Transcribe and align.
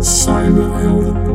Cyberhelden. 0.00 1.26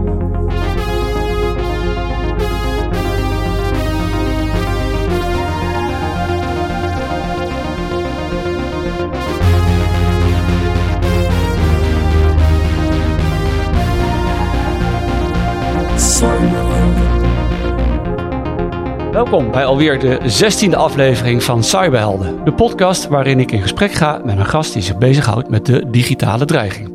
Welkom 19.12 19.52
bij 19.52 19.66
alweer 19.66 20.00
de 20.00 20.20
16e 20.20 20.76
aflevering 20.76 21.44
van 21.44 21.64
Cyberhelden, 21.64 22.44
de 22.44 22.54
podcast 22.54 23.08
waarin 23.08 23.40
ik 23.40 23.52
in 23.52 23.62
gesprek 23.62 23.92
ga 23.92 24.22
met 24.24 24.38
een 24.38 24.46
gast 24.46 24.74
die 24.74 24.82
zich 24.82 24.98
bezighoudt 24.98 25.50
met 25.50 25.66
de 25.66 25.90
digitale 25.90 26.46
dreiging. 26.46 26.93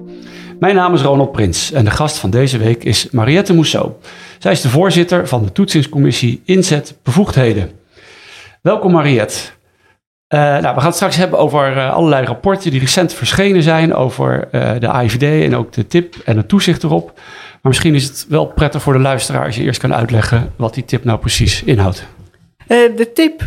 Mijn 0.58 0.74
naam 0.74 0.94
is 0.94 1.02
Ronald 1.02 1.32
Prins 1.32 1.72
en 1.72 1.84
de 1.84 1.90
gast 1.90 2.18
van 2.18 2.30
deze 2.30 2.58
week 2.58 2.84
is 2.84 3.10
Mariette 3.10 3.54
Mousseau. 3.54 3.92
Zij 4.38 4.52
is 4.52 4.60
de 4.60 4.68
voorzitter 4.68 5.28
van 5.28 5.44
de 5.44 5.52
toetsingscommissie 5.52 6.42
Inzet 6.44 6.98
Bevoegdheden. 7.02 7.70
Welkom 8.62 8.92
Mariette. 8.92 9.38
Eh, 10.26 10.40
nou, 10.40 10.60
we 10.60 10.80
gaan 10.80 10.84
het 10.84 10.94
straks 10.94 11.16
hebben 11.16 11.38
over 11.38 11.76
eh, 11.76 11.92
allerlei 11.92 12.26
rapporten 12.26 12.70
die 12.70 12.80
recent 12.80 13.12
verschenen 13.12 13.62
zijn 13.62 13.94
over 13.94 14.48
eh, 14.50 14.70
de 14.78 14.88
AIVD 14.88 15.44
en 15.44 15.56
ook 15.56 15.72
de 15.72 15.86
tip 15.86 16.14
en 16.24 16.36
het 16.36 16.48
toezicht 16.48 16.82
erop. 16.82 17.12
Maar 17.14 17.72
misschien 17.72 17.94
is 17.94 18.04
het 18.04 18.26
wel 18.28 18.46
prettig 18.46 18.82
voor 18.82 18.92
de 18.92 18.98
luisteraar 18.98 19.44
als 19.44 19.56
je 19.56 19.62
eerst 19.62 19.80
kan 19.80 19.94
uitleggen 19.94 20.52
wat 20.56 20.74
die 20.74 20.84
tip 20.84 21.04
nou 21.04 21.18
precies 21.18 21.62
inhoudt. 21.62 22.06
De 22.66 23.10
tip 23.14 23.42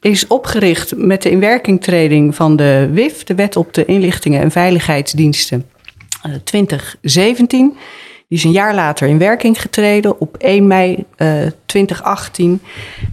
is 0.00 0.26
opgericht 0.26 0.96
met 0.96 1.22
de 1.22 1.30
inwerkingtreding 1.30 2.34
van 2.34 2.56
de 2.56 2.90
WIF, 2.92 3.24
de 3.24 3.34
Wet 3.34 3.56
op 3.56 3.74
de 3.74 3.84
Inlichtingen 3.84 4.40
en 4.40 4.50
Veiligheidsdiensten, 4.50 5.66
2017. 6.44 7.76
Die 8.28 8.38
is 8.38 8.44
een 8.44 8.50
jaar 8.50 8.74
later 8.74 9.08
in 9.08 9.18
werking 9.18 9.60
getreden 9.60 10.20
op 10.20 10.36
1 10.36 10.66
mei 10.66 11.04
eh, 11.16 11.46
2018. 11.66 12.62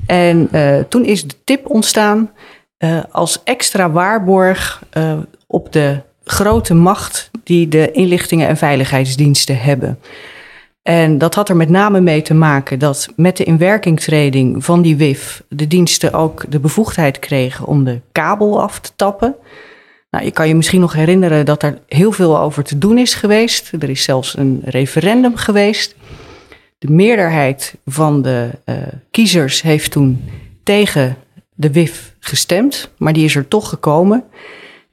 En 0.06 0.48
eh, 0.52 0.80
toen 0.90 1.06
is 1.06 1.24
de 1.24 1.36
tip 1.44 1.70
ontstaan 1.70 2.32
eh, 2.82 3.00
als 3.12 3.42
extra 3.44 3.92
waarborg 3.92 4.84
eh, 4.90 5.18
op 5.48 5.72
de 5.72 6.00
grote 6.24 6.74
macht 6.74 7.32
die 7.44 7.68
de 7.68 7.92
inlichtingen 7.92 8.48
en 8.48 8.58
veiligheidsdiensten 8.58 9.58
hebben. 9.58 10.00
En 10.82 11.18
dat 11.18 11.36
had 11.36 11.50
er 11.50 11.56
met 11.56 11.70
name 11.70 12.00
mee 12.00 12.22
te 12.22 12.34
maken 12.34 12.80
dat 12.80 13.08
met 13.16 13.38
de 13.38 13.44
inwerkingtreding 13.44 14.66
van 14.66 14.82
die 14.82 14.96
WIF 14.96 15.44
de 15.50 15.68
diensten 15.68 16.14
ook 16.14 16.46
de 16.50 16.60
bevoegdheid 16.60 17.20
kregen 17.20 17.66
om 17.66 17.84
de 17.84 18.00
kabel 18.12 18.62
af 18.62 18.80
te 18.80 18.92
tappen. 18.96 19.36
Nou, 20.12 20.26
je 20.26 20.32
kan 20.32 20.48
je 20.48 20.56
misschien 20.56 20.80
nog 20.80 20.94
herinneren 20.94 21.46
dat 21.46 21.64
er 21.64 21.82
heel 21.88 22.12
veel 22.12 22.40
over 22.40 22.64
te 22.64 22.78
doen 22.78 22.98
is 22.98 23.14
geweest. 23.14 23.72
Er 23.80 23.90
is 23.90 24.04
zelfs 24.04 24.38
een 24.38 24.62
referendum 24.66 25.36
geweest. 25.36 25.96
De 26.78 26.92
meerderheid 26.92 27.76
van 27.86 28.22
de 28.22 28.50
eh, 28.64 28.76
kiezers 29.12 29.62
heeft 29.62 29.92
toen 29.92 30.24
tegen 30.64 31.18
de 31.54 31.72
WIF 31.72 32.16
gestemd, 32.20 32.92
maar 32.98 33.14
die 33.14 33.26
is 33.26 33.36
er 33.36 33.48
toch 33.48 33.70
gekomen. 33.70 34.24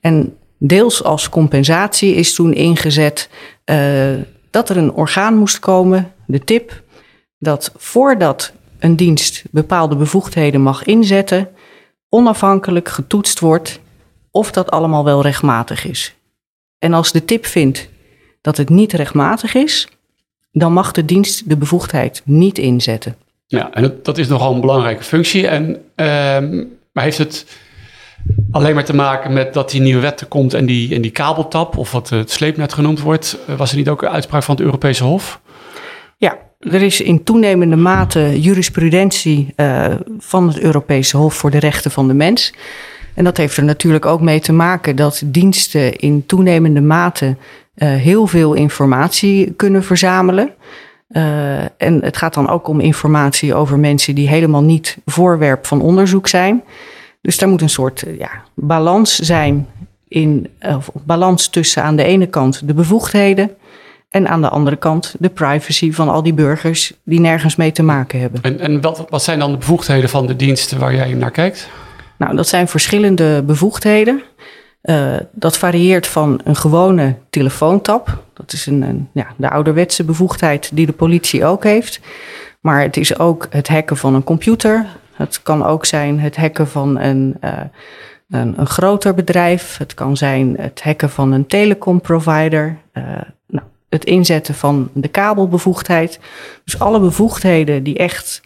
En 0.01 0.37
deels 0.59 1.05
als 1.05 1.29
compensatie 1.29 2.15
is 2.15 2.35
toen 2.35 2.53
ingezet 2.53 3.29
eh, 3.65 4.15
dat 4.51 4.69
er 4.69 4.77
een 4.77 4.93
orgaan 4.93 5.37
moest 5.37 5.59
komen, 5.59 6.13
de 6.27 6.45
TIP, 6.45 6.83
dat 7.39 7.73
voordat 7.77 8.53
een 8.79 8.97
dienst 8.97 9.45
bepaalde 9.51 9.97
bevoegdheden 9.97 10.61
mag 10.61 10.85
inzetten, 10.85 11.49
onafhankelijk 12.09 12.89
getoetst 12.89 13.41
wordt 13.41 13.81
of 14.39 14.51
dat 14.51 14.71
allemaal 14.71 15.05
wel 15.05 15.23
rechtmatig 15.23 15.85
is. 15.85 16.15
En 16.79 16.93
als 16.93 17.13
de 17.13 17.25
TIP 17.25 17.47
vindt 17.47 17.89
dat 18.41 18.57
het 18.57 18.69
niet 18.69 18.93
rechtmatig 18.93 19.55
is, 19.55 19.89
dan 20.53 20.73
mag 20.73 20.93
de 20.93 21.05
dienst 21.05 21.49
de 21.49 21.57
bevoegdheid 21.57 22.23
niet 22.25 22.59
inzetten. 22.59 23.17
Ja, 23.47 23.73
en 23.73 23.83
dat, 23.83 24.05
dat 24.05 24.19
is 24.19 24.29
nogal 24.29 24.55
een 24.55 24.61
belangrijke 24.61 25.03
functie. 25.03 25.49
En, 25.49 25.83
ehm, 25.95 26.65
maar 26.93 27.05
heeft 27.05 27.19
het 27.19 27.47
alleen 28.51 28.75
maar 28.75 28.85
te 28.85 28.95
maken 28.95 29.33
met 29.33 29.55
dat 29.55 29.71
die 29.71 29.81
nieuwe 29.81 30.01
wet 30.01 30.21
er 30.21 30.27
komt 30.27 30.55
en 30.55 30.67
die, 30.67 30.95
en 30.95 31.03
die 31.03 31.11
kabeltap, 31.11 31.77
of 31.77 31.93
wat 31.93 32.09
het 32.09 32.31
sleepnet 32.31 32.73
genoemd 32.73 33.01
wordt, 33.01 33.39
eh, 33.47 33.55
was 33.57 33.71
er 33.71 33.77
niet 33.77 33.89
ook 33.89 34.03
een 34.03 34.09
uitspraak 34.09 34.43
van 34.43 34.55
het 34.55 34.65
Europese 34.65 35.05
Hof? 35.05 35.41
Ja, 36.17 36.39
er 36.59 36.83
is 36.83 37.01
in 37.01 37.25
toenemende 37.25 37.77
mate 37.77 38.41
jurisprudentie 38.41 39.53
eh, 39.57 39.95
van 40.19 40.49
het 40.49 40.61
Europese 40.61 41.17
Hof 41.17 41.35
voor 41.35 41.51
de 41.51 41.59
Rechten 41.59 41.91
van 41.91 42.09
de 42.09 42.15
Mens. 42.15 42.53
En 43.19 43.25
dat 43.25 43.37
heeft 43.37 43.57
er 43.57 43.65
natuurlijk 43.65 44.07
ook 44.07 44.21
mee 44.21 44.41
te 44.41 44.53
maken 44.53 44.97
dat 44.97 45.23
diensten 45.25 45.97
in 45.97 46.27
toenemende 46.27 46.81
mate 46.81 47.37
eh, 47.75 47.89
heel 47.89 48.27
veel 48.27 48.55
informatie 48.55 49.53
kunnen 49.53 49.85
verzamelen. 49.85 50.51
Eh, 51.09 51.61
en 51.63 52.03
het 52.03 52.17
gaat 52.17 52.35
dan 52.35 52.49
ook 52.49 52.69
om 52.69 52.81
informatie 52.81 53.55
over 53.55 53.79
mensen 53.79 54.15
die 54.15 54.29
helemaal 54.29 54.63
niet 54.63 54.99
voorwerp 55.07 55.67
van 55.67 55.81
onderzoek 55.81 56.29
zijn. 56.29 56.63
Dus 57.21 57.39
daar 57.39 57.49
moet 57.49 57.63
een 57.63 57.69
soort 57.69 58.03
eh, 58.03 58.19
ja, 58.19 58.31
balans 58.55 59.19
zijn 59.19 59.67
in, 60.09 60.49
of 60.77 60.91
balans 61.05 61.49
tussen 61.49 61.83
aan 61.83 61.97
de 61.97 62.05
ene 62.05 62.27
kant 62.27 62.67
de 62.69 62.75
bevoegdheden 62.75 63.51
en 64.09 64.29
aan 64.29 64.41
de 64.41 64.49
andere 64.49 64.77
kant 64.77 65.15
de 65.19 65.29
privacy 65.29 65.93
van 65.93 66.09
al 66.09 66.23
die 66.23 66.35
burgers 66.35 66.93
die 67.05 67.21
nergens 67.21 67.57
mee 67.57 67.73
te 67.73 67.83
maken 67.83 68.21
hebben. 68.21 68.43
En, 68.43 68.61
en 68.61 68.81
wat, 68.81 69.07
wat 69.09 69.23
zijn 69.23 69.39
dan 69.39 69.51
de 69.51 69.59
bevoegdheden 69.59 70.09
van 70.09 70.27
de 70.27 70.37
diensten 70.37 70.79
waar 70.79 70.95
jij 70.95 71.15
naar 71.15 71.31
kijkt? 71.31 71.69
Nou, 72.19 72.37
dat 72.37 72.49
zijn 72.49 72.69
verschillende 72.69 73.43
bevoegdheden. 73.43 74.23
Uh, 74.83 75.17
dat 75.33 75.59
varieert 75.59 76.07
van 76.07 76.41
een 76.45 76.57
gewone 76.57 77.15
telefoontap. 77.31 78.23
Dat 78.33 78.53
is 78.53 78.67
een, 78.67 78.83
een, 78.83 79.09
ja, 79.13 79.27
de 79.37 79.51
ouderwetse 79.51 80.05
bevoegdheid 80.05 80.71
die 80.73 80.87
de 80.87 80.93
politie 80.93 81.45
ook 81.45 81.65
heeft. 81.65 82.01
Maar 82.61 82.83
het 82.83 82.97
is 82.97 83.19
ook 83.19 83.47
het 83.51 83.69
hacken 83.69 83.97
van 83.97 84.15
een 84.15 84.25
computer. 84.25 84.87
Het 85.13 85.43
kan 85.43 85.65
ook 85.65 85.85
zijn 85.85 86.21
het 86.21 86.37
hacken 86.37 86.69
van 86.69 86.99
een, 86.99 87.37
uh, 87.41 87.53
een, 88.29 88.61
een, 88.61 88.67
groter 88.67 89.15
bedrijf. 89.15 89.77
Het 89.77 89.95
kan 89.95 90.17
zijn 90.17 90.57
het 90.61 90.83
hacken 90.83 91.11
van 91.11 91.33
een 91.33 91.47
telecomprovider. 91.47 92.77
Uh, 92.93 93.05
nou, 93.47 93.67
het 93.89 94.05
inzetten 94.05 94.55
van 94.55 94.91
de 94.93 95.09
kabelbevoegdheid. 95.09 96.21
Dus 96.65 96.79
alle 96.79 97.01
bevoegdheden 97.01 97.83
die 97.83 97.99
echt 97.99 98.41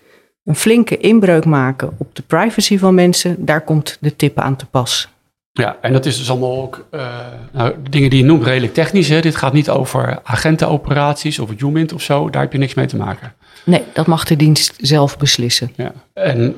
een 0.44 0.56
flinke 0.56 0.96
inbreuk 0.96 1.44
maken 1.44 1.94
op 1.98 2.16
de 2.16 2.22
privacy 2.22 2.78
van 2.78 2.94
mensen, 2.94 3.44
daar 3.44 3.60
komt 3.60 3.96
de 4.00 4.16
tip 4.16 4.38
aan 4.38 4.56
te 4.56 4.66
pas. 4.66 5.08
Ja, 5.52 5.76
en 5.80 5.92
dat 5.92 6.06
is 6.06 6.18
dus 6.18 6.30
allemaal 6.30 6.62
ook 6.62 6.86
uh, 6.90 7.16
nou, 7.52 7.74
dingen 7.90 8.10
die 8.10 8.18
je 8.18 8.24
noemt 8.24 8.44
redelijk 8.44 8.74
technisch. 8.74 9.08
Hè? 9.08 9.20
Dit 9.20 9.36
gaat 9.36 9.52
niet 9.52 9.70
over 9.70 10.20
agentenoperaties 10.22 11.38
of 11.38 11.50
Humint 11.58 11.92
of 11.92 12.02
zo. 12.02 12.30
Daar 12.30 12.42
heb 12.42 12.52
je 12.52 12.58
niks 12.58 12.74
mee 12.74 12.86
te 12.86 12.96
maken. 12.96 13.34
Nee, 13.64 13.82
dat 13.92 14.06
mag 14.06 14.24
de 14.24 14.36
dienst 14.36 14.74
zelf 14.80 15.18
beslissen. 15.18 15.72
Ja. 15.76 15.92
En, 16.12 16.40
um, 16.40 16.56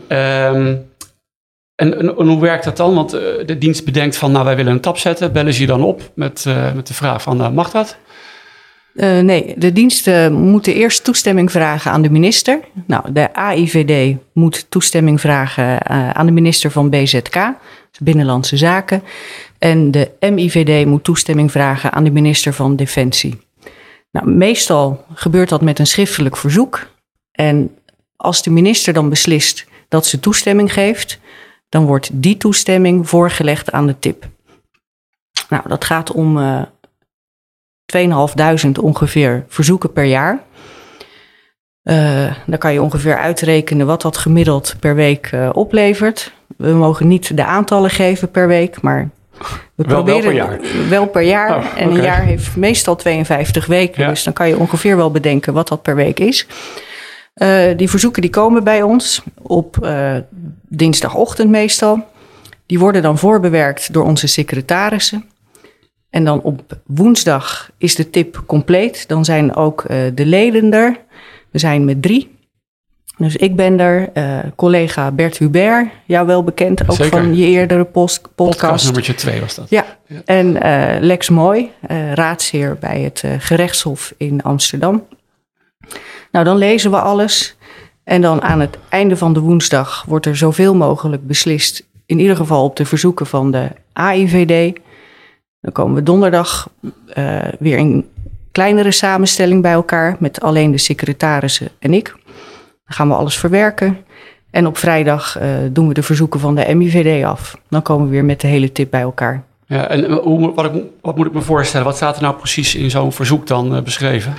en, 1.75 1.99
en, 1.99 2.17
en, 2.19 2.27
hoe 2.27 2.41
werkt 2.41 2.65
dat 2.65 2.77
dan? 2.77 2.95
Want 2.95 3.15
uh, 3.15 3.21
de 3.47 3.59
dienst 3.59 3.85
bedenkt 3.85 4.17
van, 4.17 4.33
nou 4.33 4.45
wij 4.45 4.57
willen 4.57 4.73
een 4.73 4.81
tap 4.81 4.99
zetten. 4.99 5.33
Bellen 5.33 5.55
ze 5.55 5.61
je 5.61 5.67
dan 5.67 5.83
op 5.83 6.11
met, 6.15 6.45
uh, 6.49 6.73
met 6.73 6.87
de 6.87 6.95
vraag 6.95 7.23
van, 7.23 7.55
mag 7.55 7.71
dat? 7.71 7.97
Uh, 8.95 9.19
nee, 9.19 9.55
de 9.57 9.73
diensten 9.73 10.33
moeten 10.33 10.75
eerst 10.75 11.05
toestemming 11.05 11.51
vragen 11.51 11.91
aan 11.91 12.03
de 12.03 12.11
minister. 12.11 12.61
Nou, 12.87 13.13
de 13.13 13.35
AIVD 13.35 14.17
moet 14.33 14.67
toestemming 14.69 15.21
vragen 15.21 15.65
uh, 15.65 16.11
aan 16.11 16.27
de 16.27 16.33
minister 16.33 16.71
van 16.71 16.91
BZK, 16.91 17.37
Binnenlandse 18.03 18.57
Zaken. 18.57 19.03
En 19.59 19.91
de 19.91 20.11
MIVD 20.21 20.87
moet 20.87 21.05
toestemming 21.05 21.51
vragen 21.51 21.93
aan 21.93 22.05
de 22.05 22.11
minister 22.11 22.53
van 22.53 22.77
Defensie. 22.77 23.41
Nou, 24.11 24.29
meestal 24.29 25.05
gebeurt 25.15 25.49
dat 25.49 25.63
met 25.63 25.79
een 25.79 25.87
schriftelijk 25.87 26.37
verzoek. 26.37 26.87
En 27.33 27.77
als 28.17 28.43
de 28.43 28.51
minister 28.51 28.93
dan 28.93 29.09
beslist 29.09 29.67
dat 29.89 30.07
ze 30.07 30.21
toestemming 30.21 30.73
geeft, 30.73 31.19
dan 31.69 31.85
wordt 31.85 32.11
die 32.13 32.37
toestemming 32.37 33.09
voorgelegd 33.09 33.73
aan 33.73 33.87
de 33.87 33.99
TIP. 33.99 34.29
Nou, 35.49 35.69
dat 35.69 35.85
gaat 35.85 36.13
om 36.13 36.39
uh, 36.39 36.63
2.500 37.97 38.71
ongeveer 38.81 39.45
verzoeken 39.49 39.93
per 39.93 40.05
jaar. 40.05 40.43
Uh, 41.85 42.33
dan 42.47 42.59
kan 42.59 42.73
je 42.73 42.83
ongeveer 42.83 43.19
uitrekenen 43.19 43.87
wat 43.87 44.03
dat 44.03 44.17
gemiddeld 44.17 44.77
per 44.81 44.95
week 44.95 45.31
uh, 45.35 45.51
oplevert. 45.53 46.33
We 46.57 46.73
mogen 46.73 47.09
niet 47.09 47.37
de 47.37 47.45
aantallen 47.45 47.91
geven 47.91 48.31
per 48.31 48.47
week, 48.47 48.81
maar 48.81 49.11
we 49.75 49.85
wel, 49.87 49.87
proberen 49.87 50.35
wel 50.35 50.47
per 50.47 50.61
jaar. 50.61 50.89
wel 50.89 51.07
per 51.07 51.23
jaar. 51.23 51.57
Oh, 51.57 51.65
en 51.77 51.89
okay. 51.89 51.99
een 51.99 52.05
jaar 52.05 52.23
heeft 52.23 52.57
meestal 52.57 52.97
52 52.97 53.67
weken, 53.67 54.03
Ja. 54.03 54.09
dus 54.09 54.23
dan 54.23 54.33
kan 54.33 54.49
je 54.49 54.59
ongeveer 54.59 54.97
wel 54.97 55.11
bedenken 55.11 55.53
wat 55.53 55.69
dat 55.69 55.83
per 55.83 55.97
week 55.97 56.21
is. 56.21 56.47
Uh, 57.35 57.77
die 57.77 57.91
verzoeken 57.91 58.23
die 58.23 58.31
komen 58.31 58.65
bij 58.65 58.83
ons 58.83 59.23
op 59.43 59.89
dinsdagochtend 60.69 61.51
meestal. 61.51 62.05
Die 62.67 62.79
worden 62.79 63.03
dan 63.03 63.19
voorbewerkt 63.19 63.93
door 63.93 64.05
onze 64.05 64.27
secretarissen. 64.27 65.25
En 66.15 66.25
dan 66.25 66.43
op 66.43 66.79
woensdag 66.87 67.71
is 67.79 67.95
de 67.95 68.11
tip 68.11 68.43
compleet. 68.47 69.09
Dan 69.09 69.25
zijn 69.25 69.55
ook 69.55 69.85
uh, 69.91 69.97
de 70.15 70.27
leden 70.27 70.73
er. 70.73 70.97
We 71.51 71.59
zijn 71.59 71.85
met 71.85 72.03
drie. 72.03 72.37
Dus 73.17 73.37
ik 73.37 73.57
ben 73.57 73.81
er, 73.81 74.11
uh, 74.15 74.39
collega 74.57 75.11
Bert 75.11 75.39
Hubert, 75.39 75.89
jou 76.07 76.27
wel 76.27 76.45
bekend, 76.45 76.89
ook 76.89 76.97
Zeker. 76.97 77.19
van 77.19 77.37
je 77.37 77.47
eerdere 77.47 77.85
post 77.85 78.23
podcast. 78.23 78.37
Podcast 78.37 78.85
nummertje 78.85 79.15
2 79.15 79.41
was 79.41 79.55
dat. 79.55 79.71
Ja, 79.71 79.85
ja. 80.07 80.23
en 80.25 80.47
uh, 80.47 81.01
Lex 81.01 81.29
Mooi, 81.29 81.71
raadsheer 82.15 82.77
bij 82.81 83.01
het 83.01 83.25
gerechtshof 83.39 84.15
in 84.17 84.43
Amsterdam. 84.43 85.07
Nou, 86.31 86.45
dan 86.45 86.57
lezen 86.57 86.91
we 86.91 87.01
alles. 87.01 87.57
En 88.05 88.21
dan 88.21 88.43
aan 88.43 88.61
het 88.61 88.79
einde 88.89 89.17
van 89.17 89.33
de 89.33 89.41
woensdag 89.41 90.05
wordt 90.09 90.27
er 90.27 90.37
zoveel 90.37 90.75
mogelijk 90.75 91.27
beslist. 91.27 91.87
In 92.07 92.19
ieder 92.19 92.37
geval 92.37 92.65
op 92.65 92.77
de 92.77 92.85
verzoeken 92.85 93.27
van 93.27 93.51
de 93.51 93.69
AIVD. 93.93 94.79
Dan 95.65 95.73
komen 95.73 95.95
we 95.95 96.03
donderdag 96.03 96.69
uh, 97.19 97.39
weer 97.59 97.79
in 97.79 98.09
kleinere 98.53 98.91
samenstelling 98.91 99.63
bij 99.63 99.73
elkaar. 99.73 100.17
Met 100.19 100.41
alleen 100.41 100.71
de 100.71 100.79
secretarissen 100.79 101.69
en 101.79 101.95
ik. 101.95 102.15
Dan 102.25 102.97
gaan 102.97 103.09
we 103.09 103.15
alles 103.15 103.39
verwerken. 103.39 103.99
En 104.51 104.67
op 104.67 104.77
vrijdag 104.77 105.41
uh, 105.41 105.49
doen 105.71 105.89
we 105.89 105.95
de 105.95 106.03
verzoeken 106.03 106.41
van 106.41 106.55
de 106.55 106.75
MIVD 106.75 107.25
af. 107.25 107.59
Dan 107.69 107.83
komen 107.83 108.07
we 108.07 108.11
weer 108.11 108.25
met 108.25 108.41
de 108.41 108.47
hele 108.47 108.73
tip 108.73 108.91
bij 108.91 109.01
elkaar. 109.01 109.45
Ja, 109.67 109.89
en 109.89 110.13
hoe, 110.13 110.55
wat, 110.55 110.65
ik, 110.65 110.83
wat 111.01 111.17
moet 111.17 111.27
ik 111.27 111.33
me 111.33 111.41
voorstellen? 111.41 111.87
Wat 111.87 111.97
staat 111.97 112.17
er 112.17 112.23
nou 112.23 112.35
precies 112.35 112.75
in 112.75 112.91
zo'n 112.91 113.13
verzoek 113.13 113.47
dan 113.47 113.77
uh, 113.77 113.83
beschreven? 113.83 114.35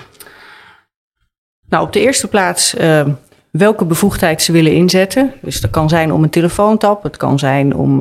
Nou, 1.69 1.85
op 1.85 1.93
de 1.93 1.99
eerste 1.99 2.27
plaats 2.27 2.75
uh, 2.75 3.05
welke 3.51 3.85
bevoegdheid 3.85 4.41
ze 4.41 4.51
willen 4.51 4.73
inzetten. 4.73 5.33
Dus 5.41 5.61
dat 5.61 5.71
kan 5.71 5.89
zijn 5.89 6.11
om 6.11 6.23
een 6.23 6.29
telefoontap, 6.29 7.03
het 7.03 7.17
kan 7.17 7.39
zijn 7.39 7.75
om 7.75 7.99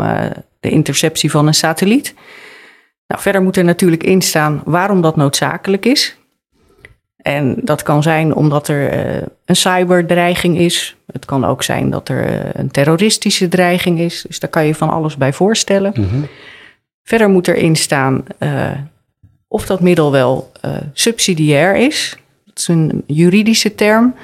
de 0.60 0.70
interceptie 0.70 1.30
van 1.30 1.46
een 1.46 1.54
satelliet. 1.54 2.14
Nou, 3.06 3.20
verder 3.22 3.42
moet 3.42 3.56
er 3.56 3.64
natuurlijk 3.64 4.02
in 4.02 4.22
staan 4.22 4.62
waarom 4.64 5.00
dat 5.00 5.16
noodzakelijk 5.16 5.86
is. 5.86 6.16
En 7.16 7.56
dat 7.62 7.82
kan 7.82 8.02
zijn 8.02 8.34
omdat 8.34 8.68
er 8.68 9.06
uh, 9.16 9.22
een 9.44 9.56
cyberdreiging 9.56 10.58
is. 10.58 10.96
Het 11.12 11.24
kan 11.24 11.44
ook 11.44 11.62
zijn 11.62 11.90
dat 11.90 12.08
er 12.08 12.30
uh, 12.30 12.50
een 12.52 12.70
terroristische 12.70 13.48
dreiging 13.48 13.98
is. 13.98 14.24
Dus 14.26 14.40
daar 14.40 14.50
kan 14.50 14.66
je 14.66 14.74
van 14.74 14.90
alles 14.90 15.16
bij 15.16 15.32
voorstellen. 15.32 15.92
Mm 15.96 16.08
-hmm. 16.08 16.28
Verder 17.02 17.28
moet 17.28 17.48
erin 17.48 17.76
staan 17.76 18.24
uh, 18.38 18.70
of 19.48 19.66
dat 19.66 19.80
middel 19.80 20.12
wel 20.12 20.52
subsidiair 20.92 21.76
is. 21.76 22.18
Dat 22.44 22.58
is 22.58 22.68
een 22.68 23.02
juridische 23.06 23.74
term. 23.74 24.14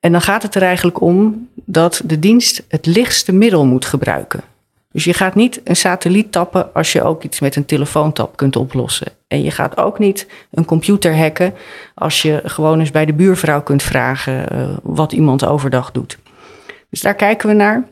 En 0.00 0.12
dan 0.12 0.20
gaat 0.20 0.42
het 0.42 0.54
er 0.54 0.62
eigenlijk 0.62 1.00
om 1.00 1.48
dat 1.54 2.02
de 2.04 2.18
dienst 2.18 2.64
het 2.68 2.86
lichtste 2.86 3.32
middel 3.32 3.66
moet 3.66 3.84
gebruiken. 3.84 4.40
Dus 4.98 5.06
je 5.06 5.14
gaat 5.14 5.34
niet 5.34 5.60
een 5.64 5.76
satelliet 5.76 6.32
tappen 6.32 6.74
als 6.74 6.92
je 6.92 7.02
ook 7.02 7.22
iets 7.22 7.40
met 7.40 7.56
een 7.56 7.64
telefoontap 7.64 8.36
kunt 8.36 8.56
oplossen. 8.56 9.12
En 9.28 9.42
je 9.42 9.50
gaat 9.50 9.76
ook 9.76 9.98
niet 9.98 10.26
een 10.50 10.64
computer 10.64 11.16
hacken 11.18 11.54
als 11.94 12.22
je 12.22 12.40
gewoon 12.44 12.80
eens 12.80 12.90
bij 12.90 13.04
de 13.04 13.12
buurvrouw 13.12 13.62
kunt 13.62 13.82
vragen 13.82 14.52
uh, 14.52 14.76
wat 14.82 15.12
iemand 15.12 15.44
overdag 15.44 15.92
doet. 15.92 16.18
Dus 16.90 17.00
daar 17.00 17.14
kijken 17.14 17.48
we 17.48 17.54
naar. 17.54 17.88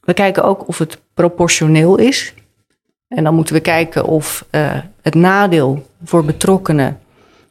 We 0.00 0.14
kijken 0.14 0.44
ook 0.44 0.68
of 0.68 0.78
het 0.78 0.98
proportioneel 1.14 1.96
is. 1.96 2.34
En 3.08 3.24
dan 3.24 3.34
moeten 3.34 3.54
we 3.54 3.60
kijken 3.60 4.04
of 4.04 4.46
uh, 4.50 4.80
het 5.02 5.14
nadeel 5.14 5.86
voor 6.04 6.24
betrokkenen 6.24 7.00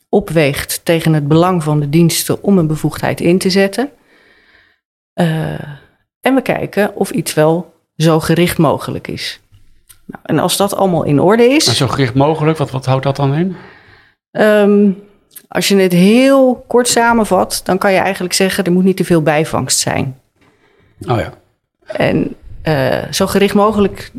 opweegt 0.10 0.86
tegen 0.86 1.13
het 1.13 1.28
belang 1.28 1.63
van 1.63 1.80
de 1.80 1.90
diensten 1.90 2.44
om 2.44 2.57
een 2.57 2.68
bevoegdheid 2.68 3.22
in 3.22 3.38
te 3.38 3.50
zetten. 3.50 3.90
Uh, 5.13 5.54
en 6.22 6.36
we 6.36 6.42
kijken 6.42 6.96
of 6.96 7.12
iets 7.12 7.34
wel 7.34 7.74
zo 7.97 8.19
gericht 8.19 8.57
mogelijk 8.57 9.07
is. 9.07 9.39
Nou, 10.06 10.24
en 10.25 10.39
als 10.39 10.57
dat 10.57 10.75
allemaal 10.75 11.03
in 11.03 11.19
orde 11.19 11.44
is. 11.44 11.77
Zo 11.77 11.88
gericht 11.88 12.13
mogelijk, 12.13 12.57
wat, 12.57 12.71
wat 12.71 12.86
houdt 12.86 13.03
dat 13.03 13.15
dan 13.15 13.33
in? 13.33 13.56
Um, 14.31 15.03
als 15.47 15.68
je 15.68 15.75
het 15.75 15.92
heel 15.92 16.63
kort 16.68 16.88
samenvat, 16.88 17.62
dan 17.63 17.77
kan 17.77 17.92
je 17.92 18.00
eigenlijk 18.00 18.33
zeggen: 18.33 18.63
er 18.63 18.71
moet 18.71 18.83
niet 18.83 18.97
te 18.97 19.06
veel 19.06 19.21
bijvangst 19.21 19.80
zijn. 19.80 20.19
Oh 21.07 21.19
ja. 21.19 21.33
En 21.86 22.36
uh, 22.63 23.12
zo 23.12 23.27
gericht 23.27 23.53
mogelijk, 23.53 24.12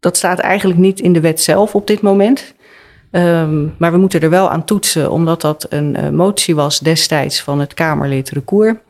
dat 0.00 0.16
staat 0.16 0.38
eigenlijk 0.38 0.80
niet 0.80 1.00
in 1.00 1.12
de 1.12 1.20
wet 1.20 1.40
zelf 1.40 1.74
op 1.74 1.86
dit 1.86 2.00
moment. 2.00 2.54
Um, 3.10 3.74
maar 3.78 3.92
we 3.92 3.98
moeten 3.98 4.20
er 4.20 4.30
wel 4.30 4.50
aan 4.50 4.64
toetsen, 4.64 5.10
omdat 5.10 5.40
dat 5.40 5.66
een 5.68 5.96
uh, 5.98 6.08
motie 6.08 6.54
was 6.54 6.78
destijds 6.78 7.40
van 7.40 7.60
het 7.60 7.74
Kamerlid 7.74 8.30
Recour. 8.30 8.80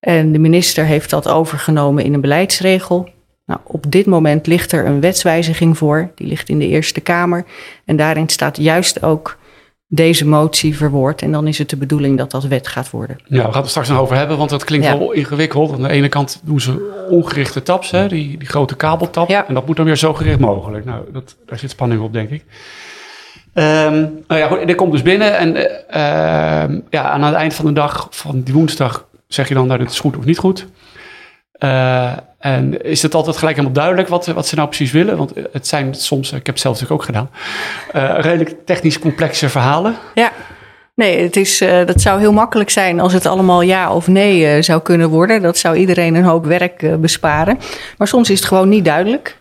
En 0.00 0.32
de 0.32 0.38
minister 0.38 0.84
heeft 0.84 1.10
dat 1.10 1.28
overgenomen 1.28 2.04
in 2.04 2.14
een 2.14 2.20
beleidsregel. 2.20 3.08
Nou, 3.48 3.60
op 3.64 3.90
dit 3.90 4.06
moment 4.06 4.46
ligt 4.46 4.72
er 4.72 4.86
een 4.86 5.00
wetswijziging 5.00 5.78
voor, 5.78 6.10
die 6.14 6.26
ligt 6.26 6.48
in 6.48 6.58
de 6.58 6.66
Eerste 6.66 7.00
Kamer. 7.00 7.44
En 7.84 7.96
daarin 7.96 8.28
staat 8.28 8.56
juist 8.56 9.02
ook 9.02 9.38
deze 9.86 10.26
motie 10.26 10.76
verwoord. 10.76 11.22
En 11.22 11.32
dan 11.32 11.46
is 11.46 11.58
het 11.58 11.70
de 11.70 11.76
bedoeling 11.76 12.18
dat 12.18 12.30
dat 12.30 12.44
wet 12.44 12.68
gaat 12.68 12.90
worden. 12.90 13.16
Ja, 13.24 13.36
we 13.36 13.42
gaan 13.42 13.52
het 13.52 13.64
er 13.64 13.68
straks 13.68 13.88
nog 13.88 13.98
over 13.98 14.16
hebben, 14.16 14.38
want 14.38 14.50
dat 14.50 14.64
klinkt 14.64 14.86
Ja. 14.86 14.98
wel 14.98 15.12
ingewikkeld. 15.12 15.72
Aan 15.72 15.82
de 15.82 15.88
ene 15.88 16.08
kant 16.08 16.40
doen 16.44 16.60
ze 16.60 17.06
ongerichte 17.10 17.62
taps, 17.62 17.90
hè, 17.90 18.08
die, 18.08 18.38
die 18.38 18.48
grote 18.48 18.76
kabeltap. 18.76 19.28
Ja. 19.28 19.46
En 19.48 19.54
dat 19.54 19.66
moet 19.66 19.76
dan 19.76 19.84
weer 19.84 19.96
zo 19.96 20.14
gericht 20.14 20.38
mogelijk. 20.38 20.84
Nou, 20.84 21.04
dat, 21.12 21.36
daar 21.46 21.58
zit 21.58 21.70
spanning 21.70 22.00
op, 22.00 22.12
denk 22.12 22.30
ik. 22.30 22.44
Ehm, 23.52 24.06
nou 24.26 24.40
ja, 24.40 24.46
goed, 24.46 24.66
dit 24.66 24.76
komt 24.76 24.92
dus 24.92 25.02
binnen. 25.02 25.38
En 25.38 25.56
eh, 25.88 26.62
ehm, 26.62 26.80
ja, 26.90 27.02
aan 27.02 27.22
het 27.22 27.34
eind 27.34 27.54
van 27.54 27.64
de 27.64 27.72
dag, 27.72 28.06
van 28.10 28.42
die 28.42 28.54
woensdag, 28.54 29.06
zeg 29.28 29.48
je 29.48 29.54
dan, 29.54 29.66
nou, 29.66 29.78
dit 29.78 29.90
is 29.90 30.00
goed 30.00 30.16
of 30.16 30.24
niet 30.24 30.38
goed. 30.38 30.66
Eh, 31.58 32.12
en 32.38 32.82
is 32.84 33.02
het 33.02 33.14
altijd 33.14 33.36
gelijk 33.36 33.56
helemaal 33.56 33.78
duidelijk 33.78 34.08
wat, 34.08 34.26
wat 34.26 34.46
ze 34.46 34.54
nou 34.54 34.68
precies 34.68 34.92
willen? 34.92 35.16
Want 35.16 35.32
het 35.52 35.66
zijn 35.66 35.94
soms, 35.94 36.28
ik 36.28 36.46
heb 36.46 36.46
het 36.46 36.60
zelf 36.60 36.80
natuurlijk 36.80 37.00
ook 37.00 37.06
gedaan, 37.06 37.30
eh, 37.92 38.22
redelijk 38.22 38.56
technisch 38.64 38.98
complexe 38.98 39.48
verhalen. 39.48 39.96
Ja. 40.14 40.32
Nee, 40.94 41.22
het 41.22 41.36
is, 41.36 41.62
uh, 41.62 41.86
dat 41.86 42.00
zou 42.00 42.20
heel 42.20 42.32
makkelijk 42.32 42.70
zijn 42.70 43.00
als 43.00 43.12
het 43.12 43.26
allemaal 43.26 43.60
ja 43.60 43.94
of 43.94 44.08
nee 44.08 44.56
uh, 44.56 44.62
zou 44.62 44.82
kunnen 44.82 45.08
worden. 45.08 45.42
Dat 45.42 45.58
zou 45.58 45.76
iedereen 45.76 46.14
een 46.14 46.24
hoop 46.24 46.46
werk 46.46 46.82
uh, 46.82 46.94
besparen. 46.94 47.58
Maar 47.98 48.08
soms 48.08 48.30
is 48.30 48.38
het 48.38 48.48
gewoon 48.48 48.68
niet 48.68 48.84
duidelijk. 48.84 49.38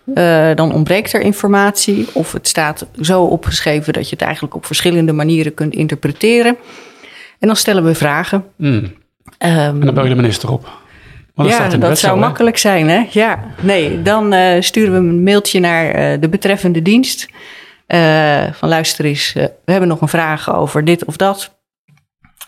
dan 0.56 0.74
ontbreekt 0.74 1.14
er 1.14 1.22
informatie 1.22 2.08
of 2.14 2.32
het 2.32 2.48
staat 2.48 2.86
zo 3.02 3.24
opgeschreven 3.24 3.94
dat 3.94 4.04
je 4.04 4.16
het 4.16 4.22
eigenlijk 4.22 4.56
op 4.56 4.66
verschillende 4.66 5.14
manieren 5.14 5.54
kunt 5.54 5.74
interpreteren. 5.74 6.58
En 7.40 7.48
dan 7.48 7.56
stellen 7.56 7.84
we 7.84 7.96
vragen. 7.96 8.46
Mm. 8.56 8.68
Um, 8.68 8.92
En 9.40 9.80
dan 9.80 9.94
bel 9.94 10.04
je 10.04 10.10
de 10.10 10.16
minister 10.16 10.52
op. 10.52 10.70
Want 11.38 11.50
ja, 11.50 11.70
dat 11.70 11.80
wet 11.80 12.00
zou 12.00 12.14
hè? 12.14 12.20
makkelijk 12.20 12.58
zijn, 12.58 12.90
hè? 12.90 13.08
Ja, 13.10 13.40
nee, 13.62 14.02
dan 14.02 14.34
uh, 14.34 14.62
sturen 14.62 14.92
we 14.92 14.98
een 14.98 15.24
mailtje 15.24 15.60
naar 15.60 15.86
uh, 15.86 16.22
de 16.22 16.30
betreffende 16.30 16.82
dienst. 16.82 17.28
Uh, 17.88 18.44
van 18.52 18.70
luister 18.70 19.06
eens, 19.06 19.34
we 19.34 19.72
hebben 19.72 19.88
nog 19.90 20.02
een 20.02 20.08
vraag 20.08 20.54
over 20.56 20.86
dit 20.86 21.06
of 21.06 21.18
dat. 21.18 21.58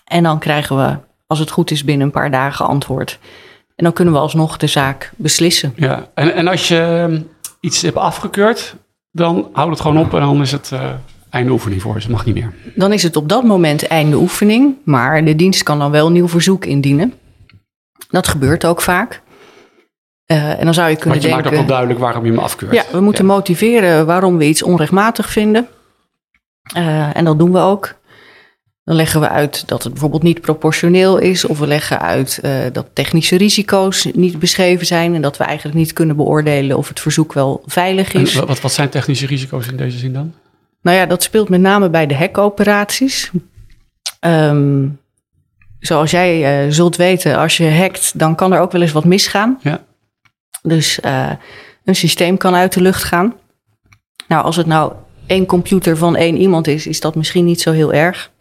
En 0.06 0.24
dan 0.24 0.40
krijgen 0.40 0.78
we, 0.78 0.98
als 1.28 1.40
het 1.40 1.52
goed 1.52 1.72
is, 1.72 1.84
binnen 1.84 2.06
een 2.06 2.14
paar 2.14 2.32
dagen 2.32 2.66
antwoord. 2.66 3.20
En 3.76 3.84
dan 3.84 3.94
kunnen 3.94 4.14
we 4.14 4.20
alsnog 4.20 4.58
de 4.58 4.68
zaak 4.68 5.12
beslissen. 5.16 5.74
Ja, 5.76 6.08
en, 6.14 6.34
en 6.34 6.48
als 6.48 6.68
je 6.68 7.06
um, 7.10 7.30
iets 7.60 7.82
hebt 7.82 7.98
afgekeurd, 7.98 8.76
dan 9.12 9.50
houdt 9.54 9.72
het 9.72 9.82
gewoon 9.82 9.98
op 9.98 10.14
en 10.14 10.20
dan 10.20 10.42
is 10.42 10.52
het 10.52 10.72
einde 11.30 11.52
oefening 11.52 11.82
voor. 11.82 11.94
Dus 11.94 12.04
dat 12.04 12.12
mag 12.12 12.26
niet 12.26 12.36
meer. 12.36 12.54
Dan 12.76 12.94
is 12.94 13.04
het 13.04 13.16
op 13.16 13.30
dat 13.30 13.44
moment 13.44 13.88
einde 13.88 14.16
oefening, 14.16 14.76
maar 14.84 15.26
de 15.26 15.36
dienst 15.36 15.64
kan 15.64 15.80
dan 15.80 15.92
wel 15.92 16.08
een 16.08 16.14
nieuw 16.14 16.28
verzoek 16.28 16.66
indienen. 16.66 17.14
Dat 18.10 18.28
gebeurt 18.28 18.66
ook 18.66 18.82
vaak. 18.82 19.22
Uh, 20.32 20.60
en 20.60 20.66
dan 20.66 20.74
zou 20.74 20.90
je 20.90 20.96
kunnen 20.96 21.20
Want 21.20 21.22
je 21.22 21.30
denken... 21.30 21.44
maakt 21.44 21.48
ook 21.48 21.68
wel 21.68 21.76
duidelijk 21.76 22.00
waarom 22.00 22.26
je 22.26 22.32
hem 22.32 22.40
afkeurt. 22.40 22.74
Ja, 22.74 22.84
we 22.92 23.00
moeten 23.00 23.26
ja. 23.26 23.34
motiveren 23.34 24.06
waarom 24.06 24.38
we 24.38 24.46
iets 24.46 24.64
onrechtmatig 24.64 25.30
vinden. 25.30 25.68
Uh, 26.78 27.16
en 27.18 27.26
dat 27.26 27.40
doen 27.40 27.52
we 27.52 27.60
ook. 27.60 27.98
Dan 28.84 28.96
leggen 28.96 29.20
we 29.20 29.30
uit 29.30 29.68
dat 29.68 29.84
het 29.84 29.92
bijvoorbeeld 29.92 30.24
niet 30.24 30.42
proportioneel 30.42 31.18
is. 31.18 31.46
Of 31.46 31.60
we 31.60 31.68
leggen 31.68 32.00
uit 32.00 32.40
uh, 32.44 32.52
dat 32.72 32.88
technische 32.94 33.36
risico's 33.36 34.08
niet 34.14 34.40
beschreven 34.40 34.86
zijn. 34.86 35.16
En 35.16 35.22
dat 35.22 35.38
we 35.38 35.44
eigenlijk 35.44 35.78
niet 35.78 35.94
kunnen 35.94 36.16
beoordelen 36.16 36.78
of 36.78 36.88
het 36.88 37.00
verzoek 37.00 37.34
wel 37.34 37.64
veilig 37.66 38.14
is. 38.14 38.36
En 38.36 38.48
wat, 38.48 38.62
wat 38.62 38.72
zijn 38.72 38.90
technische 38.90 39.26
risico's 39.26 39.68
in 39.68 39.78
deze 39.78 39.98
zin 39.98 40.14
dan? 40.14 40.34
Nou 40.82 40.98
ja, 40.98 41.06
dat 41.06 41.24
speelt 41.24 41.50
met 41.50 41.62
name 41.62 41.90
bij 41.90 42.08
de 42.08 42.16
hackoperaties. 42.16 43.32
Um, 44.26 45.00
zoals 45.80 46.12
jij 46.12 46.66
uh, 46.66 46.72
zult 46.72 46.96
weten, 46.96 47.38
als 47.38 47.58
je 47.58 47.72
hackt, 47.72 48.20
dan 48.20 48.36
kan 48.36 48.54
er 48.54 48.60
ook 48.60 48.72
wel 48.72 48.82
eens 48.82 48.92
wat 48.92 49.06
misgaan. 49.06 49.60
Ja. 49.62 49.84
Dus 50.62 51.00
uh, 51.06 51.32
een 51.84 51.96
systeem 51.96 52.38
kan 52.38 52.56
uit 52.56 52.74
de 52.74 52.82
lucht 52.82 53.04
gaan. 53.04 53.34
Nou, 54.28 54.44
als 54.44 54.56
het 54.56 54.66
nou 54.66 54.94
één 55.28 55.46
computer 55.46 55.98
van 55.98 56.16
één 56.16 56.38
iemand 56.38 56.68
is, 56.68 56.88
is 56.88 57.00
dat 57.00 57.16
misschien 57.16 57.46
niet 57.46 57.62
zo 57.62 57.72
heel 57.72 57.94
erg. 57.94 58.32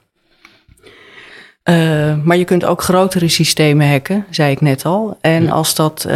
Uh, 1.64 2.14
maar 2.25 2.37
je 2.37 2.45
kunt 2.45 2.64
ook 2.64 2.83
grotere 2.83 3.28
systemen 3.28 3.90
hacken, 3.90 4.26
zei 4.30 4.50
ik 4.50 4.61
net 4.61 4.85
al. 4.85 5.18
En 5.21 5.42
ja. 5.42 5.50
als 5.50 5.75
dat 5.75 6.07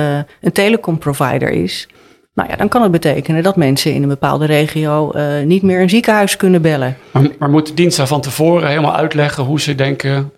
een 0.40 0.52
telecomprovider 0.52 1.50
is, 1.50 1.88
nou 2.34 2.48
ja, 2.48 2.56
dan 2.56 2.68
kan 2.68 2.82
het 2.82 2.90
betekenen 2.90 3.42
dat 3.42 3.56
mensen 3.56 3.94
in 3.94 4.02
een 4.02 4.08
bepaalde 4.08 4.46
regio 4.46 5.12
niet 5.44 5.62
meer 5.62 5.80
een 5.80 5.90
ziekenhuis 5.90 6.36
kunnen 6.36 6.62
bellen. 6.62 6.96
Maar, 7.10 7.28
maar 7.38 7.50
moet 7.50 7.66
de 7.66 7.74
dienst 7.74 7.96
daar 7.96 8.06
van 8.06 8.20
tevoren 8.20 8.68
helemaal 8.68 8.96
uitleggen 8.96 9.44
hoe 9.44 9.60
ze 9.60 9.74
denken 9.74 10.32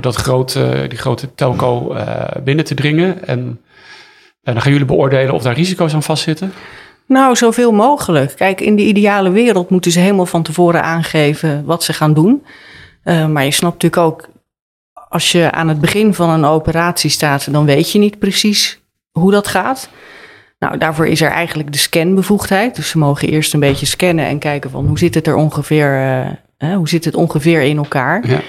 dat 0.00 0.14
grote, 0.14 0.84
die 0.88 0.98
grote 0.98 1.34
telco 1.34 1.94
uh, 1.94 2.24
binnen 2.44 2.64
te 2.64 2.74
dringen. 2.74 3.26
En, 3.26 3.38
en 4.42 4.52
dan 4.52 4.60
gaan 4.60 4.72
jullie 4.72 4.86
beoordelen 4.86 5.34
of 5.34 5.42
daar 5.42 5.54
risico's 5.54 5.94
aan 5.94 6.02
vastzitten? 6.02 6.52
Nou, 7.06 7.36
zoveel 7.36 7.72
mogelijk. 7.72 8.32
Kijk, 8.36 8.60
in 8.60 8.76
de 8.76 8.82
ideale 8.82 9.30
wereld 9.30 9.70
moeten 9.70 9.90
ze 9.90 10.00
helemaal 10.00 10.26
van 10.26 10.42
tevoren 10.42 10.82
aangeven 10.82 11.64
wat 11.64 11.84
ze 11.84 11.92
gaan 11.92 12.14
doen. 12.14 12.44
Uh, 13.04 13.26
maar 13.26 13.44
je 13.44 13.50
snapt 13.50 13.82
natuurlijk 13.82 14.02
ook, 14.02 14.28
als 15.08 15.32
je 15.32 15.50
aan 15.50 15.68
het 15.68 15.80
begin 15.80 16.14
van 16.14 16.30
een 16.30 16.44
operatie 16.44 17.10
staat, 17.10 17.52
dan 17.52 17.64
weet 17.64 17.92
je 17.92 17.98
niet 17.98 18.18
precies 18.18 18.80
hoe 19.10 19.30
dat 19.30 19.48
gaat. 19.48 19.88
Nou, 20.58 20.78
daarvoor 20.78 21.06
is 21.06 21.20
er 21.20 21.30
eigenlijk 21.30 21.72
de 21.72 21.78
scanbevoegdheid. 21.78 22.76
Dus 22.76 22.88
ze 22.88 22.98
mogen 22.98 23.28
eerst 23.28 23.54
een 23.54 23.60
beetje 23.60 23.86
scannen 23.86 24.26
en 24.26 24.38
kijken 24.38 24.70
van 24.70 24.86
hoe 24.86 24.98
zit 24.98 25.14
het 25.14 25.26
er 25.26 25.34
ongeveer, 25.34 26.00
uh, 26.58 26.74
hoe 26.74 26.88
zit 26.88 27.04
het 27.04 27.14
ongeveer 27.14 27.62
in 27.62 27.76
elkaar. 27.76 28.28
Ja. 28.28 28.40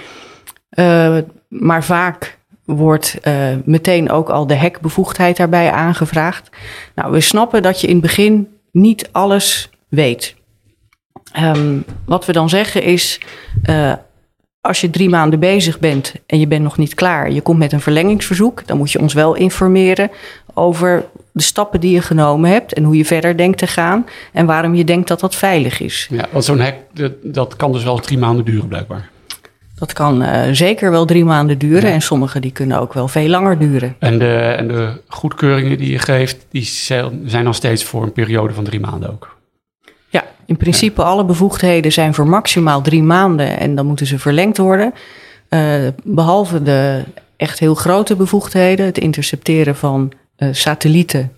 Uh, 1.18 1.24
maar 1.48 1.84
vaak 1.84 2.38
wordt 2.66 3.18
uh, 3.24 3.34
meteen 3.66 4.10
ook 4.10 4.30
al 4.30 4.48
de 4.48 4.56
hekbevoegdheid 4.56 5.38
daarbij 5.38 5.72
aangevraagd. 5.72 6.50
Nou, 6.96 7.12
we 7.12 7.22
snappen 7.22 7.62
dat 7.62 7.82
je 7.82 7.88
in 7.88 7.94
het 7.94 8.01
begin 8.01 8.48
niet 8.72 9.10
alles 9.12 9.70
weet. 9.88 10.36
Um, 11.39 11.84
wat 12.06 12.25
we 12.25 12.32
dan 12.32 12.50
zeggen 12.50 12.84
is, 12.84 13.20
als 14.68 14.82
je 14.82 14.89
drie 14.89 15.10
maanden 15.10 15.39
bezig 15.39 15.80
bent 15.80 16.13
en 16.25 16.39
je 16.39 16.48
bent 16.48 16.63
nog 16.63 16.77
niet 16.77 16.94
klaar, 16.94 17.32
je 17.32 17.42
komt 17.42 17.58
met 17.60 17.72
een 17.72 17.82
verlengingsverzoek, 17.82 18.68
dan 18.68 18.77
moet 18.77 18.92
je 18.92 19.00
ons 19.00 19.13
wel 19.13 19.36
informeren 19.36 20.12
over 20.54 21.06
de 21.32 21.44
stappen 21.44 21.80
die 21.80 21.92
je 21.92 22.01
genomen 22.01 22.50
hebt 22.50 22.74
en 22.74 22.84
hoe 22.84 22.98
je 22.98 23.06
verder 23.06 23.38
denkt 23.38 23.58
te 23.58 23.68
gaan 23.68 24.06
en 24.34 24.46
waarom 24.46 24.75
je 24.75 24.84
denkt 24.84 25.08
dat 25.08 25.20
dat 25.20 25.36
veilig 25.36 25.80
is. 25.80 26.08
Ja, 26.12 26.27
want 26.32 26.46
zo'n 26.46 26.60
hek, 26.60 26.75
dat, 27.24 27.56
kan 27.56 27.72
dus 27.72 27.84
wel 27.84 28.00
drie 28.00 28.18
maanden 28.18 28.46
duren 28.46 28.68
blijkbaar. 28.68 29.10
Dat 29.79 29.93
kan 29.93 30.22
uh, 30.22 30.41
zeker 30.51 30.91
wel 30.91 31.05
drie 31.05 31.25
maanden 31.25 31.57
duren 31.57 31.91
en 31.91 32.01
sommige 32.01 32.39
die 32.39 32.51
kunnen 32.51 32.79
ook 32.79 32.93
wel 32.93 33.07
veel 33.07 33.27
langer 33.27 33.60
duren. 33.60 33.96
En 34.00 34.19
de, 34.19 34.38
en 34.38 34.67
de 34.67 35.01
goedkeuringen 35.07 35.77
die 35.77 35.91
je 35.91 36.00
geeft, 36.00 36.46
die 36.51 36.63
zijn 37.25 37.43
dan 37.43 37.53
steeds 37.53 37.84
voor 37.84 38.03
een 38.03 38.12
periode 38.12 38.53
van 38.53 38.63
drie 38.63 38.79
maanden 38.79 39.10
ook? 39.10 39.38
Ja, 40.10 40.24
in 40.46 40.57
principe 40.57 41.03
alle 41.03 41.25
bevoegdheden 41.25 41.91
zijn 41.91 42.13
voor 42.13 42.27
maximaal 42.27 42.81
drie 42.81 43.03
maanden 43.03 43.60
en 43.60 43.75
dan 43.75 43.86
moeten 43.86 44.05
ze 44.05 44.19
verlengd 44.19 44.57
worden. 44.57 44.93
Uh, 45.50 45.88
behalve 46.03 46.63
de 46.63 47.03
echt 47.36 47.60
heel 47.60 47.75
grote 47.75 48.15
bevoegdheden, 48.15 48.86
het 48.86 48.98
intercepteren 48.98 49.75
van 49.75 50.12
uh, 50.38 50.50
satellieten 50.51 51.31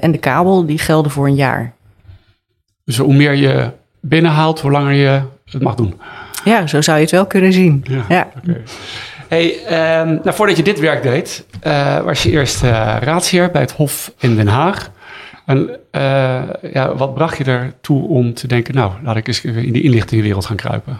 en 0.00 0.12
de 0.12 0.18
kabel, 0.18 0.66
die 0.66 0.78
gelden 0.78 1.10
voor 1.10 1.26
een 1.26 1.34
jaar. 1.34 1.74
Dus 2.84 2.98
hoe 2.98 3.14
meer 3.14 3.34
je 3.34 3.70
binnenhaalt, 4.00 4.60
hoe 4.60 4.70
langer 4.70 4.92
je 4.92 5.22
het 5.44 5.62
mag 5.62 5.74
doen. 5.74 5.94
Ja, 6.44 6.66
zo 6.66 6.80
zou 6.80 6.96
je 6.96 7.02
het 7.02 7.12
wel 7.12 7.26
kunnen 7.26 7.52
zien. 7.52 7.84
Ja, 7.88 8.04
ja. 8.08 8.28
Hey, 9.28 9.54
um, 10.00 10.20
nou, 10.22 10.34
voordat 10.34 10.56
je 10.56 10.62
dit 10.62 10.80
werk 10.80 11.02
deed, 11.02 11.44
was 12.04 12.22
je 12.22 12.30
eerst 12.30 12.62
raadsheer 13.00 13.50
bij 13.50 13.60
het 13.60 13.72
Hof 13.72 14.12
in 14.18 14.36
Den 14.36 14.48
Haag. 14.48 14.90
En 15.46 15.68
uh, 15.68 16.42
ja, 16.72 16.94
wat 16.96 17.14
bracht 17.14 17.38
je 17.38 17.44
ertoe 17.44 18.08
om 18.08 18.34
te 18.34 18.46
denken, 18.46 18.74
nou, 18.74 18.92
laat 19.02 19.16
ik 19.16 19.26
eens 19.26 19.44
in 19.44 19.72
die 19.72 19.82
inlichtingenwereld 19.82 20.46
gaan 20.46 20.56
kruipen? 20.56 20.98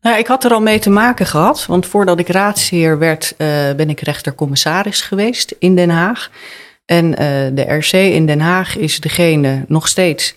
Nou, 0.00 0.18
ik 0.18 0.26
had 0.26 0.44
er 0.44 0.52
al 0.52 0.60
mee 0.60 0.78
te 0.78 0.90
maken 0.90 1.26
gehad, 1.26 1.66
want 1.66 1.86
voordat 1.86 2.18
ik 2.18 2.28
raadsheer 2.28 2.98
werd, 2.98 3.34
uh, 3.38 3.46
ben 3.76 3.90
ik 3.90 4.00
rechtercommissaris 4.00 5.00
geweest 5.00 5.54
in 5.58 5.76
Den 5.76 5.90
Haag. 5.90 6.30
En 6.84 7.06
uh, 7.06 7.16
de 7.52 7.64
RC 7.68 7.92
in 7.92 8.26
Den 8.26 8.40
Haag 8.40 8.76
is 8.76 9.00
degene 9.00 9.64
nog 9.68 9.88
steeds 9.88 10.34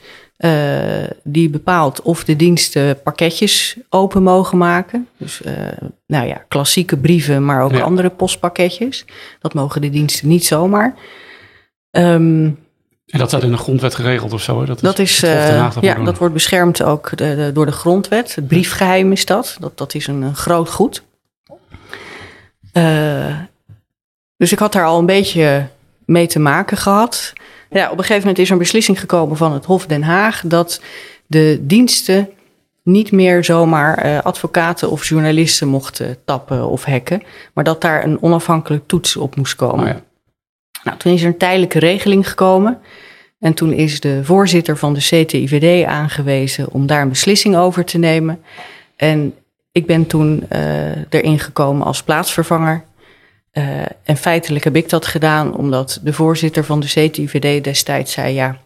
die 1.24 1.50
bepaalt 1.50 2.02
of 2.02 2.24
de 2.24 2.36
diensten 2.36 3.02
pakketjes 3.02 3.78
open 3.90 4.24
mogen 4.24 4.58
maken. 4.58 5.08
Dus 5.18 5.42
nou 6.06 6.28
ja, 6.28 6.44
klassieke 6.48 6.98
brieven, 6.98 7.46
maar 7.46 7.64
ook 7.64 7.80
andere 7.80 8.10
postpakketjes. 8.10 9.06
Dat 9.40 9.54
mogen 9.54 9.82
de 9.82 9.90
diensten 9.90 10.28
niet 10.28 10.46
zomaar. 10.46 10.96
Um, 11.92 12.60
en 13.06 13.20
dat 13.20 13.28
staat 13.28 13.44
in 13.44 13.52
de 13.52 13.58
grondwet 13.58 13.96
geregeld 13.96 14.34
of 14.34 14.42
zo? 14.42 14.60
Hè? 14.60 14.66
Dat, 14.66 14.80
dat 14.80 15.00
is, 15.00 15.24
uh, 15.24 15.72
ja, 15.82 15.94
dat 15.94 16.18
wordt 16.18 16.34
beschermd 16.34 16.84
ook 16.84 17.10
de, 17.18 17.36
de, 17.36 17.52
door 17.54 17.66
de 17.66 17.72
grondwet. 17.72 18.36
Het 18.36 18.48
briefgeheim 18.48 19.12
is 19.12 19.26
dat. 19.26 19.58
Dat, 19.60 19.78
dat 19.78 19.94
is 19.94 20.08
een, 20.08 20.22
een 20.22 20.36
groot 20.36 20.70
goed. 20.70 21.04
Dus 24.38 24.52
ik 24.52 24.60
had 24.60 24.74
daar 24.74 24.86
al 24.86 25.00
een 25.00 25.06
beetje 25.06 25.68
mee 26.06 26.28
te 26.28 26.40
maken 26.40 26.78
gehad. 26.78 27.34
Ja, 27.70 27.86
op 27.86 27.98
een 27.98 28.04
gegeven 28.04 28.20
moment 28.20 28.40
is 28.40 28.48
er 28.48 28.52
een 28.52 28.58
beslissing 28.58 29.00
gekomen 29.00 29.38
van 29.38 29.54
het 29.54 29.66
Hof 29.66 29.86
Den 29.86 30.04
Haag 30.04 30.42
dat 30.46 30.82
de 31.28 31.60
diensten 31.62 32.30
niet 32.84 33.12
meer 33.12 33.44
zomaar 33.44 34.06
uh, 34.06 34.20
advocaten 34.20 34.90
of 34.92 35.08
journalisten 35.08 35.68
mochten 35.68 36.18
tappen 36.26 36.68
of 36.68 36.84
hacken, 36.84 37.24
maar 37.54 37.64
dat 37.64 37.82
daar 37.82 38.04
een 38.04 38.22
onafhankelijk 38.22 38.88
toets 38.88 39.16
op 39.16 39.36
moest 39.36 39.56
komen. 39.56 39.86
Oh 39.86 39.88
ja. 39.88 40.02
Nou, 40.84 40.98
toen 40.98 41.14
is 41.14 41.22
er 41.22 41.28
een 41.28 41.38
tijdelijke 41.38 41.80
regeling 41.80 42.30
gekomen. 42.30 42.80
En 43.40 43.54
toen 43.54 43.74
is 43.74 44.00
de 44.00 44.24
voorzitter 44.24 44.78
van 44.78 44.94
de 44.94 45.00
CTIVD 45.00 45.86
aangewezen 45.86 46.72
om 46.72 46.88
daar 46.88 47.02
een 47.02 47.10
beslissing 47.10 47.56
over 47.56 47.86
te 47.86 47.98
nemen. 47.98 48.42
En 48.96 49.34
ik 49.72 49.86
ben 49.86 50.08
toen 50.08 50.46
uh, 50.52 50.92
erin 51.10 51.40
gekomen 51.40 51.86
als 51.86 52.04
plaatsvervanger. 52.04 52.84
Uh, 53.54 53.64
en 54.04 54.18
feitelijk 54.18 54.64
heb 54.64 54.76
ik 54.76 54.90
dat 54.90 55.06
gedaan 55.06 55.56
omdat 55.56 56.00
de 56.04 56.14
voorzitter 56.14 56.64
van 56.64 56.80
de 56.80 56.88
CTIVD 56.88 57.64
destijds 57.64 58.12
zei: 58.12 58.34
ja, 58.34 58.58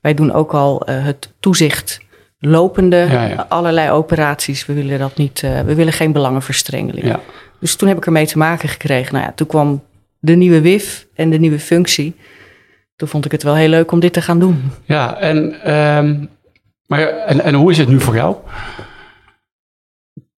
wij 0.00 0.14
doen 0.14 0.32
ook 0.32 0.54
al 0.54 0.90
uh, 0.90 1.04
het 1.04 1.32
toezicht 1.40 2.00
lopende, 2.38 2.96
ja, 2.96 3.24
ja. 3.24 3.46
allerlei 3.48 3.90
operaties. 3.90 4.66
We 4.66 4.72
willen 4.72 4.98
dat 4.98 5.16
niet, 5.16 5.40
we 5.40 5.74
willen 5.74 5.92
geen 5.92 6.12
belangenverstrengeling. 6.12 7.06
Ja. 7.06 7.20
Dus 7.60 7.76
toen 7.76 7.88
heb 7.88 7.96
ik 7.96 8.06
ermee 8.06 8.26
te 8.26 8.38
maken 8.38 8.68
gekregen. 8.68 9.14
Nou 9.14 9.24
ja, 9.24 9.32
toen 9.32 9.46
kwam 9.46 9.82
de 10.18 10.34
nieuwe 10.34 10.60
WIF 10.60 11.06
en 11.14 11.30
de 11.30 11.38
nieuwe 11.38 11.58
functie. 11.58 12.16
Toen 12.96 13.08
vond 13.08 13.24
ik 13.24 13.32
het 13.32 13.42
wel 13.42 13.54
heel 13.54 13.68
leuk 13.68 13.92
om 13.92 14.00
dit 14.00 14.12
te 14.12 14.22
gaan 14.22 14.38
doen. 14.38 14.72
Ja, 14.84 15.16
en, 15.16 15.36
um, 15.74 16.28
maar, 16.86 17.08
en, 17.08 17.40
en 17.40 17.54
hoe 17.54 17.70
is 17.70 17.78
het 17.78 17.88
nu 17.88 18.00
voor 18.00 18.14
jou? 18.14 18.36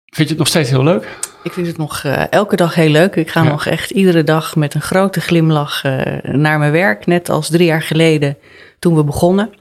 Vind 0.05 0.27
je 0.27 0.33
het 0.33 0.37
nog 0.37 0.47
steeds 0.47 0.69
heel 0.69 0.83
leuk? 0.83 1.17
Ik 1.43 1.51
vind 1.53 1.67
het 1.67 1.77
nog 1.77 2.03
uh, 2.03 2.31
elke 2.31 2.55
dag 2.55 2.75
heel 2.75 2.89
leuk. 2.89 3.15
Ik 3.15 3.29
ga 3.29 3.43
ja. 3.43 3.49
nog 3.49 3.65
echt 3.65 3.89
iedere 3.89 4.23
dag 4.23 4.55
met 4.55 4.73
een 4.73 4.81
grote 4.81 5.21
glimlach 5.21 5.83
uh, 5.83 6.01
naar 6.21 6.59
mijn 6.59 6.71
werk. 6.71 7.05
Net 7.05 7.29
als 7.29 7.49
drie 7.49 7.65
jaar 7.65 7.81
geleden 7.81 8.37
toen 8.79 8.95
we 8.95 9.03
begonnen. 9.03 9.53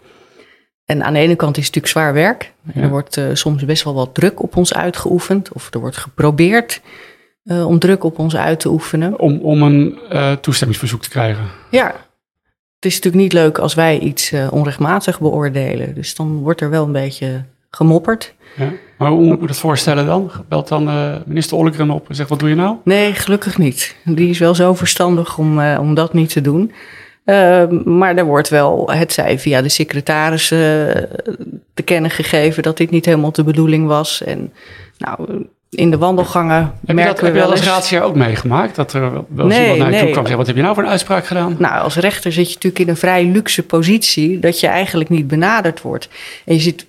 En 0.85 1.05
aan 1.05 1.13
de 1.13 1.19
ene 1.19 1.37
kant 1.37 1.57
is 1.57 1.67
het 1.67 1.75
natuurlijk 1.75 1.93
zwaar 1.93 2.13
werk. 2.13 2.53
Ja. 2.75 2.83
Er 2.83 2.89
wordt 2.89 3.17
uh, 3.17 3.25
soms 3.33 3.65
best 3.65 3.85
wel 3.85 3.95
wat 3.95 4.15
druk 4.15 4.43
op 4.43 4.57
ons 4.57 4.75
uitgeoefend. 4.75 5.53
Of 5.53 5.75
er 5.75 5.81
wordt 5.81 5.97
geprobeerd 5.97 6.81
om 7.45 7.79
druk 7.79 8.05
op 8.05 8.19
ons 8.19 8.37
uit 8.37 8.61
te 8.61 8.69
oefenen. 8.69 9.19
Om, 9.19 9.39
om 9.41 9.63
een 9.63 9.99
toestemmingsverzoek 10.41 11.03
te 11.03 11.09
krijgen? 11.09 11.45
Ja. 11.71 11.87
Het 12.75 12.85
is 12.85 12.95
natuurlijk 12.95 13.23
niet 13.23 13.33
leuk 13.33 13.59
als 13.59 13.75
wij 13.75 13.99
iets 13.99 14.33
onrechtmatig 14.51 15.21
beoordelen. 15.21 15.95
Dus 15.95 16.15
dan 16.15 16.39
wordt 16.39 16.61
er 16.61 16.71
wel 16.71 16.85
een 16.85 16.93
beetje 16.93 17.45
gemopperd. 17.71 18.35
Ja. 18.57 18.73
Maar 18.99 19.11
hoe 19.11 19.25
moet 19.25 19.41
je 19.41 19.47
dat 19.47 19.59
voorstellen 19.59 20.07
dan? 20.07 20.31
Belt 20.49 20.69
dan 20.69 20.85
minister 21.27 21.57
Ollekren 21.57 21.91
op 21.91 22.09
en 22.09 22.15
zegt, 22.15 22.29
wat 22.29 22.39
doe 22.39 22.49
je 22.49 22.55
nou? 22.55 22.77
Nee, 22.85 23.13
gelukkig 23.13 23.59
niet. 23.59 23.97
Die 24.05 24.31
is 24.31 24.39
wel 24.39 24.55
zo 24.55 24.75
verstandig 24.75 25.39
om, 25.39 25.61
om 25.61 25.95
dat 25.95 26.13
niet 26.13 26.33
te 26.33 26.41
doen. 26.41 26.73
maar 27.85 28.17
er 28.17 28.25
wordt 28.25 28.49
wel, 28.49 28.91
het 28.91 29.13
zij 29.13 29.39
via 29.39 29.63
de 29.63 29.69
secretaris 29.69 30.49
te 30.49 31.83
kennen 31.85 32.11
gegeven 32.11 32.63
dat 32.63 32.77
dit 32.77 32.91
niet 32.91 33.05
helemaal 33.05 33.33
de 33.33 33.45
bedoeling 33.45 33.87
was. 33.87 34.23
En 34.23 34.53
nou, 34.99 35.47
in 35.71 35.91
de 35.91 35.99
wandelgangen 35.99 36.73
heb 36.87 36.97
merken 36.97 37.15
dat, 37.15 37.21
we 37.21 37.31
wel 37.31 37.51
Heb 37.51 37.59
je 37.59 37.65
dat 37.65 37.75
als 37.75 37.95
ook 37.95 38.15
meegemaakt? 38.15 38.77
Dat 38.77 38.93
er 38.93 39.01
wel 39.01 39.27
eens 39.45 39.55
nee, 39.55 39.61
iemand 39.61 39.79
naar 39.79 39.89
je 39.89 39.95
nee. 39.95 40.03
toe 40.03 40.11
kwam 40.11 40.27
zeggen... 40.27 40.37
wat 40.37 40.47
heb 40.47 40.57
je 40.57 40.63
nou 40.63 40.75
voor 40.75 40.85
een 40.85 40.91
uitspraak 40.91 41.27
gedaan? 41.27 41.57
Nou, 41.59 41.83
als 41.83 41.97
rechter 41.97 42.33
zit 42.33 42.49
je 42.49 42.55
natuurlijk 42.55 42.83
in 42.83 42.89
een 42.89 42.97
vrij 42.97 43.25
luxe 43.25 43.63
positie... 43.63 44.39
dat 44.39 44.61
je 44.61 44.67
eigenlijk 44.67 45.11
niet 45.11 45.27
benaderd 45.27 45.83
wordt. 45.83 46.09
En 46.45 46.55
je 46.55 46.61
ziet 46.61 46.87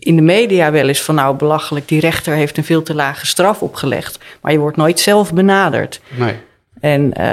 in 0.00 0.16
de 0.16 0.22
media 0.22 0.70
wel 0.70 0.88
eens 0.88 1.02
van... 1.02 1.14
nou, 1.14 1.36
belachelijk, 1.36 1.88
die 1.88 2.00
rechter 2.00 2.34
heeft 2.34 2.56
een 2.56 2.64
veel 2.64 2.82
te 2.82 2.94
lage 2.94 3.26
straf 3.26 3.62
opgelegd. 3.62 4.18
Maar 4.40 4.52
je 4.52 4.58
wordt 4.58 4.76
nooit 4.76 5.00
zelf 5.00 5.32
benaderd. 5.32 6.00
Nee. 6.16 6.34
En 6.80 7.12
uh, 7.18 7.24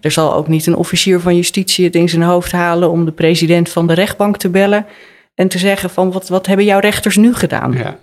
er 0.00 0.10
zal 0.10 0.34
ook 0.34 0.48
niet 0.48 0.66
een 0.66 0.76
officier 0.76 1.20
van 1.20 1.36
justitie 1.36 1.84
het 1.84 1.94
in 1.94 2.08
zijn 2.08 2.22
hoofd 2.22 2.52
halen... 2.52 2.90
om 2.90 3.04
de 3.04 3.12
president 3.12 3.68
van 3.68 3.86
de 3.86 3.94
rechtbank 3.94 4.36
te 4.36 4.48
bellen... 4.48 4.86
en 5.34 5.48
te 5.48 5.58
zeggen 5.58 5.90
van, 5.90 6.12
wat, 6.12 6.28
wat 6.28 6.46
hebben 6.46 6.64
jouw 6.64 6.78
rechters 6.78 7.16
nu 7.16 7.34
gedaan? 7.34 7.72
Ja. 7.72 7.96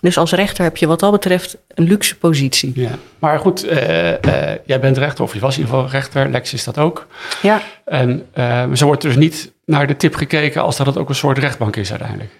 Dus 0.00 0.18
als 0.18 0.32
rechter 0.32 0.64
heb 0.64 0.76
je 0.76 0.86
wat 0.86 1.00
dat 1.00 1.12
betreft 1.12 1.56
een 1.74 1.84
luxe 1.84 2.18
positie. 2.18 2.72
Ja, 2.74 2.90
maar 3.18 3.38
goed, 3.38 3.64
uh, 3.64 4.10
uh, 4.10 4.16
jij 4.64 4.80
bent 4.80 4.98
rechter, 4.98 5.24
of 5.24 5.34
je 5.34 5.40
was 5.40 5.54
in 5.56 5.60
ieder 5.60 5.74
geval 5.74 5.90
rechter. 5.90 6.28
Lex 6.28 6.52
is 6.52 6.64
dat 6.64 6.78
ook. 6.78 7.06
Ja. 7.42 7.62
En 7.84 8.26
zo 8.74 8.86
wordt 8.86 9.02
dus 9.02 9.16
niet 9.16 9.52
naar 9.64 9.86
de 9.86 9.96
tip 9.96 10.14
gekeken 10.14 10.62
als 10.62 10.76
dat 10.76 10.86
het 10.86 10.96
ook 10.96 11.08
een 11.08 11.14
soort 11.14 11.38
rechtbank 11.38 11.76
is 11.76 11.90
uiteindelijk. 11.90 12.30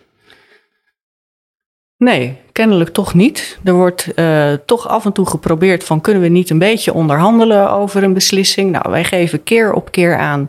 Nee, 1.98 2.36
kennelijk 2.52 2.90
toch 2.90 3.14
niet. 3.14 3.58
Er 3.64 3.72
wordt 3.72 4.08
toch 4.66 4.88
af 4.88 5.04
en 5.04 5.12
toe 5.12 5.26
geprobeerd 5.26 5.84
van 5.84 6.00
kunnen 6.00 6.22
we 6.22 6.28
niet 6.28 6.50
een 6.50 6.58
beetje 6.58 6.92
onderhandelen 6.92 7.70
over 7.70 8.02
een 8.02 8.14
beslissing. 8.14 8.70
Nou, 8.70 8.90
wij 8.90 9.04
geven 9.04 9.42
keer 9.42 9.72
op 9.72 9.90
keer 9.90 10.16
aan 10.16 10.48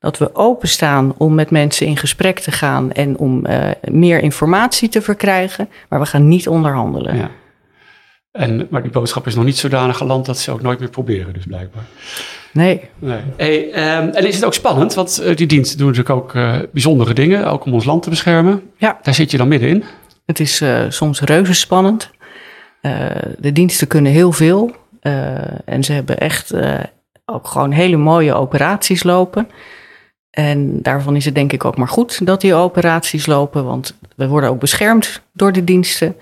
dat 0.00 0.18
we 0.18 0.34
openstaan 0.34 1.14
om 1.16 1.34
met 1.34 1.50
mensen 1.50 1.86
in 1.86 1.96
gesprek 1.96 2.38
te 2.38 2.52
gaan 2.52 2.92
en 2.92 3.18
om 3.18 3.46
uh, 3.46 3.68
meer 3.90 4.22
informatie 4.22 4.88
te 4.88 5.02
verkrijgen, 5.02 5.68
maar 5.88 6.00
we 6.00 6.06
gaan 6.06 6.28
niet 6.28 6.48
onderhandelen. 6.48 7.16
Ja. 7.16 7.30
En, 8.32 8.66
maar 8.70 8.82
die 8.82 8.90
boodschap 8.90 9.26
is 9.26 9.34
nog 9.34 9.44
niet 9.44 9.56
zodanig 9.56 9.96
geland 9.96 10.26
dat 10.26 10.38
ze 10.38 10.50
ook 10.50 10.62
nooit 10.62 10.78
meer 10.78 10.88
proberen, 10.88 11.32
dus 11.32 11.44
blijkbaar. 11.46 11.82
Nee. 12.52 12.80
nee. 12.98 13.20
Hey, 13.36 13.64
um, 13.98 14.08
en 14.08 14.26
is 14.26 14.34
het 14.34 14.44
ook 14.44 14.54
spannend, 14.54 14.94
want 14.94 15.22
uh, 15.22 15.36
die 15.36 15.46
diensten 15.46 15.78
doen 15.78 15.86
natuurlijk 15.86 16.16
ook 16.16 16.34
uh, 16.34 16.56
bijzondere 16.72 17.14
dingen, 17.14 17.46
ook 17.46 17.64
om 17.64 17.72
ons 17.72 17.84
land 17.84 18.02
te 18.02 18.10
beschermen. 18.10 18.62
Ja. 18.76 18.98
Daar 19.02 19.14
zit 19.14 19.30
je 19.30 19.36
dan 19.36 19.48
middenin. 19.48 19.84
Het 20.26 20.40
is 20.40 20.62
soms 20.88 21.20
reuze 21.20 21.54
spannend. 21.54 22.10
de 23.38 23.52
diensten 23.52 23.86
kunnen 23.86 24.12
heel 24.12 24.32
veel. 24.32 24.74
en 25.64 25.84
ze 25.84 25.92
hebben 25.92 26.18
echt 26.18 26.54
ook 27.24 27.48
gewoon 27.48 27.70
hele 27.70 27.96
mooie 27.96 28.34
operaties 28.34 29.02
lopen. 29.02 29.48
En 30.30 30.82
daarvan 30.82 31.16
is 31.16 31.24
het 31.24 31.34
denk 31.34 31.52
ik 31.52 31.64
ook 31.64 31.76
maar 31.76 31.88
goed 31.88 32.26
dat 32.26 32.40
die 32.40 32.54
operaties 32.54 33.26
lopen, 33.26 33.64
want 33.64 33.98
we 34.16 34.28
worden 34.28 34.50
ook 34.50 34.60
beschermd 34.60 35.22
door 35.32 35.52
de 35.52 35.64
diensten. 35.64 36.16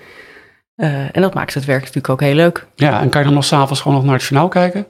en 0.76 1.22
dat 1.22 1.34
maakt 1.34 1.54
het 1.54 1.64
werk 1.64 1.80
natuurlijk 1.80 2.08
ook 2.08 2.20
heel 2.20 2.34
leuk. 2.34 2.66
Ja, 2.74 3.00
en 3.00 3.08
kan 3.08 3.20
je 3.20 3.26
dan 3.26 3.36
nog 3.36 3.44
s'avonds 3.44 3.80
gewoon 3.80 3.96
nog 3.96 4.06
naar 4.06 4.14
het 4.14 4.24
journaal 4.24 4.48
kijken? 4.48 4.86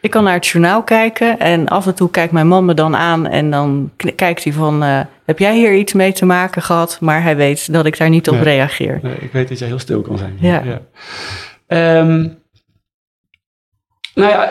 Ik 0.00 0.10
kan 0.10 0.24
naar 0.24 0.34
het 0.34 0.46
journaal 0.46 0.82
kijken 0.82 1.38
en 1.38 1.68
af 1.68 1.86
en 1.86 1.94
toe 1.94 2.10
kijkt 2.10 2.32
mijn 2.32 2.48
man 2.48 2.64
me 2.64 2.74
dan 2.74 2.96
aan 2.96 3.26
en 3.26 3.50
dan 3.50 3.90
kijkt 4.16 4.44
hij 4.44 4.52
van, 4.52 4.82
uh, 4.82 5.00
heb 5.24 5.38
jij 5.38 5.56
hier 5.56 5.74
iets 5.74 5.92
mee 5.92 6.12
te 6.12 6.26
maken 6.26 6.62
gehad? 6.62 6.98
Maar 7.00 7.22
hij 7.22 7.36
weet 7.36 7.72
dat 7.72 7.86
ik 7.86 7.98
daar 7.98 8.08
niet 8.08 8.28
op 8.28 8.40
reageer. 8.40 9.00
Nee, 9.02 9.16
ik 9.20 9.32
weet 9.32 9.48
dat 9.48 9.58
jij 9.58 9.68
heel 9.68 9.78
stil 9.78 10.00
kan 10.00 10.18
zijn. 10.18 10.36
Ja. 10.40 10.62
ja. 10.64 11.98
Um, 11.98 12.38
nou 14.14 14.30
ja, 14.30 14.50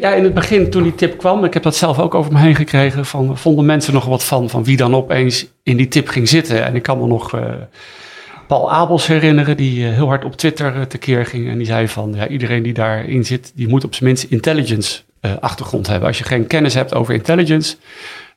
ja, 0.00 0.12
in 0.12 0.24
het 0.24 0.34
begin 0.34 0.70
toen 0.70 0.82
die 0.82 0.94
tip 0.94 1.18
kwam, 1.18 1.44
ik 1.44 1.54
heb 1.54 1.62
dat 1.62 1.76
zelf 1.76 1.98
ook 1.98 2.14
over 2.14 2.32
me 2.32 2.38
heen 2.38 2.54
gekregen, 2.54 3.04
van, 3.04 3.38
vonden 3.38 3.66
mensen 3.66 3.94
nog 3.94 4.04
wat 4.04 4.24
van, 4.24 4.50
van 4.50 4.64
wie 4.64 4.76
dan 4.76 4.94
opeens 4.94 5.46
in 5.62 5.76
die 5.76 5.88
tip 5.88 6.08
ging 6.08 6.28
zitten. 6.28 6.64
En 6.64 6.74
ik 6.74 6.82
kan 6.82 6.98
me 6.98 7.06
nog... 7.06 7.34
Uh, 7.34 7.40
Paul 8.48 8.72
Abels 8.72 9.06
herinneren, 9.06 9.56
die 9.56 9.80
uh, 9.80 9.94
heel 9.94 10.06
hard 10.06 10.24
op 10.24 10.36
Twitter 10.36 10.76
uh, 10.76 10.82
tekeer 10.82 11.26
ging. 11.26 11.48
En 11.48 11.58
die 11.58 11.66
zei 11.66 11.88
van, 11.88 12.12
ja, 12.14 12.28
iedereen 12.28 12.62
die 12.62 12.72
daarin 12.72 13.24
zit, 13.24 13.52
die 13.54 13.68
moet 13.68 13.84
op 13.84 13.94
zijn 13.94 14.08
minst 14.08 14.24
intelligence 14.24 15.00
uh, 15.20 15.32
achtergrond 15.40 15.86
hebben. 15.86 16.08
Als 16.08 16.18
je 16.18 16.24
geen 16.24 16.46
kennis 16.46 16.74
hebt 16.74 16.94
over 16.94 17.14
intelligence, 17.14 17.76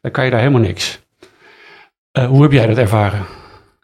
dan 0.02 0.12
kan 0.12 0.26
je 0.26 0.32
daar 0.32 0.40
helemaal 0.40 0.62
niks. 0.62 1.00
hoe 2.12 2.42
heb 2.42 2.52
jij 2.52 2.68
dat 2.68 2.78
ervaren? 2.78 3.26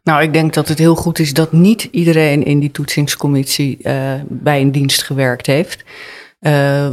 Nou, 0.04 0.22
ik 0.22 0.34
denk 0.34 0.54
dat 0.54 0.68
het 0.68 0.78
heel 0.78 0.96
goed 0.96 1.20
is 1.20 1.34
dat 1.34 1.52
niet 1.52 1.84
iedereen 1.92 2.44
in 2.44 2.60
die 2.60 2.72
toetsingscommissie 2.72 3.78
bij 4.28 4.62
een 4.62 4.72
dienst 4.72 5.04
gewerkt 5.04 5.46
heeft. 5.46 5.84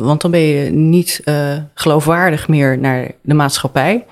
want 0.00 0.20
dan 0.20 0.30
ben 0.30 0.40
je 0.40 0.70
niet 0.70 1.22
geloofwaardig 1.74 2.48
meer 2.48 2.78
naar 2.78 3.10
de 3.20 3.34
maatschappij. 3.34 4.04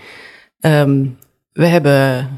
Um, 0.61 1.17
we 1.53 1.67
hebben 1.67 2.29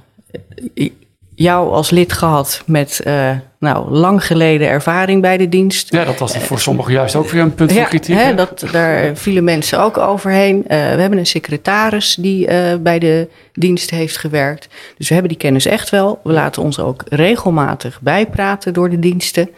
jou 1.35 1.73
als 1.73 1.91
lid 1.91 2.13
gehad 2.13 2.63
met 2.67 3.01
uh, 3.07 3.31
nou, 3.59 3.91
lang 3.91 4.27
geleden 4.27 4.69
ervaring 4.69 5.23
bij 5.23 5.37
de 5.37 5.49
dienst. 5.49 5.93
Ja, 5.93 6.05
dat 6.05 6.19
was 6.19 6.37
voor 6.37 6.61
sommigen 6.61 6.93
juist 6.93 7.17
ook 7.17 7.29
weer 7.29 7.43
een 7.43 7.55
punt 7.55 7.73
van 7.73 7.85
kritiek. 7.85 8.17
Hè, 8.17 8.35
dat, 8.35 8.65
daar 8.73 9.17
vielen 9.17 9.45
mensen 9.45 9.81
ook 9.81 9.99
overheen. 9.99 10.57
Uh, 10.57 10.63
we 10.69 10.75
hebben 10.75 11.19
een 11.19 11.27
secretaris 11.27 12.15
die 12.15 12.49
uh, 12.49 12.75
bij 12.81 12.99
de 12.99 13.29
dienst 13.53 13.91
heeft 13.91 14.17
gewerkt. 14.17 14.69
Dus 14.97 15.09
we 15.09 15.15
hebben 15.15 15.33
die 15.33 15.43
kennis 15.43 15.67
echt 15.67 15.91
wel. 15.91 16.21
We 16.23 16.33
laten 16.33 16.63
ons 16.63 16.79
ook 16.79 17.03
regelmatig 17.09 18.01
bijpraten 18.01 18.73
door 18.73 18.91
de 18.91 18.99
diensten. 18.99 19.49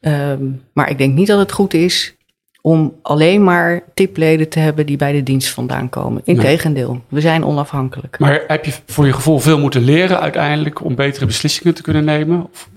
Um, 0.00 0.62
maar 0.72 0.90
ik 0.90 0.98
denk 0.98 1.14
niet 1.14 1.26
dat 1.26 1.38
het 1.38 1.52
goed 1.52 1.74
is 1.74 2.14
om 2.66 2.94
alleen 3.02 3.44
maar 3.44 3.82
tipleden 3.94 4.48
te 4.48 4.58
hebben 4.58 4.86
die 4.86 4.96
bij 4.96 5.12
de 5.12 5.22
dienst 5.22 5.48
vandaan 5.48 5.88
komen. 5.88 6.22
Integendeel, 6.24 7.00
we 7.08 7.20
zijn 7.20 7.44
onafhankelijk. 7.44 8.18
Maar 8.18 8.42
heb 8.46 8.64
je 8.64 8.72
voor 8.86 9.06
je 9.06 9.12
gevoel 9.12 9.38
veel 9.38 9.58
moeten 9.58 9.82
leren 9.82 10.20
uiteindelijk 10.20 10.84
om 10.84 10.94
betere 10.94 11.26
beslissingen 11.26 11.74
te 11.74 11.82
kunnen 11.82 12.04
nemen? 12.04 12.48
Of, 12.52 12.68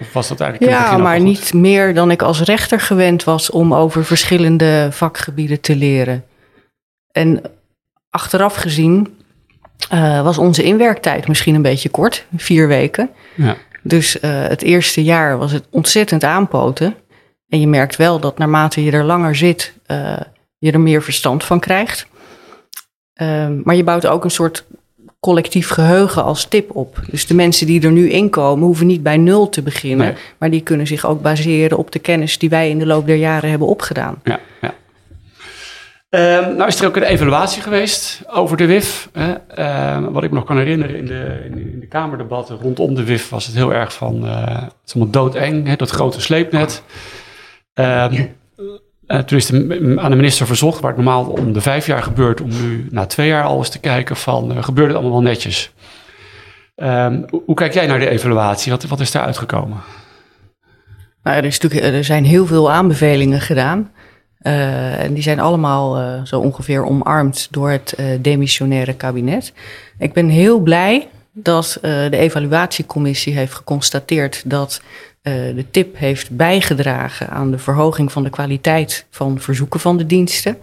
of 0.00 0.12
was 0.12 0.28
dat 0.28 0.40
eigenlijk 0.40 0.72
Ja, 0.72 0.96
maar 0.96 1.20
niet 1.20 1.54
meer 1.54 1.94
dan 1.94 2.10
ik 2.10 2.22
als 2.22 2.40
rechter 2.40 2.80
gewend 2.80 3.24
was 3.24 3.50
om 3.50 3.74
over 3.74 4.04
verschillende 4.04 4.88
vakgebieden 4.90 5.60
te 5.60 5.76
leren. 5.76 6.24
En 7.12 7.42
achteraf 8.10 8.54
gezien 8.54 9.16
uh, 9.92 10.22
was 10.22 10.38
onze 10.38 10.62
inwerktijd 10.62 11.28
misschien 11.28 11.54
een 11.54 11.62
beetje 11.62 11.88
kort, 11.88 12.26
vier 12.36 12.68
weken. 12.68 13.10
Ja. 13.34 13.56
Dus 13.82 14.16
uh, 14.16 14.42
het 14.42 14.62
eerste 14.62 15.04
jaar 15.04 15.38
was 15.38 15.52
het 15.52 15.66
ontzettend 15.70 16.24
aanpoten. 16.24 16.94
En 17.50 17.60
je 17.60 17.66
merkt 17.66 17.96
wel 17.96 18.20
dat 18.20 18.38
naarmate 18.38 18.84
je 18.84 18.90
er 18.90 19.04
langer 19.04 19.36
zit, 19.36 19.74
uh, 19.86 20.16
je 20.58 20.72
er 20.72 20.80
meer 20.80 21.02
verstand 21.02 21.44
van 21.44 21.60
krijgt. 21.60 22.06
Uh, 23.22 23.48
maar 23.64 23.74
je 23.74 23.84
bouwt 23.84 24.06
ook 24.06 24.24
een 24.24 24.30
soort 24.30 24.64
collectief 25.20 25.68
geheugen 25.68 26.24
als 26.24 26.44
tip 26.44 26.76
op. 26.76 27.00
Dus 27.10 27.26
de 27.26 27.34
mensen 27.34 27.66
die 27.66 27.82
er 27.82 27.92
nu 27.92 28.10
inkomen, 28.10 28.64
hoeven 28.64 28.86
niet 28.86 29.02
bij 29.02 29.16
nul 29.16 29.48
te 29.48 29.62
beginnen. 29.62 30.16
Maar 30.38 30.50
die 30.50 30.60
kunnen 30.60 30.86
zich 30.86 31.06
ook 31.06 31.22
baseren 31.22 31.78
op 31.78 31.90
de 31.90 31.98
kennis 31.98 32.38
die 32.38 32.50
wij 32.50 32.70
in 32.70 32.78
de 32.78 32.86
loop 32.86 33.06
der 33.06 33.16
jaren 33.16 33.50
hebben 33.50 33.68
opgedaan. 33.68 34.20
Ja, 34.24 34.40
ja. 34.60 34.74
Uh, 36.10 36.20
nou 36.56 36.66
is 36.66 36.80
er 36.80 36.86
ook 36.86 36.96
een 36.96 37.02
evaluatie 37.02 37.62
geweest 37.62 38.22
over 38.26 38.56
de 38.56 38.66
WIF. 38.66 39.08
Hè. 39.12 39.34
Uh, 39.58 40.08
wat 40.08 40.22
ik 40.22 40.30
me 40.30 40.36
nog 40.36 40.44
kan 40.44 40.56
herinneren 40.56 40.96
in 40.96 41.06
de, 41.06 41.42
in 41.44 41.80
de, 41.80 41.86
Kamerdebatten 41.86 42.56
rondom 42.56 42.94
de 42.94 43.04
WIF 43.04 43.28
was 43.28 43.46
het 43.46 43.54
heel 43.54 43.74
erg 43.74 43.92
van... 43.92 44.24
Uh, 44.24 44.46
het 44.46 44.72
is 44.86 44.94
allemaal 44.94 45.12
doodeng, 45.12 45.66
hè, 45.66 45.76
dat 45.76 45.90
grote 45.90 46.20
sleepnet. 46.20 46.82
Uh, 47.74 48.04
toen 49.26 49.38
is 49.38 49.46
de, 49.46 49.94
aan 50.00 50.10
de 50.10 50.16
minister 50.16 50.46
verzocht, 50.46 50.80
waar 50.80 50.90
het 50.90 51.04
normaal 51.04 51.24
om 51.24 51.52
de 51.52 51.60
vijf 51.60 51.86
jaar 51.86 52.02
gebeurt, 52.02 52.40
om 52.40 52.48
nu 52.48 52.86
na 52.90 53.06
twee 53.06 53.28
jaar 53.28 53.44
al 53.44 53.58
eens 53.58 53.68
te 53.68 53.78
kijken 53.78 54.16
van, 54.16 54.52
uh, 54.56 54.62
gebeurt 54.62 54.88
het 54.88 54.96
allemaal 54.96 55.22
wel 55.22 55.30
netjes? 55.30 55.72
Um, 56.76 57.24
hoe 57.44 57.54
kijk 57.54 57.74
jij 57.74 57.86
naar 57.86 57.98
de 57.98 58.08
evaluatie? 58.08 58.72
Wat, 58.72 58.84
wat 58.84 59.00
is 59.00 59.10
daar 59.10 59.24
uitgekomen? 59.24 59.78
Nou, 61.22 61.36
er, 61.36 61.44
is 61.44 61.60
natuurlijk, 61.60 61.94
er 61.94 62.04
zijn 62.04 62.24
heel 62.24 62.46
veel 62.46 62.70
aanbevelingen 62.70 63.40
gedaan. 63.40 63.92
En 64.40 65.14
die 65.14 65.22
zijn 65.22 65.40
allemaal 65.40 66.20
zo 66.26 66.40
ongeveer 66.40 66.84
omarmd 66.84 67.48
door 67.50 67.70
het 67.70 67.96
demissionaire 68.20 68.94
kabinet. 68.94 69.52
Ik 69.98 70.12
ben 70.12 70.28
heel 70.28 70.60
blij 70.60 71.08
dat 71.32 71.78
de 71.82 72.16
evaluatiecommissie 72.16 73.34
heeft 73.34 73.54
geconstateerd 73.54 74.42
dat 74.50 74.82
de 75.22 75.64
tip 75.70 75.96
heeft 75.96 76.36
bijgedragen 76.36 77.28
aan 77.28 77.50
de 77.50 77.58
verhoging 77.58 78.12
van 78.12 78.22
de 78.22 78.30
kwaliteit 78.30 79.06
van 79.10 79.40
verzoeken 79.40 79.80
van 79.80 79.96
de 79.96 80.06
diensten. 80.06 80.56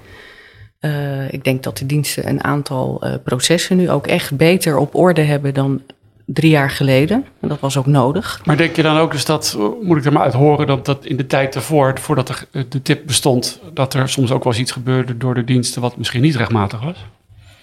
Uh, 0.82 1.32
ik 1.32 1.44
denk 1.44 1.64
dat 1.64 1.78
de 1.78 1.86
diensten 1.86 2.30
een 2.30 2.44
aantal 2.44 3.02
uh, 3.04 3.14
processen 3.24 3.78
nu 3.78 3.90
ook 3.90 4.08
echt 4.08 4.38
beter 4.38 4.78
op 4.78 4.96
orde 4.96 5.22
hebben 5.22 5.54
dan 5.54 5.82
drie 6.26 6.52
jaar 6.52 6.70
geleden. 6.70 7.26
En 7.42 7.48
dat 7.48 7.60
was 7.60 7.78
ook 7.78 7.86
nodig. 7.86 8.42
Maar 8.46 8.58
denk 8.58 8.76
je 8.76 8.82
dan 8.82 8.98
ook 8.98 9.12
dus 9.12 9.26
dat, 9.26 9.58
moet 9.82 9.98
ik 9.98 10.06
er 10.06 10.14
maar 10.14 10.24
uit 10.24 10.34
horen, 10.34 10.68
dat, 10.68 10.86
dat 10.86 11.06
in 11.06 11.18
de 11.18 11.28
tijd 11.28 11.54
daarvoor, 11.54 12.00
voordat 12.00 12.30
er 12.30 12.46
de 12.70 12.82
tip 12.82 13.06
bestond, 13.06 13.62
dat 13.74 13.94
er 13.94 14.10
soms 14.10 14.32
ook 14.32 14.44
wel 14.44 14.54
eens 14.54 14.62
iets 14.62 14.72
gebeurde 14.72 15.18
door 15.18 15.34
de 15.34 15.44
diensten 15.44 15.82
wat 15.82 15.98
misschien 15.98 16.22
niet 16.22 16.36
rechtmatig 16.36 16.84
was? 16.84 17.06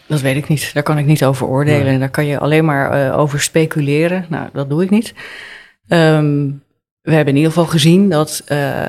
Dat 0.07 0.21
weet 0.21 0.37
ik 0.37 0.49
niet. 0.49 0.71
Daar 0.75 0.83
kan 0.83 0.99
ik 0.99 1.07
niet 1.07 1.25
over 1.25 1.47
oordelen. 1.47 1.87
Nee. 1.87 1.99
Daar 1.99 2.11
kan 2.11 2.27
je 2.27 2.39
alleen 2.39 2.65
maar 2.65 3.15
over 3.17 3.41
speculeren. 3.41 4.27
Nou, 4.29 4.49
dat 4.53 4.71
doe 4.71 4.83
ik 4.83 4.91
niet. 4.91 5.15
Um, 5.89 6.63
we 7.05 7.15
hebben 7.15 7.35
in 7.35 7.41
ieder 7.41 7.53
geval 7.53 7.71
gezien 7.71 8.09
dat 8.09 8.43
uh, 8.49 8.85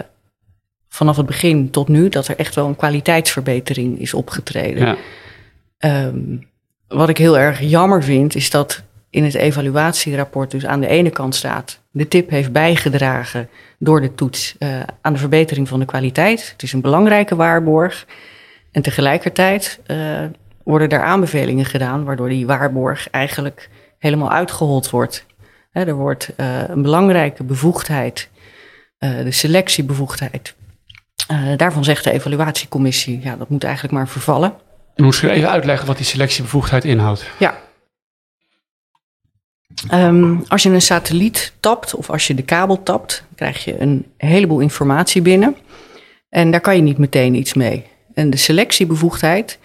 vanaf 0.89 1.17
het 1.17 1.25
begin 1.25 1.69
tot 1.69 1.87
nu 1.87 2.09
dat 2.09 2.27
er 2.27 2.37
echt 2.37 2.55
wel 2.55 2.67
een 2.67 2.75
kwaliteitsverbetering 2.75 3.99
is 3.99 4.13
opgetreden. 4.13 4.97
Ja. 5.77 6.05
Um, 6.05 6.47
wat 6.87 7.09
ik 7.09 7.17
heel 7.17 7.37
erg 7.37 7.59
jammer 7.59 8.03
vind, 8.03 8.35
is 8.35 8.49
dat 8.49 8.83
in 9.09 9.23
het 9.23 9.33
evaluatierapport 9.33 10.51
dus 10.51 10.65
aan 10.65 10.79
de 10.79 10.87
ene 10.87 11.09
kant 11.09 11.35
staat, 11.35 11.79
de 11.91 12.07
tip 12.07 12.29
heeft 12.29 12.51
bijgedragen 12.51 13.49
door 13.79 14.01
de 14.01 14.15
toets 14.15 14.55
uh, 14.59 14.79
aan 15.01 15.13
de 15.13 15.19
verbetering 15.19 15.67
van 15.67 15.79
de 15.79 15.85
kwaliteit. 15.85 16.51
Het 16.51 16.63
is 16.63 16.73
een 16.73 16.81
belangrijke 16.81 17.35
waarborg. 17.35 18.05
En 18.71 18.81
tegelijkertijd 18.81 19.79
uh, 19.87 19.97
worden 20.63 20.89
er 20.89 21.01
aanbevelingen 21.01 21.65
gedaan 21.65 22.03
waardoor 22.03 22.29
die 22.29 22.45
waarborg 22.45 23.09
eigenlijk 23.09 23.69
helemaal 23.97 24.31
uitgehold 24.31 24.89
wordt 24.89 25.25
er 25.83 25.95
wordt 25.95 26.29
uh, 26.37 26.67
een 26.67 26.81
belangrijke 26.81 27.43
bevoegdheid, 27.43 28.29
uh, 28.99 29.23
de 29.23 29.31
selectiebevoegdheid. 29.31 30.55
Uh, 31.31 31.57
daarvan 31.57 31.83
zegt 31.83 32.03
de 32.03 32.11
evaluatiecommissie, 32.11 33.19
ja, 33.23 33.35
dat 33.35 33.49
moet 33.49 33.63
eigenlijk 33.63 33.93
maar 33.93 34.07
vervallen. 34.07 34.53
Moet 34.95 35.17
je 35.17 35.29
even 35.29 35.49
uitleggen 35.49 35.87
wat 35.87 35.97
die 35.97 36.05
selectiebevoegdheid 36.05 36.83
inhoudt? 36.83 37.25
Ja. 37.39 37.63
Um, 39.93 40.43
als 40.47 40.63
je 40.63 40.69
een 40.69 40.81
satelliet 40.81 41.53
tapt 41.59 41.95
of 41.95 42.09
als 42.09 42.27
je 42.27 42.33
de 42.33 42.41
kabel 42.41 42.83
tapt, 42.83 43.23
krijg 43.35 43.63
je 43.63 43.81
een 43.81 44.05
heleboel 44.17 44.59
informatie 44.59 45.21
binnen. 45.21 45.55
En 46.29 46.51
daar 46.51 46.61
kan 46.61 46.75
je 46.75 46.81
niet 46.81 46.97
meteen 46.97 47.35
iets 47.35 47.53
mee. 47.53 47.85
En 48.13 48.29
de 48.29 48.37
selectiebevoegdheid 48.37 49.59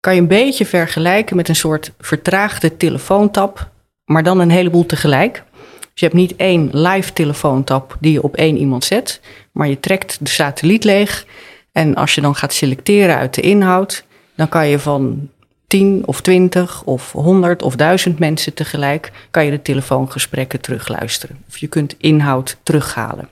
kan 0.00 0.14
je 0.14 0.20
een 0.20 0.26
beetje 0.26 0.66
vergelijken 0.66 1.36
met 1.36 1.48
een 1.48 1.56
soort 1.56 1.92
vertraagde 1.98 2.76
telefoontap 2.76 3.70
maar 4.08 4.22
dan 4.22 4.38
een 4.40 4.50
heleboel 4.50 4.86
tegelijk. 4.86 5.42
Dus 5.80 5.90
je 5.94 6.04
hebt 6.04 6.14
niet 6.14 6.36
één 6.36 6.70
live 6.72 7.12
telefoontap 7.12 7.96
die 8.00 8.12
je 8.12 8.22
op 8.22 8.36
één 8.36 8.56
iemand 8.56 8.84
zet, 8.84 9.20
maar 9.52 9.68
je 9.68 9.80
trekt 9.80 10.16
de 10.20 10.30
satelliet 10.30 10.84
leeg. 10.84 11.26
En 11.72 11.94
als 11.94 12.14
je 12.14 12.20
dan 12.20 12.34
gaat 12.34 12.52
selecteren 12.52 13.16
uit 13.16 13.34
de 13.34 13.40
inhoud, 13.40 14.04
dan 14.34 14.48
kan 14.48 14.68
je 14.68 14.78
van 14.78 15.28
10 15.66 16.02
of 16.06 16.20
20 16.20 16.82
of 16.82 17.12
100 17.12 17.62
of 17.62 17.76
1000 17.76 18.18
mensen 18.18 18.54
tegelijk, 18.54 19.12
kan 19.30 19.44
je 19.44 19.50
de 19.50 19.62
telefoongesprekken 19.62 20.60
terugluisteren. 20.60 21.44
Of 21.48 21.58
je 21.58 21.66
kunt 21.66 21.94
inhoud 21.98 22.56
terughalen. 22.62 23.28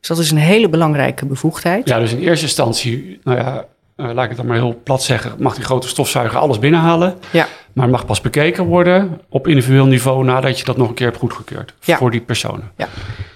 Dus 0.00 0.08
dat 0.08 0.18
is 0.18 0.30
een 0.30 0.36
hele 0.36 0.68
belangrijke 0.68 1.26
bevoegdheid. 1.26 1.88
Ja, 1.88 1.98
dus 1.98 2.12
in 2.12 2.18
eerste 2.18 2.44
instantie, 2.44 3.20
nou 3.24 3.38
ja, 3.38 3.64
uh, 3.96 4.12
laat 4.12 4.22
ik 4.22 4.28
het 4.28 4.36
dan 4.36 4.46
maar 4.46 4.56
heel 4.56 4.80
plat 4.84 5.02
zeggen, 5.02 5.32
mag 5.38 5.54
die 5.54 5.64
grote 5.64 5.88
stofzuiger 5.88 6.38
alles 6.38 6.58
binnenhalen. 6.58 7.18
Ja. 7.30 7.46
Maar 7.80 7.88
het 7.88 7.98
mag 7.98 8.06
pas 8.06 8.20
bekeken 8.20 8.64
worden 8.64 9.20
op 9.28 9.46
individueel 9.46 9.86
niveau 9.86 10.24
nadat 10.24 10.58
je 10.58 10.64
dat 10.64 10.76
nog 10.76 10.88
een 10.88 10.94
keer 10.94 11.06
hebt 11.06 11.18
goedgekeurd 11.18 11.74
ja. 11.80 11.96
voor 11.96 12.10
die 12.10 12.20
personen. 12.20 12.70
Ja. 12.76 12.88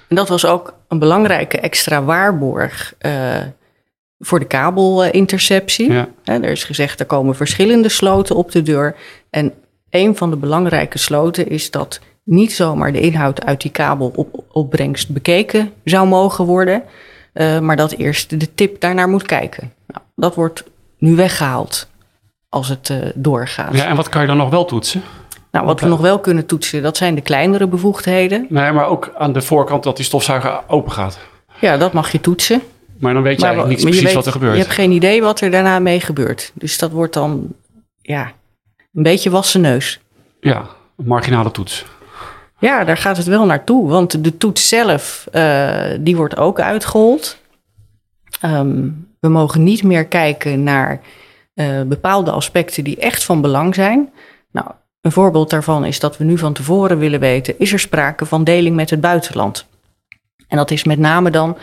En 0.08 0.16
dat 0.16 0.28
was 0.28 0.46
ook 0.46 0.74
een 0.88 0.98
belangrijke 0.98 1.58
extra 1.58 2.02
waarborg 2.02 2.94
uh, 3.00 3.12
voor 4.18 4.38
de 4.38 4.44
kabelinterceptie. 4.44 5.92
Ja. 5.92 6.08
Hè, 6.24 6.34
er 6.34 6.50
is 6.50 6.64
gezegd, 6.64 7.00
er 7.00 7.06
komen 7.06 7.36
verschillende 7.36 7.88
sloten 7.88 8.36
op 8.36 8.52
de 8.52 8.62
deur. 8.62 8.96
En 9.30 9.52
een 9.90 10.16
van 10.16 10.30
de 10.30 10.36
belangrijke 10.36 10.98
sloten 10.98 11.48
is 11.48 11.70
dat 11.70 12.00
niet 12.24 12.52
zomaar 12.52 12.92
de 12.92 13.00
inhoud 13.00 13.44
uit 13.44 13.60
die 13.60 13.70
kabelopbrengst 13.70 15.08
bekeken 15.08 15.72
zou 15.84 16.08
mogen 16.08 16.44
worden, 16.44 16.82
uh, 17.34 17.58
maar 17.58 17.76
dat 17.76 17.92
eerst 17.92 18.40
de 18.40 18.54
tip 18.54 18.80
daarnaar 18.80 19.08
moet 19.08 19.26
kijken. 19.26 19.72
Nou, 19.86 20.04
dat 20.14 20.34
wordt 20.34 20.64
nu 20.98 21.16
weggehaald 21.16 21.88
als 22.54 22.68
het 22.68 22.88
uh, 22.88 22.98
doorgaat. 23.14 23.76
Ja, 23.76 23.86
en 23.86 23.96
wat 23.96 24.08
kan 24.08 24.20
je 24.20 24.26
dan 24.26 24.36
nog 24.36 24.50
wel 24.50 24.64
toetsen? 24.64 25.02
Nou, 25.50 25.66
wat 25.66 25.80
we 25.80 25.86
nog 25.86 26.00
wel 26.00 26.18
kunnen 26.18 26.46
toetsen, 26.46 26.82
dat 26.82 26.96
zijn 26.96 27.14
de 27.14 27.20
kleinere 27.20 27.66
bevoegdheden. 27.66 28.46
Nee, 28.48 28.72
maar 28.72 28.86
ook 28.86 29.12
aan 29.18 29.32
de 29.32 29.42
voorkant 29.42 29.82
dat 29.82 29.96
die 29.96 30.04
stofzuiger 30.04 30.60
open 30.66 30.92
gaat. 30.92 31.18
Ja, 31.60 31.76
dat 31.76 31.92
mag 31.92 32.12
je 32.12 32.20
toetsen. 32.20 32.62
Maar 32.98 33.14
dan 33.14 33.22
weet 33.22 33.34
je 33.34 33.40
maar, 33.40 33.48
eigenlijk 33.48 33.78
niet 33.78 33.88
precies 33.88 34.06
weet, 34.06 34.14
wat 34.14 34.26
er 34.26 34.32
gebeurt. 34.32 34.54
Je 34.54 34.60
hebt 34.60 34.72
geen 34.72 34.90
idee 34.90 35.22
wat 35.22 35.40
er 35.40 35.50
daarna 35.50 35.78
mee 35.78 36.00
gebeurt. 36.00 36.52
Dus 36.54 36.78
dat 36.78 36.90
wordt 36.90 37.14
dan, 37.14 37.46
ja, 38.00 38.32
een 38.94 39.02
beetje 39.02 39.30
wassen 39.30 39.60
neus. 39.60 40.00
Ja, 40.40 40.66
een 40.96 41.06
marginale 41.06 41.50
toets. 41.50 41.84
Ja, 42.58 42.84
daar 42.84 42.96
gaat 42.96 43.16
het 43.16 43.26
wel 43.26 43.46
naartoe. 43.46 43.88
Want 43.88 44.24
de 44.24 44.36
toets 44.36 44.68
zelf, 44.68 45.26
uh, 45.32 45.84
die 46.00 46.16
wordt 46.16 46.36
ook 46.36 46.60
uitgehold. 46.60 47.38
Um, 48.44 49.06
we 49.20 49.28
mogen 49.28 49.62
niet 49.62 49.82
meer 49.82 50.06
kijken 50.06 50.62
naar 50.62 51.00
uh, 51.54 51.82
bepaalde 51.82 52.30
aspecten 52.30 52.84
die 52.84 52.96
echt 52.96 53.24
van 53.24 53.40
belang 53.40 53.74
zijn. 53.74 54.12
Nou, 54.50 54.66
een 55.00 55.12
voorbeeld 55.12 55.50
daarvan 55.50 55.84
is 55.84 56.00
dat 56.00 56.16
we 56.16 56.24
nu 56.24 56.38
van 56.38 56.52
tevoren 56.52 56.98
willen 56.98 57.20
weten: 57.20 57.58
is 57.58 57.72
er 57.72 57.78
sprake 57.78 58.26
van 58.26 58.44
deling 58.44 58.76
met 58.76 58.90
het 58.90 59.00
buitenland? 59.00 59.66
En 60.48 60.56
dat 60.56 60.70
is 60.70 60.84
met 60.84 60.98
name 60.98 61.30
dan 61.30 61.58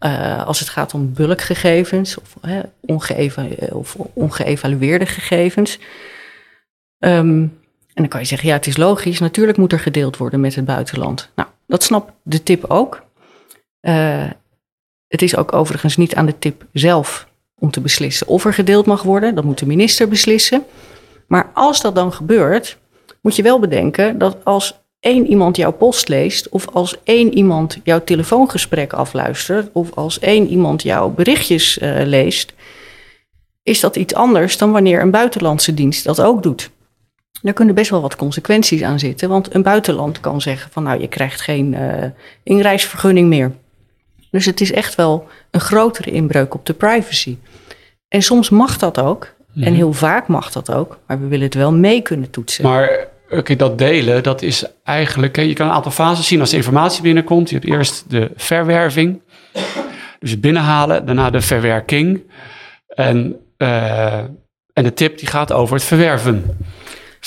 uh, 0.00 0.46
als 0.46 0.60
het 0.60 0.68
gaat 0.68 0.94
om 0.94 1.12
bulkgegevens 1.12 2.18
of, 2.18 2.34
uh, 2.44 2.58
ongeëva 2.80 3.46
of 3.70 3.96
ongeëvalueerde 4.12 5.06
gegevens. 5.06 5.78
Um, 6.98 7.62
en 7.94 8.02
dan 8.02 8.08
kan 8.08 8.20
je 8.20 8.26
zeggen, 8.26 8.48
ja, 8.48 8.54
het 8.54 8.66
is 8.66 8.76
logisch, 8.76 9.18
natuurlijk 9.18 9.58
moet 9.58 9.72
er 9.72 9.78
gedeeld 9.78 10.16
worden 10.16 10.40
met 10.40 10.54
het 10.54 10.64
buitenland. 10.64 11.30
Nou, 11.34 11.48
dat 11.66 11.82
snapt 11.82 12.12
de 12.22 12.42
tip 12.42 12.64
ook. 12.64 13.02
Uh, 13.80 14.30
het 15.06 15.22
is 15.22 15.36
ook 15.36 15.52
overigens 15.52 15.96
niet 15.96 16.14
aan 16.14 16.26
de 16.26 16.38
tip 16.38 16.64
zelf 16.72 17.28
om 17.58 17.70
te 17.70 17.80
beslissen 17.80 18.26
of 18.26 18.44
er 18.44 18.54
gedeeld 18.54 18.86
mag 18.86 19.02
worden. 19.02 19.34
Dat 19.34 19.44
moet 19.44 19.58
de 19.58 19.66
minister 19.66 20.08
beslissen. 20.08 20.64
Maar 21.26 21.50
als 21.54 21.80
dat 21.80 21.94
dan 21.94 22.12
gebeurt, 22.12 22.78
moet 23.20 23.36
je 23.36 23.42
wel 23.42 23.58
bedenken 23.58 24.18
dat 24.18 24.36
als 24.44 24.82
één 25.00 25.26
iemand 25.26 25.56
jouw 25.56 25.72
post 25.72 26.08
leest, 26.08 26.48
of 26.48 26.68
als 26.68 26.96
één 27.04 27.34
iemand 27.34 27.78
jouw 27.82 28.04
telefoongesprek 28.04 28.92
afluistert, 28.92 29.68
of 29.72 29.94
als 29.94 30.18
één 30.18 30.48
iemand 30.48 30.82
jouw 30.82 31.08
berichtjes 31.10 31.78
uh, 31.78 32.00
leest, 32.04 32.52
is 33.62 33.80
dat 33.80 33.96
iets 33.96 34.14
anders 34.14 34.58
dan 34.58 34.72
wanneer 34.72 35.00
een 35.00 35.10
buitenlandse 35.10 35.74
dienst 35.74 36.04
dat 36.04 36.20
ook 36.20 36.42
doet. 36.42 36.70
Daar 37.42 37.52
kunnen 37.52 37.74
best 37.74 37.90
wel 37.90 38.00
wat 38.00 38.16
consequenties 38.16 38.82
aan 38.82 38.98
zitten, 38.98 39.28
want 39.28 39.54
een 39.54 39.62
buitenland 39.62 40.20
kan 40.20 40.40
zeggen 40.40 40.70
van 40.70 40.82
nou 40.82 41.00
je 41.00 41.08
krijgt 41.08 41.40
geen 41.40 41.72
uh, 41.72 42.04
inreisvergunning 42.42 43.28
meer. 43.28 43.52
Dus 44.34 44.46
het 44.46 44.60
is 44.60 44.72
echt 44.72 44.94
wel 44.94 45.28
een 45.50 45.60
grotere 45.60 46.10
inbreuk 46.10 46.54
op 46.54 46.66
de 46.66 46.72
privacy. 46.72 47.36
En 48.08 48.22
soms 48.22 48.50
mag 48.50 48.78
dat 48.78 49.00
ook, 49.00 49.34
en 49.60 49.74
heel 49.74 49.92
vaak 49.92 50.26
mag 50.26 50.52
dat 50.52 50.72
ook, 50.72 50.98
maar 51.06 51.20
we 51.20 51.26
willen 51.26 51.44
het 51.44 51.54
wel 51.54 51.72
mee 51.72 52.00
kunnen 52.00 52.30
toetsen. 52.30 52.64
Maar 52.64 53.08
okay, 53.30 53.56
dat 53.56 53.78
delen, 53.78 54.22
dat 54.22 54.42
is 54.42 54.64
eigenlijk, 54.84 55.36
je 55.36 55.52
kan 55.52 55.66
een 55.66 55.72
aantal 55.72 55.92
fases 55.92 56.26
zien 56.26 56.40
als 56.40 56.50
de 56.50 56.56
informatie 56.56 57.02
binnenkomt. 57.02 57.48
Je 57.48 57.54
hebt 57.54 57.68
eerst 57.68 58.04
de 58.08 58.30
verwerving, 58.36 59.22
dus 60.18 60.30
het 60.30 60.40
binnenhalen, 60.40 61.06
daarna 61.06 61.30
de 61.30 61.40
verwerking. 61.40 62.22
En, 62.86 63.36
uh, 63.58 64.18
en 64.72 64.82
de 64.82 64.92
tip 64.94 65.18
die 65.18 65.28
gaat 65.28 65.52
over 65.52 65.74
het 65.74 65.84
verwerven 65.84 66.56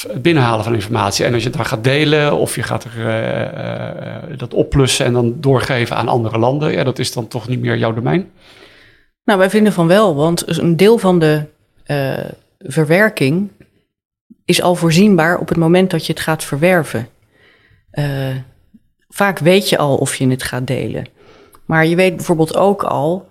het 0.01 0.21
binnenhalen 0.21 0.63
van 0.63 0.73
informatie. 0.73 1.25
En 1.25 1.33
als 1.33 1.41
je 1.41 1.47
het 1.47 1.57
dan 1.57 1.65
gaat 1.65 1.83
delen 1.83 2.33
of 2.33 2.55
je 2.55 2.63
gaat 2.63 2.83
er, 2.83 2.97
uh, 2.97 4.31
uh, 4.31 4.38
dat 4.38 4.53
opplussen 4.53 5.05
en 5.05 5.13
dan 5.13 5.36
doorgeven 5.39 5.95
aan 5.95 6.07
andere 6.07 6.38
landen, 6.38 6.71
ja, 6.71 6.83
dat 6.83 6.99
is 6.99 7.13
dan 7.13 7.27
toch 7.27 7.47
niet 7.47 7.60
meer 7.60 7.77
jouw 7.77 7.93
domein? 7.93 8.31
Nou, 9.23 9.39
wij 9.39 9.49
vinden 9.49 9.73
van 9.73 9.88
wel, 9.88 10.15
want 10.15 10.60
een 10.60 10.77
deel 10.77 10.97
van 10.97 11.19
de 11.19 11.43
uh, 11.88 12.17
verwerking 12.60 13.49
is 14.45 14.62
al 14.62 14.75
voorzienbaar 14.75 15.38
op 15.38 15.49
het 15.49 15.57
moment 15.57 15.91
dat 15.91 16.05
je 16.05 16.13
het 16.13 16.21
gaat 16.21 16.43
verwerven. 16.43 17.07
vaak 19.10 19.39
weet 19.39 19.69
je 19.69 19.77
al 19.77 19.97
of 19.97 20.15
je 20.15 20.27
het 20.27 20.43
gaat 20.43 20.67
delen. 20.67 21.05
Maar 21.65 21.86
je 21.86 21.95
weet 21.95 22.15
bijvoorbeeld 22.15 22.55
ook 22.55 22.83
al 22.83 23.29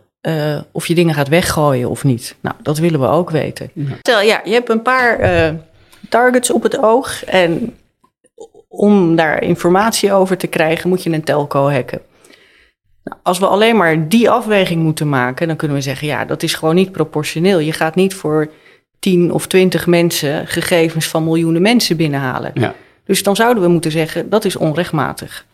of 0.72 0.86
je 0.86 0.94
dingen 0.94 1.14
gaat 1.14 1.28
weggooien 1.28 1.90
of 1.90 2.04
niet. 2.04 2.36
Nou, 2.40 2.56
dat 2.62 2.78
willen 2.78 3.00
we 3.00 3.06
ook 3.06 3.30
weten. 3.30 3.70
Ja. 3.72 3.96
Stel, 3.98 4.20
ja, 4.20 4.40
je 4.44 4.52
hebt 4.52 4.68
een 4.68 4.82
paar 4.82 5.20
targets 6.08 6.50
op 6.50 6.62
het 6.62 6.78
oog. 6.78 7.24
En 7.24 7.76
om 8.68 9.16
daar 9.16 9.42
informatie 9.42 10.12
over 10.12 10.36
te 10.36 10.46
krijgen, 10.46 10.88
moet 10.88 11.02
je 11.02 11.10
een 11.10 11.24
telco 11.24 11.70
hacken. 11.70 12.00
Nou, 13.04 13.20
als 13.22 13.38
we 13.38 13.46
alleen 13.46 13.76
maar 13.76 14.08
die 14.08 14.30
afweging 14.30 14.82
moeten 14.82 15.08
maken, 15.08 15.46
dan 15.46 15.56
kunnen 15.56 15.76
we 15.76 15.82
zeggen: 15.82 16.06
ja, 16.06 16.24
dat 16.24 16.42
is 16.42 16.54
gewoon 16.54 16.74
niet 16.74 16.92
proportioneel. 16.92 17.58
Je 17.58 17.72
gaat 17.72 17.94
niet 17.94 18.14
voor 18.14 18.50
10 18.98 19.32
of 19.32 19.46
20 19.46 19.86
mensen 19.86 20.46
gegevens 20.46 21.08
van 21.08 21.24
miljoenen 21.24 21.62
mensen 21.62 21.96
binnenhalen. 21.96 22.50
Ja. 22.54 22.74
Dus 23.04 23.22
dan 23.22 23.36
zouden 23.36 23.62
we 23.62 23.68
moeten 23.68 23.90
zeggen: 23.90 24.28
dat 24.28 24.44
is 24.44 24.56
onrechtmatig. 24.56 25.46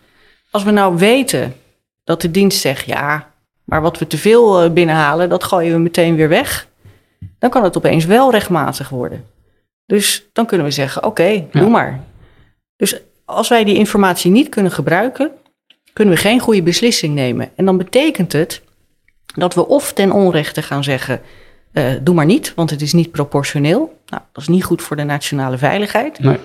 Als 0.51 0.63
we 0.63 0.71
nou 0.71 0.97
weten 0.97 1.55
dat 2.05 2.21
de 2.21 2.31
dienst 2.31 2.61
zegt: 2.61 2.87
ja, 2.87 3.31
maar 3.65 3.83
wat 3.83 3.99
we 3.99 4.07
te 4.07 4.19
veel 4.19 4.73
binnenhalen, 4.73 5.29
dat 5.29 5.45
gooien 5.45 5.73
we 5.73 5.79
meteen 5.79 6.17
weer 6.17 6.29
weg. 6.29 6.67
Dan 7.39 7.51
kan 7.51 7.65
het 7.65 7.77
opeens 7.77 8.05
wel 8.05 8.31
rechtmatig 8.31 8.89
worden. 8.89 9.25
Dus 9.93 10.29
dan 10.33 10.47
kunnen 10.47 10.67
we 10.67 10.73
zeggen, 10.73 11.05
oké, 11.05 11.23
okay, 11.23 11.49
doe 11.53 11.69
maar. 11.69 12.01
Dus 12.77 13.01
als 13.25 13.49
wij 13.49 13.65
die 13.65 13.77
informatie 13.77 14.31
niet 14.31 14.49
kunnen 14.49 14.73
gebruiken, 14.73 15.31
kunnen 15.93 16.15
we 16.15 16.21
geen 16.21 16.41
goede 16.41 16.63
beslissing 16.63 17.15
nemen. 17.15 17.51
En 17.57 17.65
dan 17.65 17.77
betekent 17.77 18.33
het 18.33 18.63
dat 19.35 19.55
we 19.55 19.67
of 19.67 19.93
ten 19.93 20.13
onrechte 20.13 20.63
gaan 20.63 20.85
zeggen, 20.85 21.21
uh, 21.73 21.93
doe 22.03 22.15
maar 22.15 22.27
niet, 22.27 22.53
want 22.55 22.71
het 22.71 22.83
is 22.83 22.93
niet 22.93 23.11
proportioneel. 23.11 23.99
Nou, 24.07 24.23
dat 24.33 24.43
is 24.43 24.49
niet 24.49 24.65
goed 24.65 24.83
voor 24.83 24.97
de 24.97 25.05
nationale 25.05 25.59
veiligheid. 25.59 26.19
Nee. 26.19 26.39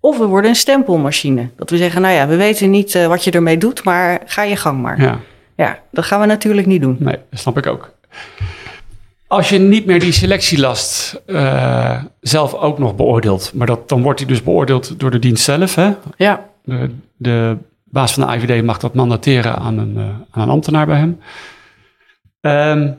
Of 0.00 0.18
we 0.18 0.26
worden 0.26 0.50
een 0.50 0.56
stempelmachine. 0.56 1.48
Dat 1.56 1.70
we 1.70 1.76
zeggen, 1.76 2.02
nou 2.02 2.14
ja, 2.14 2.26
we 2.26 2.36
weten 2.36 2.70
niet 2.70 2.94
uh, 2.94 3.06
wat 3.06 3.24
je 3.24 3.30
ermee 3.30 3.58
doet, 3.58 3.84
maar 3.84 4.20
ga 4.24 4.42
je 4.42 4.56
gang 4.56 4.82
maar. 4.82 5.00
Ja. 5.00 5.20
ja, 5.56 5.78
dat 5.90 6.04
gaan 6.04 6.20
we 6.20 6.26
natuurlijk 6.26 6.66
niet 6.66 6.82
doen. 6.82 6.96
Nee, 6.98 7.18
dat 7.30 7.40
snap 7.40 7.58
ik 7.58 7.66
ook. 7.66 7.94
Als 9.30 9.48
je 9.48 9.58
niet 9.58 9.86
meer 9.86 10.00
die 10.00 10.12
selectielast 10.12 11.20
uh, 11.26 12.02
zelf 12.20 12.54
ook 12.54 12.78
nog 12.78 12.96
beoordeelt, 12.96 13.50
maar 13.54 13.66
dat, 13.66 13.88
dan 13.88 14.02
wordt 14.02 14.18
die 14.18 14.26
dus 14.26 14.42
beoordeeld 14.42 15.00
door 15.00 15.10
de 15.10 15.18
dienst 15.18 15.44
zelf. 15.44 15.74
Hè? 15.74 15.92
Ja. 16.16 16.48
De, 16.64 16.90
de 17.16 17.56
baas 17.84 18.12
van 18.12 18.26
de 18.26 18.36
IVD 18.36 18.64
mag 18.64 18.78
dat 18.78 18.94
mandateren 18.94 19.56
aan 19.56 19.78
een, 19.78 19.94
uh, 19.96 20.04
aan 20.30 20.42
een 20.42 20.48
ambtenaar 20.48 20.86
bij 20.86 20.96
hem. 20.96 21.20
Um, 22.40 22.98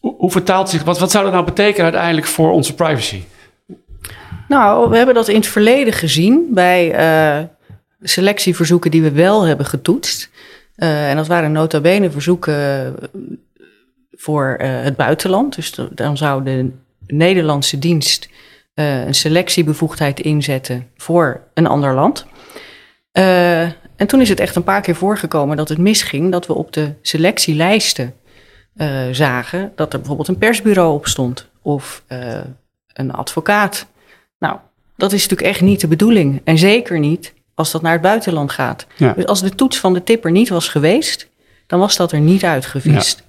hoe, 0.00 0.14
hoe, 0.18 0.30
vertaalt 0.30 0.68
zich, 0.68 0.84
wat, 0.84 0.98
wat 0.98 1.10
zou 1.10 1.24
dat 1.24 1.32
nou 1.32 1.44
betekenen 1.44 1.84
uiteindelijk 1.84 2.26
voor 2.26 2.50
onze 2.50 2.74
privacy? 2.74 3.22
Nou, 4.48 4.90
we 4.90 4.96
hebben 4.96 5.14
dat 5.14 5.28
in 5.28 5.36
het 5.36 5.46
verleden 5.46 5.92
gezien 5.92 6.46
bij 6.50 6.98
uh, 7.40 7.44
selectieverzoeken 8.02 8.90
die 8.90 9.02
we 9.02 9.12
wel 9.12 9.42
hebben 9.42 9.66
getoetst. 9.66 10.30
en 10.76 11.16
dat 11.16 11.26
waren 11.26 11.52
nota 11.52 11.80
bene 11.80 12.10
verzoeken 12.10 12.94
voor 14.20 14.58
uh, 14.60 14.82
het 14.82 14.96
buitenland. 14.96 15.54
Dus 15.54 15.74
dan 15.90 16.16
zou 16.16 16.44
de 16.44 16.70
Nederlandse 17.06 17.78
dienst 17.78 18.28
uh, 18.74 19.06
een 19.06 19.14
selectiebevoegdheid 19.14 20.20
inzetten 20.20 20.88
voor 20.96 21.40
een 21.54 21.66
ander 21.66 21.94
land. 21.94 22.26
Uh, 23.12 23.62
en 23.62 24.06
toen 24.06 24.20
is 24.20 24.28
het 24.28 24.40
echt 24.40 24.56
een 24.56 24.64
paar 24.64 24.80
keer 24.80 24.94
voorgekomen 24.94 25.56
dat 25.56 25.68
het 25.68 25.78
misging, 25.78 26.32
dat 26.32 26.46
we 26.46 26.54
op 26.54 26.72
de 26.72 26.94
selectielijsten 27.02 28.14
zagen 29.10 29.72
dat 29.74 29.92
er 29.92 29.98
bijvoorbeeld 29.98 30.28
een 30.28 30.38
persbureau 30.38 30.94
op 30.94 31.06
stond 31.06 31.48
of 31.62 32.04
een 32.92 33.12
advocaat. 33.12 33.86
Nou, 34.38 34.56
dat 34.96 35.12
is 35.12 35.22
natuurlijk 35.22 35.48
echt 35.48 35.60
niet 35.60 35.80
de 35.80 35.88
bedoeling. 35.88 36.40
En 36.44 36.58
zeker 36.58 36.98
niet 36.98 37.34
als 37.54 37.70
dat 37.70 37.82
naar 37.82 37.92
het 37.92 38.00
buitenland 38.00 38.52
gaat. 38.52 38.86
Ja. 38.96 39.12
Dus 39.12 39.26
als 39.26 39.40
de 39.40 39.54
toets 39.54 39.78
van 39.78 39.94
de 39.94 40.02
tipper 40.02 40.30
niet 40.30 40.48
was 40.48 40.68
geweest, 40.68 41.28
dan 41.66 41.78
was 41.78 41.96
dat 41.96 42.12
er 42.12 42.20
niet 42.20 42.44
uitgevist. 42.44 43.18
Ja. 43.18 43.24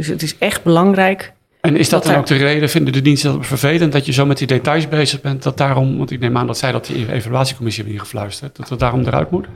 Dus 0.00 0.08
het 0.08 0.22
is 0.22 0.38
echt 0.38 0.62
belangrijk. 0.62 1.32
En 1.60 1.76
is 1.76 1.88
dat, 1.88 2.02
dat 2.02 2.12
dan 2.12 2.20
ook 2.20 2.26
de 2.26 2.36
reden, 2.36 2.68
vinden 2.68 2.92
de 2.92 3.02
diensten 3.02 3.32
dat 3.32 3.46
vervelend, 3.46 3.92
dat 3.92 4.06
je 4.06 4.12
zo 4.12 4.26
met 4.26 4.38
die 4.38 4.46
details 4.46 4.88
bezig 4.88 5.20
bent, 5.20 5.42
dat 5.42 5.56
daarom, 5.56 5.98
want 5.98 6.10
ik 6.10 6.20
neem 6.20 6.36
aan 6.36 6.46
dat 6.46 6.58
zij 6.58 6.72
dat 6.72 6.86
die 6.86 7.12
evaluatiecommissie 7.12 7.82
hebben 7.82 8.00
ingefluisterd, 8.00 8.56
dat 8.56 8.68
het 8.68 8.78
daarom 8.78 9.00
eruit 9.00 9.30
moet? 9.30 9.46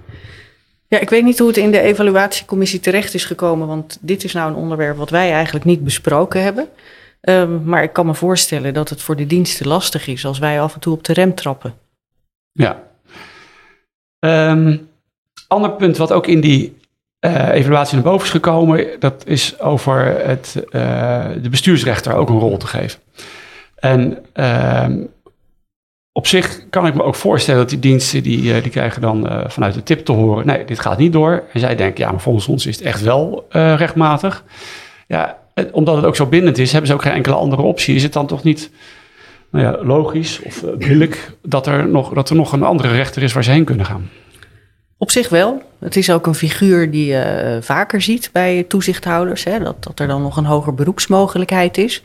Ja, 0.88 0.98
ik 0.98 1.11
weet 1.11 1.24
niet 1.24 1.38
hoe 1.38 1.48
het 1.48 1.57
in 1.57 1.70
de 1.70 1.80
evaluatiecommissie 1.80 2.80
terecht 2.80 3.14
is 3.14 3.24
gekomen, 3.24 3.66
want 3.66 3.98
dit 4.00 4.24
is 4.24 4.33
nou 4.33 4.50
een 4.50 4.57
onderwerp 4.57 4.96
wat 4.96 5.11
wij 5.11 5.33
eigenlijk 5.33 5.64
niet 5.64 5.85
besproken 5.85 6.42
hebben. 6.42 6.68
Ehm, 7.20 7.64
maar 7.64 7.83
ik 7.83 7.92
kan 7.92 8.07
me 8.07 8.14
voorstellen 8.14 8.74
dat 8.74 8.88
het 8.88 9.02
voor 9.02 9.16
de 9.16 9.26
diensten 9.26 9.66
lastig 9.66 10.07
is 10.07 10.24
als 10.24 10.38
wij 10.38 10.61
af 10.61 10.74
en 10.74 10.80
toe 10.80 10.94
op 10.94 11.04
de 11.04 11.12
rem 11.12 11.35
trappen. 11.35 11.74
Ja. 12.52 12.83
Ehm, 14.18 14.76
ander 15.48 15.72
punt 15.72 15.96
wat 15.96 16.12
ook 16.12 16.26
in 16.26 16.40
die 16.40 16.83
evaluatie 17.52 17.94
naar 17.94 18.04
boven 18.04 18.26
is 18.26 18.30
gekomen, 18.32 18.87
dat 18.98 19.22
is 19.26 19.60
over 19.60 20.26
het, 20.26 20.64
de 21.42 21.48
bestuursrechter 21.50 22.14
ook 22.14 22.28
een 22.28 22.38
rol 22.38 22.56
te 22.56 22.66
geven. 22.66 23.00
En 23.76 24.18
ehm, 24.32 24.96
op 26.12 26.26
zich 26.26 26.68
kan 26.70 26.87
ik 26.87 26.94
me 26.94 27.02
ook 27.02 27.14
voorstellen 27.14 27.60
dat 27.60 27.70
die 27.70 27.78
diensten, 27.78 28.22
die, 28.22 28.60
die 28.60 28.70
krijgen 28.70 29.00
dan 29.00 29.44
vanuit 29.46 29.74
de 29.74 29.82
tip 29.82 30.04
te 30.04 30.12
horen, 30.12 30.46
nee, 30.46 30.64
dit 30.64 30.80
gaat 30.80 30.98
niet 30.98 31.12
door. 31.12 31.42
En 31.52 31.60
zij 31.60 31.76
denken, 31.76 32.04
ja, 32.04 32.10
maar 32.10 32.20
volgens 32.20 32.46
ons 32.46 32.66
is 32.66 32.76
het 32.76 32.84
echt 32.84 33.02
wel 33.02 33.46
rechtmatig. 33.50 34.44
Ja, 35.06 35.38
omdat 35.72 35.96
het 35.96 36.04
ook 36.04 36.16
zo 36.16 36.26
bindend 36.26 36.58
is, 36.58 36.70
hebben 36.70 36.88
ze 36.88 36.94
ook 36.94 37.02
geen 37.02 37.12
enkele 37.12 37.34
andere 37.34 37.62
optie. 37.62 37.94
Is 37.94 38.02
het 38.02 38.12
dan 38.12 38.26
toch 38.26 38.42
niet 38.42 38.70
nou 39.50 39.64
ja, 39.64 39.84
logisch 39.84 40.40
of 40.42 40.64
billig 40.78 41.34
dat 41.42 41.66
er, 41.66 41.88
nog, 41.88 42.12
dat 42.12 42.30
er 42.30 42.37
nog 42.37 42.52
een 42.52 42.62
andere 42.62 42.88
rechter 42.88 43.22
is 43.22 43.32
waar 43.32 43.44
ze 43.44 43.50
heen 43.50 43.64
kunnen 43.64 43.87
gaan? 43.87 44.10
Op 45.05 45.11
zich 45.11 45.29
wel. 45.29 45.62
Het 45.79 45.97
is 45.97 46.11
ook 46.11 46.27
een 46.27 46.35
figuur 46.35 46.90
die 46.90 47.07
je 47.07 47.55
uh, 47.57 47.62
vaker 47.62 48.03
ziet 48.03 48.31
bij 48.33 48.64
toezichthouders. 48.69 49.45
Hè, 49.45 49.59
dat, 49.59 49.83
dat 49.83 50.01
er 50.01 50.07
dan 50.07 50.23
nog 50.23 50.37
een 50.37 50.45
hoger 50.45 50.75
beroepsmogelijkheid 50.75 51.79
is. 51.79 52.03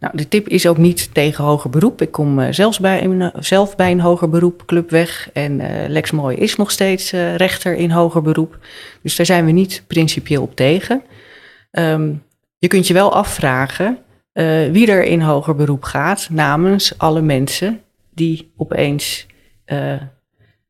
Nou, 0.00 0.16
de 0.16 0.28
tip 0.28 0.48
is 0.48 0.66
ook 0.66 0.76
niet 0.76 1.14
tegen 1.14 1.44
hoger 1.44 1.70
beroep. 1.70 2.02
Ik 2.02 2.10
kom 2.10 2.38
uh, 2.38 2.46
zelfs 2.50 2.78
bij 2.78 3.04
een, 3.04 3.32
zelf 3.38 3.76
bij 3.76 3.90
een 3.90 4.00
hoger 4.00 4.28
beroep 4.28 4.62
club 4.66 4.90
weg. 4.90 5.30
En 5.32 5.62
Lex 5.88 6.10
Mooi 6.10 6.36
is 6.36 6.56
nog 6.56 6.70
steeds 6.70 7.10
rechter 7.36 7.74
in 7.74 7.90
hoger 7.90 8.22
beroep. 8.22 8.58
Dus 9.02 9.16
daar 9.16 9.26
zijn 9.26 9.44
we 9.44 9.50
niet 9.50 9.82
principieel 9.86 10.42
op 10.42 10.56
tegen. 10.56 11.02
Um, 11.70 12.22
je 12.58 12.68
kunt 12.68 12.86
je 12.86 12.94
wel 12.94 13.14
afvragen 13.14 13.98
wie 14.72 14.90
er 14.90 15.04
in 15.04 15.20
hoger 15.20 15.54
beroep 15.54 15.84
gaat 15.84 16.28
namens 16.30 16.98
alle 16.98 17.20
mensen 17.20 17.80
die 18.14 18.52
opeens 18.56 19.26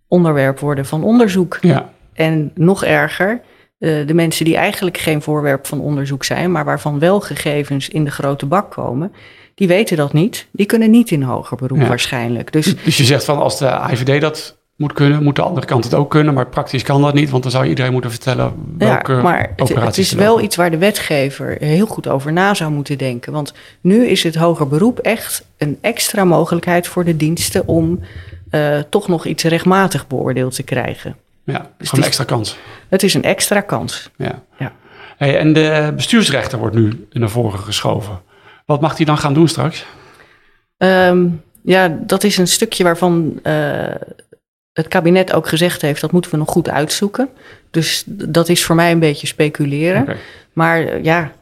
onderwerp 0.08 0.58
worden 0.58 0.86
van 0.86 1.04
onderzoek. 1.04 1.58
Ja. 1.60 1.90
En 2.12 2.50
nog 2.54 2.84
erger, 2.84 3.40
uh, 3.78 4.06
de 4.06 4.14
mensen 4.14 4.44
die 4.44 4.56
eigenlijk 4.56 4.98
geen 4.98 5.22
voorwerp 5.22 5.66
van 5.66 5.80
onderzoek 5.80 6.24
zijn, 6.24 6.52
maar 6.52 6.64
waarvan 6.64 6.98
wel 6.98 7.20
gegevens 7.20 7.88
in 7.88 8.04
de 8.04 8.10
grote 8.10 8.46
bak 8.46 8.70
komen, 8.70 9.12
die 9.54 9.68
weten 9.68 9.96
dat 9.96 10.12
niet. 10.12 10.46
Die 10.50 10.66
kunnen 10.66 10.90
niet 10.90 11.10
in 11.10 11.22
hoger 11.22 11.56
beroep 11.56 11.78
ja. 11.78 11.86
waarschijnlijk. 11.86 12.52
Dus, 12.52 12.76
dus 12.84 12.96
je 12.96 13.04
zegt 13.04 13.24
van 13.24 13.38
als 13.38 13.58
de 13.58 13.80
IVD 13.90 14.20
dat 14.20 14.58
moet 14.78 14.92
kunnen, 14.92 15.22
moet 15.22 15.36
de 15.36 15.42
andere 15.42 15.66
kant 15.66 15.84
het 15.84 15.94
ook 15.94 16.10
kunnen. 16.10 16.34
Maar 16.34 16.46
praktisch 16.46 16.82
kan 16.82 17.02
dat 17.02 17.14
niet, 17.14 17.30
want 17.30 17.42
dan 17.42 17.52
zou 17.52 17.66
iedereen 17.66 17.92
moeten 17.92 18.10
vertellen 18.10 18.52
welke 18.78 19.12
ja, 19.12 19.22
maar 19.22 19.52
het, 19.56 19.74
het 19.74 19.98
is 19.98 20.12
wel 20.12 20.40
iets 20.40 20.56
waar 20.56 20.70
de 20.70 20.78
wetgever 20.78 21.56
heel 21.60 21.86
goed 21.86 22.08
over 22.08 22.32
na 22.32 22.54
zou 22.54 22.70
moeten 22.70 22.98
denken. 22.98 23.32
Want 23.32 23.52
nu 23.80 24.06
is 24.06 24.22
het 24.22 24.34
hoger 24.34 24.68
beroep 24.68 24.98
echt 24.98 25.44
een 25.56 25.78
extra 25.80 26.24
mogelijkheid 26.24 26.86
voor 26.86 27.04
de 27.04 27.16
diensten 27.16 27.66
om 27.66 28.00
uh, 28.50 28.78
toch 28.78 29.08
nog 29.08 29.26
iets 29.26 29.42
rechtmatig 29.42 30.06
beoordeeld 30.06 30.54
te 30.54 30.62
krijgen. 30.62 31.16
Ja, 31.44 31.70
dus 31.78 31.92
een 31.92 32.02
extra 32.02 32.24
kans. 32.24 32.56
Het 32.88 33.02
is 33.02 33.14
een 33.14 33.22
extra 33.22 33.60
kans. 33.60 34.10
Ja. 34.16 34.42
ja. 34.58 34.72
Hey, 35.16 35.38
en 35.38 35.52
de 35.52 35.92
bestuursrechter 35.96 36.58
wordt 36.58 36.76
nu 36.76 37.06
naar 37.12 37.30
voren 37.30 37.58
geschoven. 37.58 38.20
Wat 38.66 38.80
mag 38.80 38.96
hij 38.96 39.06
dan 39.06 39.18
gaan 39.18 39.34
doen 39.34 39.48
straks? 39.48 39.86
Um, 40.76 41.42
ja, 41.62 41.98
dat 42.00 42.24
is 42.24 42.36
een 42.36 42.48
stukje 42.48 42.84
waarvan 42.84 43.40
uh, 43.42 43.94
het 44.72 44.88
kabinet 44.88 45.32
ook 45.32 45.48
gezegd 45.48 45.82
heeft, 45.82 46.00
dat 46.00 46.12
moeten 46.12 46.30
we 46.30 46.36
nog 46.36 46.48
goed 46.48 46.68
uitzoeken. 46.68 47.28
Dus 47.70 48.02
dat 48.06 48.48
is 48.48 48.64
voor 48.64 48.74
mij 48.74 48.92
een 48.92 48.98
beetje 48.98 49.26
speculeren. 49.26 50.02
Okay. 50.02 50.16
Maar 50.52 50.82
eh, 50.86 51.04
ja, 51.04 51.32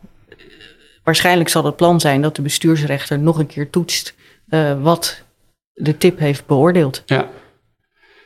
waarschijnlijk 1.05 1.49
zal 1.49 1.65
het 1.65 1.77
plan 1.77 2.01
zijn 2.01 2.23
dat 2.23 2.37
de 2.37 2.43
bestuursrechter 2.43 3.19
nog 3.19 3.39
een 3.39 3.47
keer 3.47 3.71
toetst 3.71 4.15
uh, 4.49 4.83
wat 4.83 5.23
de 5.77 5.97
tip 5.97 6.19
heeft 6.19 6.47
beoordeeld. 6.47 7.03
Ja. 7.07 7.27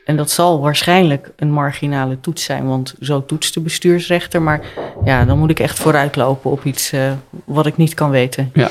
En 0.04 0.16
dat 0.16 0.30
zal 0.30 0.60
waarschijnlijk 0.60 1.30
een 1.36 1.50
marginale 1.50 2.20
toets 2.20 2.44
zijn, 2.44 2.66
want 2.66 2.94
zo 3.00 3.24
toetst 3.24 3.54
de 3.54 3.60
bestuursrechter. 3.60 4.42
Maar 4.42 4.60
ja, 5.04 5.24
dan 5.24 5.38
moet 5.38 5.50
ik 5.50 5.60
echt 5.60 5.78
vooruitlopen 5.78 6.50
op 6.50 6.64
iets 6.64 6.92
uh, 6.92 7.12
wat 7.44 7.66
ik 7.66 7.76
niet 7.76 7.94
kan 7.94 8.10
weten. 8.10 8.52
Ja. 8.54 8.70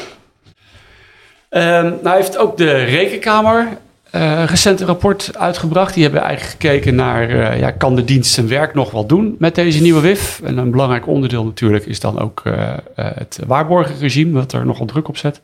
Um, 1.50 1.98
nou 2.04 2.16
heeft 2.16 2.38
ook 2.38 2.58
de 2.58 2.84
Rekenkamer 2.84 3.68
uh, 4.16 4.44
recent 4.46 4.80
een 4.80 4.88
rapport 4.88 5.38
uitgebracht. 5.38 5.94
Die 5.94 6.04
hebben 6.04 6.22
eigenlijk 6.22 6.52
gekeken 6.52 6.96
naar, 6.96 7.30
uh, 7.30 7.60
ja, 7.60 7.72
kan 7.72 7.96
de 7.96 8.04
dienst 8.04 8.34
zijn 8.34 8.48
werk 8.48 8.74
nog 8.74 8.92
wel 8.92 9.06
doen 9.06 9.36
met 9.40 9.56
deze 9.56 9.82
nieuwe 9.82 10.02
WIF? 10.02 10.42
En 10.44 10.58
een 10.58 10.72
belangrijk 10.72 11.08
onderdeel 11.08 11.46
natuurlijk 11.46 11.86
is 11.86 12.00
dan 12.00 12.20
ook 12.20 12.42
uh, 12.44 12.78
het 12.96 13.40
waarborgenregime, 13.48 14.32
wat 14.32 14.54
er 14.54 14.66
nogal 14.66 14.86
druk 14.86 15.08
op 15.08 15.18
zet. 15.18 15.42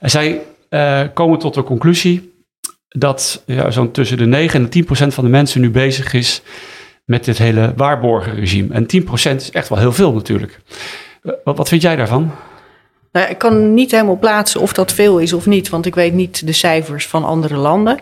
En 0.00 0.10
zij 0.10 0.40
komen 1.14 1.38
tot 1.38 1.54
de 1.54 1.62
conclusie 1.62 2.36
dat 2.88 3.42
ja, 3.46 3.70
zo'n 3.70 3.90
tussen 3.90 4.16
de 4.16 4.26
9 4.26 4.60
en 4.60 4.68
10 4.68 4.84
procent 4.84 5.14
van 5.14 5.24
de 5.24 5.30
mensen 5.30 5.60
nu 5.60 5.70
bezig 5.70 6.12
is 6.12 6.42
met 7.04 7.24
dit 7.24 7.38
hele 7.38 7.72
waarborgenregime. 7.76 8.74
En 8.74 8.86
10 8.86 9.04
procent 9.04 9.40
is 9.40 9.50
echt 9.50 9.68
wel 9.68 9.78
heel 9.78 9.92
veel 9.92 10.12
natuurlijk. 10.12 10.60
Wat, 11.44 11.56
wat 11.56 11.68
vind 11.68 11.82
jij 11.82 11.96
daarvan? 11.96 12.30
Nou, 13.12 13.30
ik 13.30 13.38
kan 13.38 13.74
niet 13.74 13.90
helemaal 13.90 14.18
plaatsen 14.18 14.60
of 14.60 14.72
dat 14.72 14.92
veel 14.92 15.18
is 15.18 15.32
of 15.32 15.46
niet, 15.46 15.68
want 15.68 15.86
ik 15.86 15.94
weet 15.94 16.12
niet 16.12 16.46
de 16.46 16.52
cijfers 16.52 17.06
van 17.06 17.24
andere 17.24 17.56
landen. 17.56 17.98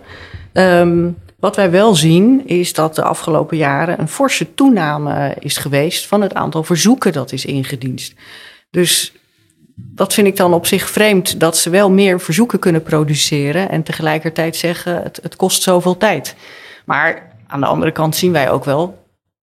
Um, 0.53 1.17
wat 1.39 1.57
wij 1.57 1.71
wel 1.71 1.95
zien 1.95 2.47
is 2.47 2.73
dat 2.73 2.95
de 2.95 3.03
afgelopen 3.03 3.57
jaren 3.57 4.01
een 4.01 4.09
forse 4.09 4.55
toename 4.55 5.37
is 5.39 5.57
geweest 5.57 6.07
van 6.07 6.21
het 6.21 6.35
aantal 6.35 6.65
verzoeken 6.65 7.13
dat 7.13 7.33
is 7.33 7.45
ingediend. 7.45 8.15
Dus 8.71 9.13
dat 9.77 10.15
vind 10.15 10.27
ik 10.27 10.37
dan 10.37 10.53
op 10.53 10.67
zich 10.67 10.91
vreemd 10.91 11.41
dat 11.41 11.57
ze 11.57 11.71
wel 11.71 11.91
meer 11.91 12.21
verzoeken 12.21 12.59
kunnen 12.59 12.83
produceren 12.83 13.69
en 13.71 13.83
tegelijkertijd 13.83 14.57
zeggen 14.57 15.03
het, 15.03 15.19
het 15.23 15.37
kost 15.37 15.63
zoveel 15.63 15.97
tijd. 15.97 16.37
Maar 16.85 17.33
aan 17.47 17.61
de 17.61 17.67
andere 17.67 17.93
kant 17.93 18.17
zien 18.17 18.33
wij 18.33 18.51
ook 18.51 18.65
wel 18.65 19.05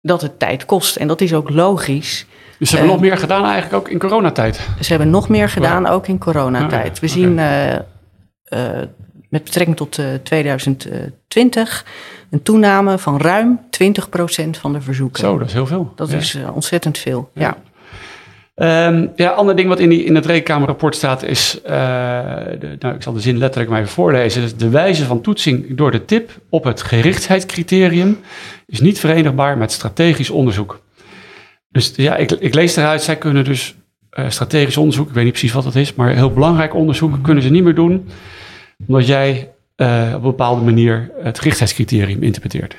dat 0.01 0.21
het 0.21 0.39
tijd 0.39 0.65
kost 0.65 0.95
en 0.95 1.07
dat 1.07 1.21
is 1.21 1.33
ook 1.33 1.49
logisch. 1.49 2.25
Dus 2.59 2.69
ze 2.69 2.75
hebben 2.75 2.93
nog 2.93 3.01
meer 3.01 3.17
gedaan 3.17 3.43
eigenlijk 3.43 3.73
ook 3.73 3.89
in 3.89 3.99
coronatijd? 3.99 4.55
Ze 4.79 4.89
hebben 4.89 5.09
nog 5.09 5.29
meer 5.29 5.49
gedaan 5.49 5.87
ook 5.87 6.07
in 6.07 6.17
coronatijd. 6.17 6.99
We 6.99 7.07
zien 7.07 7.37
uh, 7.37 7.71
uh, 7.73 7.79
met 9.29 9.43
betrekking 9.43 9.77
tot 9.77 9.99
2020 10.23 11.83
eh, 11.85 11.91
een 12.29 12.41
toename 12.43 12.97
van 12.97 13.17
ruim 13.17 13.59
20% 13.59 14.49
van 14.49 14.73
de 14.73 14.81
verzoeken. 14.81 15.19
Zo, 15.19 15.37
dat 15.37 15.47
is 15.47 15.53
heel 15.53 15.65
veel. 15.65 15.91
Dat 15.95 16.11
is 16.11 16.37
ontzettend 16.53 16.97
veel, 16.97 17.29
ja. 17.33 17.41
ja. 17.41 17.57
Um, 18.55 19.11
ja, 19.15 19.29
ander 19.29 19.55
ding 19.55 19.67
wat 19.67 19.79
in, 19.79 19.89
die, 19.89 20.03
in 20.03 20.15
het 20.15 20.25
rekenkamerrapport 20.25 20.95
staat 20.95 21.23
is, 21.23 21.59
uh, 21.65 21.71
de, 22.59 22.75
nou, 22.79 22.95
ik 22.95 23.01
zal 23.01 23.13
de 23.13 23.19
zin 23.19 23.37
letterlijk 23.37 23.71
maar 23.71 23.79
even 23.79 23.93
voorlezen. 23.93 24.41
Dus 24.41 24.55
de 24.55 24.69
wijze 24.69 25.05
van 25.05 25.21
toetsing 25.21 25.77
door 25.77 25.91
de 25.91 26.05
tip 26.05 26.31
op 26.49 26.63
het 26.63 26.81
gerichtheidscriterium 26.81 28.19
is 28.65 28.79
niet 28.79 28.99
verenigbaar 28.99 29.57
met 29.57 29.71
strategisch 29.71 30.29
onderzoek. 30.29 30.81
Dus 31.69 31.93
ja, 31.95 32.15
ik, 32.15 32.31
ik 32.31 32.53
lees 32.53 32.75
eruit, 32.75 33.03
zij 33.03 33.15
kunnen 33.15 33.43
dus 33.43 33.75
uh, 34.11 34.29
strategisch 34.29 34.77
onderzoek, 34.77 35.07
ik 35.07 35.13
weet 35.13 35.23
niet 35.23 35.33
precies 35.33 35.53
wat 35.53 35.63
dat 35.63 35.75
is, 35.75 35.93
maar 35.93 36.09
heel 36.09 36.33
belangrijk 36.33 36.75
onderzoek 36.75 37.23
kunnen 37.23 37.43
ze 37.43 37.49
niet 37.49 37.63
meer 37.63 37.75
doen, 37.75 38.09
omdat 38.87 39.07
jij 39.07 39.49
uh, 39.77 40.07
op 40.07 40.13
een 40.13 40.21
bepaalde 40.21 40.61
manier 40.61 41.11
het 41.21 41.39
gerichtheidscriterium 41.39 42.23
interpreteert. 42.23 42.75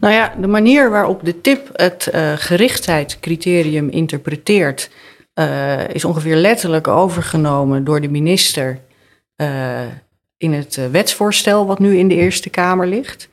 Nou 0.00 0.14
ja, 0.14 0.34
de 0.40 0.46
manier 0.46 0.90
waarop 0.90 1.24
de 1.24 1.40
tip 1.40 1.68
het 1.72 2.08
uh, 2.14 2.32
gerichtheidscriterium 2.36 3.88
interpreteert, 3.88 4.90
is 5.92 6.04
ongeveer 6.04 6.36
letterlijk 6.36 6.88
overgenomen 6.88 7.84
door 7.84 8.00
de 8.00 8.08
minister 8.08 8.80
in 10.36 10.52
het 10.52 10.90
wetsvoorstel 10.90 11.66
wat 11.66 11.78
nu 11.78 11.96
in 11.96 12.08
de 12.08 12.14
Eerste 12.14 12.50
Kamer 12.50 12.86
ligt. 12.86 13.28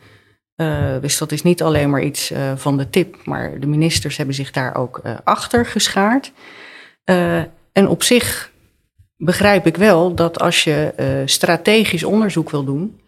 Dus 1.01 1.17
dat 1.17 1.31
is 1.31 1.41
niet 1.41 1.61
alleen 1.61 1.89
maar 1.89 2.03
iets 2.03 2.33
van 2.55 2.77
de 2.77 2.89
tip, 2.89 3.25
maar 3.25 3.59
de 3.59 3.67
ministers 3.67 4.17
hebben 4.17 4.35
zich 4.35 4.51
daar 4.51 4.75
ook 4.75 5.01
achter 5.23 5.65
geschaard. 5.65 6.31
en 7.71 7.87
op 7.87 8.03
zich 8.03 8.51
begrijp 9.17 9.65
ik 9.65 9.77
wel 9.77 10.15
dat 10.15 10.39
als 10.39 10.63
je 10.63 11.23
strategisch 11.25 12.03
onderzoek 12.03 12.49
wil 12.49 12.63
doen, 12.63 12.99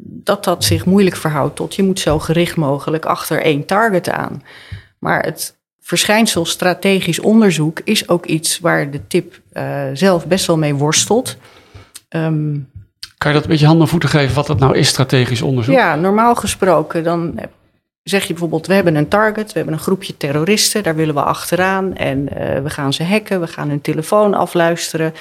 dat 0.00 0.44
dat 0.44 0.64
zich 0.64 0.84
moeilijk 0.84 1.16
verhoudt 1.16 1.56
tot 1.56 1.74
je 1.74 1.82
moet 1.82 2.00
zo 2.00 2.18
gericht 2.18 2.56
mogelijk 2.56 3.04
achter 3.04 3.42
één 3.42 3.66
target 3.66 4.10
aan. 4.10 4.42
Maar 4.98 5.22
het 5.22 5.56
verschijnsel 5.80 6.44
strategisch 6.44 7.20
onderzoek 7.20 7.80
is 7.84 8.08
ook 8.08 8.26
iets 8.26 8.58
waar 8.58 8.90
de 8.90 9.06
tip 9.06 9.40
zelf 9.92 10.26
best 10.26 10.46
wel 10.46 10.58
mee 10.58 10.74
worstelt. 10.74 11.36
Um, 12.08 12.70
kan 13.18 13.30
je 13.30 13.36
dat 13.36 13.44
een 13.44 13.50
beetje 13.50 13.66
handen 13.66 13.84
en 13.84 13.90
voeten 13.90 14.08
geven 14.08 14.34
wat 14.34 14.46
dat 14.46 14.58
nou 14.58 14.76
is, 14.76 14.88
strategisch 14.88 15.42
onderzoek? 15.42 15.74
Ja, 15.74 15.94
normaal 15.94 16.34
gesproken 16.34 17.04
dan 17.04 17.38
zeg 18.08 18.22
je 18.22 18.28
bijvoorbeeld, 18.28 18.66
we 18.66 18.74
hebben 18.74 18.94
een 18.94 19.08
target, 19.08 19.46
we 19.46 19.56
hebben 19.58 19.74
een 19.74 19.80
groepje 19.80 20.16
terroristen, 20.16 20.82
daar 20.82 20.94
willen 20.94 21.14
we 21.14 21.22
achteraan 21.22 21.96
en 21.96 22.18
uh, 22.18 22.62
we 22.62 22.70
gaan 22.70 22.92
ze 22.92 23.04
hacken, 23.04 23.40
we 23.40 23.46
gaan 23.46 23.68
hun 23.68 23.80
telefoon 23.80 24.34
afluisteren, 24.34 25.14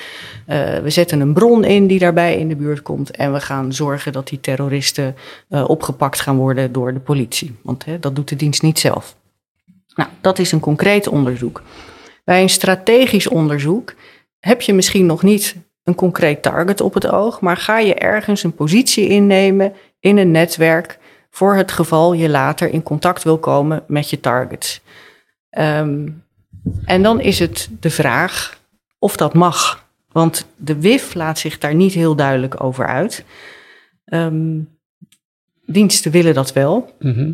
uh, 0.48 0.78
we 0.78 0.90
zetten 0.90 1.20
een 1.20 1.34
bron 1.34 1.64
in 1.64 1.88
die 1.88 2.00
daarbij 2.00 2.38
in 2.38 2.48
de 2.48 2.56
buurt 2.56 2.82
komt 2.82 3.12
en 3.12 3.34
we 3.34 3.40
gaan 3.40 3.74
zorgen 3.74 4.12
dat 4.12 4.28
die 4.28 4.40
terroristen 4.40 5.16
uh, 5.50 5.70
opgepakt 5.70 6.22
gaan 6.22 6.38
worden 6.38 6.72
door 6.72 6.94
de 6.94 7.00
politie, 7.00 7.56
want 7.64 7.86
hè, 7.86 8.00
dat 8.00 8.16
doet 8.16 8.30
de 8.30 8.36
dienst 8.36 8.62
niet 8.62 8.80
zelf. 8.80 9.16
Nou, 9.96 10.10
dat 10.22 10.40
is 10.40 10.52
een 10.52 10.60
concreet 10.60 11.08
onderzoek. 11.08 11.62
Bij 12.24 12.42
een 12.42 12.50
strategisch 12.50 13.28
onderzoek 13.28 13.94
heb 14.40 14.62
je 14.62 14.74
misschien 14.74 15.06
nog 15.06 15.24
niet 15.24 15.56
een 15.84 15.96
concreet 15.96 16.42
target 16.42 16.82
op 16.82 16.94
het 16.94 17.12
oog, 17.12 17.42
maar 17.42 17.58
ga 17.58 17.80
je 17.80 17.94
ergens 17.96 18.44
een 18.44 18.56
positie 18.56 19.08
innemen 19.08 19.74
in 20.00 20.18
een 20.18 20.32
netwerk 20.32 21.00
voor 21.38 21.56
het 21.56 21.72
geval 21.72 22.14
je 22.14 22.30
later 22.30 22.70
in 22.70 22.84
contact 22.84 23.24
wil 23.24 23.38
komen 23.38 23.84
met 23.88 24.10
je 24.10 24.20
targets. 24.20 24.82
Ehm, 25.50 26.08
en 26.86 27.04
dan 27.04 27.22
is 27.22 27.40
het 27.40 27.70
de 27.80 27.90
vraag 27.90 28.60
of 29.00 29.18
dat 29.18 29.34
mag. 29.34 29.88
Want 30.12 30.48
de 30.56 30.80
WIF 30.80 31.14
laat 31.14 31.40
zich 31.40 31.58
daar 31.58 31.76
niet 31.76 31.94
heel 31.94 32.16
duidelijk 32.16 32.64
over 32.64 32.88
uit. 32.88 33.26
Ehm, 34.06 34.60
diensten 35.66 36.12
willen 36.12 36.34
dat 36.34 36.54
wel. 36.54 36.94
Mhm. 37.00 37.32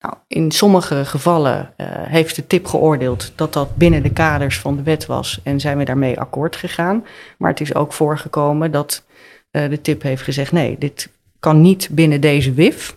Nou, 0.00 0.14
in 0.26 0.50
sommige 0.50 1.04
gevallen 1.04 1.72
eh, 1.76 1.86
heeft 1.90 2.36
de 2.36 2.46
tip 2.46 2.66
geoordeeld 2.66 3.32
dat 3.34 3.52
dat 3.52 3.76
binnen 3.76 4.02
de 4.02 4.12
kaders 4.12 4.58
van 4.58 4.76
de 4.76 4.82
wet 4.82 5.06
was 5.06 5.40
en 5.42 5.60
zijn 5.60 5.78
we 5.78 5.84
daarmee 5.84 6.20
akkoord 6.20 6.56
gegaan. 6.56 7.04
Maar 7.38 7.50
het 7.50 7.60
is 7.60 7.74
ook 7.74 7.92
voorgekomen 7.92 8.70
dat 8.70 9.04
eh, 9.50 9.68
de 9.68 9.80
tip 9.80 10.02
heeft 10.02 10.22
gezegd: 10.22 10.52
nee, 10.52 10.78
dit 10.78 11.08
kan 11.38 11.60
niet 11.60 11.88
binnen 11.90 12.20
deze 12.20 12.52
WIF. 12.52 12.96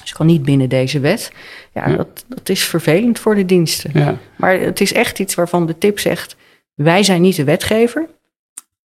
Dus 0.00 0.12
kan 0.12 0.26
niet 0.26 0.42
binnen 0.42 0.68
deze 0.68 1.00
wet. 1.00 1.32
Ja, 1.72 1.88
Ja. 1.88 1.96
Dat, 1.96 2.24
dat 2.28 2.48
is 2.48 2.62
vervelend 2.62 3.18
voor 3.18 3.34
de 3.34 3.46
diensten. 3.46 3.90
Ja. 3.94 4.18
Maar 4.36 4.60
het 4.60 4.80
is 4.80 4.92
echt 4.92 5.18
iets 5.18 5.34
waarvan 5.34 5.66
de 5.66 5.78
tip 5.78 5.98
zegt: 5.98 6.36
wij 6.74 7.02
zijn 7.02 7.22
niet 7.22 7.36
de 7.36 7.44
wetgever. 7.44 8.08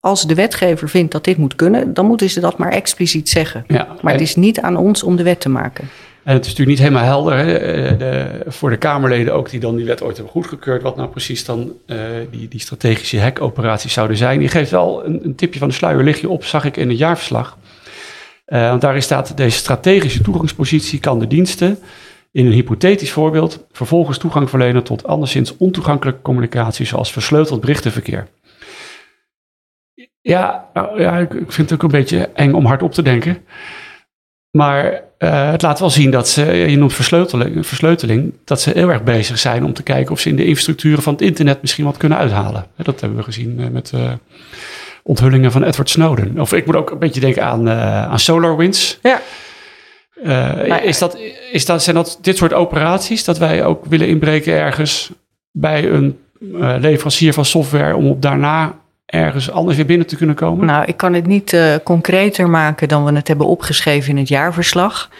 Als 0.00 0.26
de 0.26 0.34
wetgever 0.34 0.88
vindt 0.88 1.12
dat 1.12 1.24
dit 1.24 1.36
moet 1.36 1.54
kunnen, 1.54 1.94
dan 1.94 2.06
moeten 2.06 2.30
ze 2.30 2.40
dat 2.40 2.58
maar 2.58 2.72
expliciet 2.72 3.28
zeggen. 3.28 3.64
ja. 3.68 3.96
Maar 4.02 4.12
het 4.12 4.22
is 4.22 4.36
niet 4.36 4.60
aan 4.60 4.76
ons 4.76 5.02
om 5.02 5.16
de 5.16 5.22
wet 5.22 5.40
te 5.40 5.48
maken. 5.48 5.88
En 6.24 6.34
het 6.34 6.46
is 6.46 6.50
natuurlijk 6.50 6.78
niet 6.78 6.88
helemaal 6.88 7.08
helder 7.08 7.36
hè, 7.36 7.56
eh, 7.56 7.98
de, 7.98 8.40
voor 8.46 8.70
de 8.70 8.76
Kamerleden 8.76 9.34
ook 9.34 9.50
die 9.50 9.60
dan 9.60 9.76
die 9.76 9.86
wet 9.86 10.02
ooit 10.02 10.14
hebben 10.16 10.32
goedgekeurd, 10.32 10.82
wat 10.82 10.96
nou 10.96 11.08
precies 11.08 11.44
dan 11.44 11.72
eh, 11.86 11.98
die, 12.30 12.48
die 12.48 12.60
strategische 12.60 13.20
hackoperaties 13.20 13.92
zouden 13.92 14.16
zijn. 14.16 14.38
Die 14.38 14.48
geeft 14.48 14.70
wel 14.70 15.04
een, 15.04 15.20
een 15.24 15.34
tipje 15.34 15.58
van 15.58 15.68
de 15.68 15.74
sluier, 15.74 16.04
lig 16.04 16.20
je 16.20 16.28
op, 16.28 16.44
zag 16.44 16.64
ik 16.64 16.76
in 16.76 16.88
het 16.88 16.98
jaarverslag. 16.98 17.58
Eh, 18.44 18.68
want 18.68 18.80
daarin 18.80 19.02
staat, 19.02 19.36
deze 19.36 19.58
strategische 19.58 20.22
toegangspositie 20.22 21.00
kan 21.00 21.18
de 21.18 21.26
diensten 21.26 21.78
in 22.32 22.46
een 22.46 22.52
hypothetisch 22.52 23.12
voorbeeld 23.12 23.66
vervolgens 23.72 24.18
toegang 24.18 24.50
verlenen 24.50 24.82
tot 24.82 25.06
anderszins 25.06 25.56
ontoegankelijke 25.56 26.22
communicatie, 26.22 26.86
zoals 26.86 27.12
versleuteld 27.12 27.60
berichtenverkeer. 27.60 28.28
Ja, 30.20 30.70
nou, 30.72 31.00
ja 31.00 31.18
ik, 31.18 31.30
vind 31.30 31.70
het 31.70 31.72
ook 31.72 31.82
een 31.82 31.98
beetje 31.98 32.30
eng 32.34 32.52
om 32.52 32.66
hardop 32.66 32.92
te 32.92 33.02
denken. 33.02 33.44
Maar 34.50 35.02
eh, 35.18 35.50
het 35.50 35.62
laat 35.62 35.80
wel 35.80 35.90
zien 35.90 36.10
dat 36.10 36.28
ze, 36.28 36.44
je 36.44 36.76
noemt 36.76 36.92
versleuteling, 36.92 37.66
versleuteling, 37.66 38.34
dat 38.44 38.60
ze 38.60 38.70
heel 38.70 38.90
erg 38.90 39.02
bezig 39.02 39.38
zijn 39.38 39.64
om 39.64 39.72
te 39.72 39.82
kijken 39.82 40.12
of 40.12 40.20
ze 40.20 40.28
in 40.28 40.36
de 40.36 40.44
infrastructuren 40.44 41.02
van 41.02 41.12
het 41.12 41.22
internet 41.22 41.60
misschien 41.60 41.84
wat 41.84 41.96
kunnen 41.96 42.18
uithalen. 42.18 42.66
Dat 42.76 43.00
hebben 43.00 43.18
we 43.18 43.24
gezien 43.24 43.60
eh, 43.60 43.68
met 43.68 43.92
onthullingen 45.04 45.52
van 45.52 45.62
Edward 45.62 45.90
Snowden. 45.90 46.40
Of 46.40 46.52
ik 46.52 46.66
moet 46.66 46.76
ook 46.76 46.90
een 46.90 46.98
beetje 46.98 47.20
denken 47.20 47.44
aan, 47.44 47.68
eh, 47.68 48.04
aan 48.04 48.18
SolarWinds. 48.18 48.98
Ja. 49.02 49.20
Eh, 50.22 50.84
is 50.84 50.98
dat, 50.98 51.18
is 51.52 51.66
dat, 51.66 51.82
zijn 51.82 51.96
dat 51.96 52.18
dit 52.20 52.36
soort 52.36 52.52
operaties 52.52 53.24
dat 53.24 53.38
wij 53.38 53.64
ook 53.64 53.84
willen 53.84 54.08
inbreken 54.08 54.52
ergens 54.52 55.12
bij 55.52 55.90
een 55.90 56.18
eh, 56.40 56.74
leverancier 56.78 57.32
van 57.32 57.44
software 57.44 57.96
om 57.96 58.06
op 58.06 58.22
daarna 58.22 58.74
ergens 59.06 59.50
anders 59.50 59.76
weer 59.76 59.86
binnen 59.86 60.06
te 60.06 60.16
kunnen 60.16 60.34
komen? 60.34 60.66
Nou, 60.66 60.84
ik 60.84 60.96
kan 60.96 61.12
het 61.12 61.26
niet 61.26 61.52
eh, 61.52 61.74
concreter 61.82 62.48
maken 62.48 62.88
dan 62.88 63.04
we 63.04 63.12
het 63.12 63.28
hebben 63.28 63.46
opgeschreven 63.46 64.10
in 64.10 64.16
het 64.16 64.28
jaarverslag. 64.28 65.10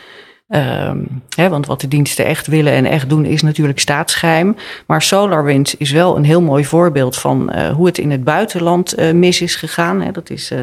Ehm, 0.49 0.99
hè, 1.37 1.49
want 1.49 1.67
wat 1.67 1.81
de 1.81 1.89
diensten 1.89 2.25
echt 2.25 2.47
willen 2.47 2.73
en 2.73 2.85
echt 2.85 3.09
doen 3.09 3.25
is 3.25 3.43
natuurlijk 3.43 3.79
staatsgeheim. 3.79 4.57
Maar 4.87 5.03
SolarWinds 5.03 5.77
is 5.77 5.91
wel 5.91 6.17
een 6.17 6.25
heel 6.25 6.43
mooi 6.43 6.65
voorbeeld 6.65 7.17
van 7.17 7.51
eh, 7.51 7.71
hoe 7.71 7.87
het 7.87 7.99
in 7.99 8.11
het 8.11 8.25
buitenland 8.25 8.95
eh, 8.95 9.13
mis 9.13 9.41
is 9.41 9.57
gegaan. 9.57 10.01
Hè. 10.01 10.11
Dat 10.11 10.31
is 10.31 10.51
eh, 10.51 10.59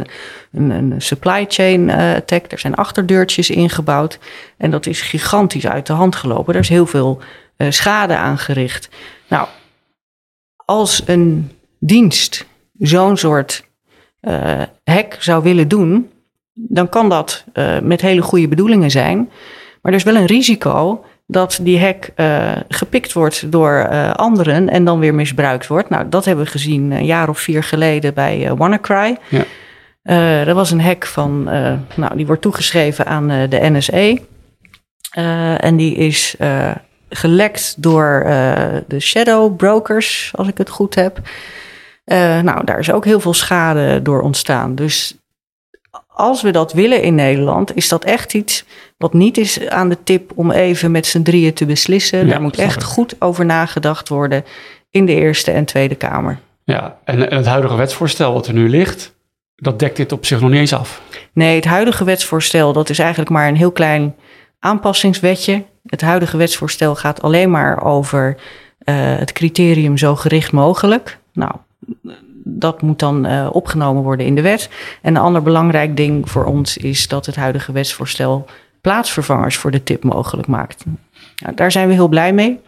een, 0.51 0.69
een 0.69 1.01
supply 1.01 1.45
chain 1.47 1.89
attack. 1.89 2.51
Er 2.51 2.59
zijn 2.59 2.75
achterdeurtjes 2.75 3.49
ingebouwd. 3.49 4.19
En 4.57 4.71
dat 4.71 4.85
is 4.85 5.01
gigantisch 5.01 5.67
uit 5.67 5.87
de 5.87 5.93
hand 5.93 6.15
gelopen. 6.15 6.53
Er 6.53 6.59
is 6.59 6.69
heel 6.69 6.87
veel 6.87 7.21
schade 7.69 8.15
aangericht. 8.15 8.89
Nou, 9.27 9.47
als 10.65 11.01
een 11.05 11.51
dienst 11.79 12.45
zo'n 12.79 13.17
soort 13.17 13.65
hack 14.83 15.15
zou 15.19 15.43
willen 15.43 15.67
doen, 15.67 16.09
dan 16.53 16.89
kan 16.89 17.09
dat 17.09 17.45
met 17.83 18.01
hele 18.01 18.21
goede 18.21 18.47
bedoelingen 18.47 18.91
zijn. 18.91 19.29
Maar 19.81 19.91
er 19.91 19.97
is 19.97 20.03
wel 20.03 20.15
een 20.15 20.25
risico 20.25 21.03
dat 21.27 21.59
die 21.61 21.79
hack 21.79 22.09
eh, 22.15 22.51
gepikt 22.67 23.13
wordt 23.13 23.51
door 23.51 23.71
eh, 23.71 24.11
anderen 24.11 24.69
en 24.69 24.85
dan 24.85 24.99
weer 24.99 25.15
misbruikt 25.15 25.67
wordt. 25.67 25.89
Nou, 25.89 26.09
dat 26.09 26.25
hebben 26.25 26.45
we 26.45 26.51
gezien 26.51 26.91
een 26.91 27.05
jaar 27.05 27.29
of 27.29 27.39
vier 27.39 27.63
geleden 27.63 28.13
bij 28.13 28.45
eh, 28.45 28.53
WannaCry. 28.57 29.17
Ja. 29.29 29.43
Eh, 30.01 30.45
dat 30.45 30.55
was 30.55 30.71
een 30.71 30.81
hack 30.81 31.05
van, 31.05 31.49
eh, 31.49 31.73
nou, 31.95 32.15
die 32.15 32.25
wordt 32.25 32.41
toegeschreven 32.41 33.05
aan 33.05 33.29
eh, 33.29 33.49
de. 33.49 33.57
Eh, 35.11 35.63
en 35.63 35.75
die 35.75 35.95
is 35.95 36.35
eh, 36.39 36.71
gelekt 37.09 37.75
door 37.77 38.21
eh, 38.25 38.75
de 38.87 38.99
shadow 38.99 39.55
brokers, 39.55 40.31
als 40.35 40.47
ik 40.47 40.57
het 40.57 40.69
goed 40.69 40.95
heb. 40.95 41.19
Eh, 42.03 42.39
nou, 42.39 42.65
daar 42.65 42.79
is 42.79 42.91
ook 42.91 43.05
heel 43.05 43.19
veel 43.19 43.33
schade 43.33 44.01
door 44.01 44.21
ontstaan. 44.21 44.75
Dus 44.75 45.15
als 46.21 46.41
we 46.41 46.51
dat 46.51 46.73
willen 46.73 47.01
in 47.01 47.15
Nederland, 47.15 47.75
is 47.75 47.89
dat 47.89 48.03
echt 48.03 48.33
iets 48.33 48.65
wat 48.97 49.13
niet 49.13 49.37
is 49.37 49.67
aan 49.69 49.89
de 49.89 49.97
tip 50.03 50.31
om 50.35 50.51
even 50.51 50.91
met 50.91 51.05
z'n 51.05 51.21
drieën 51.21 51.53
te 51.53 51.65
beslissen. 51.65 52.19
Ja, 52.19 52.25
Daar 52.25 52.41
moet 52.41 52.57
echt 52.57 52.81
ik. 52.81 52.87
goed 52.87 53.15
over 53.19 53.45
nagedacht 53.45 54.09
worden 54.09 54.43
in 54.89 55.05
de 55.05 55.13
Eerste 55.13 55.51
en 55.51 55.65
Tweede 55.65 55.95
Kamer. 55.95 56.39
Ja, 56.63 56.97
en, 57.03 57.29
en 57.29 57.37
het 57.37 57.45
huidige 57.45 57.75
wetsvoorstel 57.75 58.33
wat 58.33 58.47
er 58.47 58.53
nu 58.53 58.69
ligt, 58.69 59.15
dat 59.55 59.79
dekt 59.79 59.97
dit 59.97 60.11
op 60.11 60.25
zich 60.25 60.41
nog 60.41 60.49
niet 60.49 60.59
eens 60.59 60.73
af. 60.73 61.01
Nee, 61.33 61.55
het 61.55 61.65
huidige 61.65 62.03
wetsvoorstel, 62.03 62.73
dat 62.73 62.89
is 62.89 62.99
eigenlijk 62.99 63.29
maar 63.29 63.47
een 63.47 63.55
heel 63.55 63.71
klein 63.71 64.15
aanpassingswetje. 64.59 65.63
Het 65.85 66.01
huidige 66.01 66.37
wetsvoorstel 66.37 66.95
gaat 66.95 67.21
alleen 67.21 67.51
maar 67.51 67.83
over 67.83 68.37
eh, 68.79 68.95
het 69.17 69.31
criterium 69.31 69.97
zo 69.97 70.15
gericht 70.15 70.51
mogelijk. 70.51 71.17
Nou, 71.33 71.51
dat 72.43 72.81
moet 72.81 72.99
dan 72.99 73.25
eh, 73.25 73.49
opgenomen 73.51 74.03
worden 74.03 74.25
in 74.25 74.35
de 74.35 74.41
wet. 74.41 74.69
En 75.01 75.15
een 75.15 75.21
ander 75.21 75.43
belangrijk 75.43 75.97
ding 75.97 76.29
voor 76.29 76.45
ons 76.45 76.77
is 76.77 77.07
dat 77.07 77.25
het 77.25 77.35
huidige 77.35 77.71
wetsvoorstel 77.71 78.45
plaatsvervangers 78.81 79.57
voor 79.57 79.71
de 79.71 79.83
tip 79.83 80.03
mogelijk 80.03 80.47
maakt. 80.47 80.83
Nou, 81.43 81.55
daar 81.55 81.71
zijn 81.71 81.87
we 81.87 81.93
heel 81.93 82.07
blij 82.07 82.33
mee. 82.33 82.59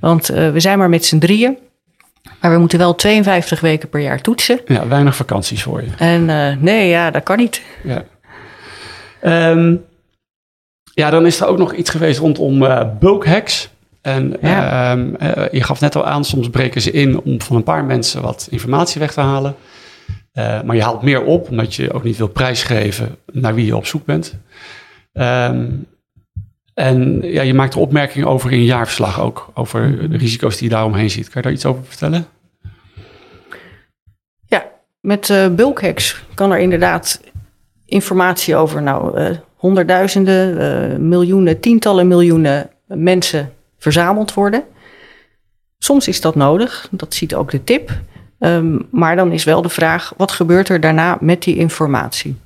Want 0.00 0.28
eh, 0.28 0.50
we 0.50 0.60
zijn 0.60 0.78
maar 0.78 0.88
met 0.88 1.04
z'n 1.04 1.18
drieën. 1.18 1.58
Maar 2.40 2.52
we 2.52 2.58
moeten 2.58 2.78
wel 2.78 2.94
52 2.94 3.60
weken 3.60 3.88
per 3.88 4.00
jaar 4.00 4.20
toetsen. 4.20 4.60
Ja, 4.66 4.88
weinig 4.88 5.16
vakanties 5.16 5.62
voor 5.62 5.82
je. 5.82 5.90
En 5.98 6.30
eh, 6.30 6.56
nee, 6.56 6.88
ja, 6.88 7.10
dat 7.10 7.22
kan 7.22 7.36
niet. 7.36 7.62
Ja. 7.82 8.04
Ehm, 9.20 9.76
ja, 10.94 11.10
dan 11.10 11.26
is 11.26 11.40
er 11.40 11.46
ook 11.46 11.58
nog 11.58 11.74
iets 11.74 11.90
geweest 11.90 12.18
rondom 12.18 12.64
eh 12.64 12.88
bulk 12.98 13.26
hacks. 13.26 13.70
En 14.08 14.36
Ja. 14.40 14.92
ehm, 14.92 15.14
eh, 15.14 15.52
je 15.52 15.62
gaf 15.62 15.80
net 15.80 15.96
al 15.96 16.06
aan, 16.06 16.24
soms 16.24 16.50
breken 16.50 16.80
ze 16.80 16.90
in 16.90 17.20
om 17.20 17.40
van 17.40 17.56
een 17.56 17.62
paar 17.62 17.84
mensen 17.84 18.22
wat 18.22 18.48
informatie 18.50 19.00
weg 19.00 19.12
te 19.12 19.20
halen. 19.20 19.54
Eh, 20.32 20.62
maar 20.62 20.76
je 20.76 20.82
haalt 20.82 21.02
meer 21.02 21.22
op, 21.22 21.50
omdat 21.50 21.74
je 21.74 21.92
ook 21.92 22.04
niet 22.04 22.16
wil 22.16 22.28
prijsgeven 22.28 23.16
naar 23.32 23.54
wie 23.54 23.66
je 23.66 23.76
op 23.76 23.86
zoek 23.86 24.04
bent. 24.04 24.38
Ehm, 25.12 25.66
en 26.74 27.20
ja, 27.22 27.42
je 27.42 27.54
maakt 27.54 27.74
er 27.74 27.80
opmerkingen 27.80 28.28
over 28.28 28.52
in 28.52 28.58
je 28.58 28.64
jaarverslag 28.64 29.20
ook, 29.20 29.50
over 29.54 30.10
de 30.10 30.16
risico's 30.16 30.56
die 30.56 30.68
je 30.68 30.74
daaromheen 30.74 31.10
ziet. 31.10 31.24
Kan 31.24 31.32
je 31.34 31.42
daar 31.42 31.52
iets 31.52 31.66
over 31.66 31.84
vertellen? 31.84 32.26
Ja, 34.46 34.64
met 35.00 35.30
eh 35.30 35.48
bulkhacks 35.48 36.24
kan 36.34 36.52
er 36.52 36.58
inderdaad 36.58 37.20
informatie 37.84 38.56
over 38.56 38.82
nou, 38.82 39.36
honderdduizenden, 39.56 41.08
miljoenen, 41.08 41.60
tientallen 41.60 42.08
miljoenen 42.08 42.70
mensen 42.86 43.52
verzameld 43.78 44.34
worden. 44.34 44.64
Soms 45.78 46.08
is 46.08 46.20
dat 46.20 46.34
nodig, 46.34 46.88
dat 46.90 47.14
ziet 47.14 47.34
ook 47.34 47.50
de 47.50 47.64
tip. 47.64 47.90
Ehm, 48.38 48.78
maar 48.90 49.16
dan 49.16 49.32
is 49.32 49.44
wel 49.44 49.62
de 49.62 49.68
vraag, 49.68 50.12
wat 50.16 50.30
gebeurt 50.30 50.68
er 50.68 50.80
daarna 50.80 51.16
met 51.20 51.42
die 51.42 51.56
informatie? 51.56 52.36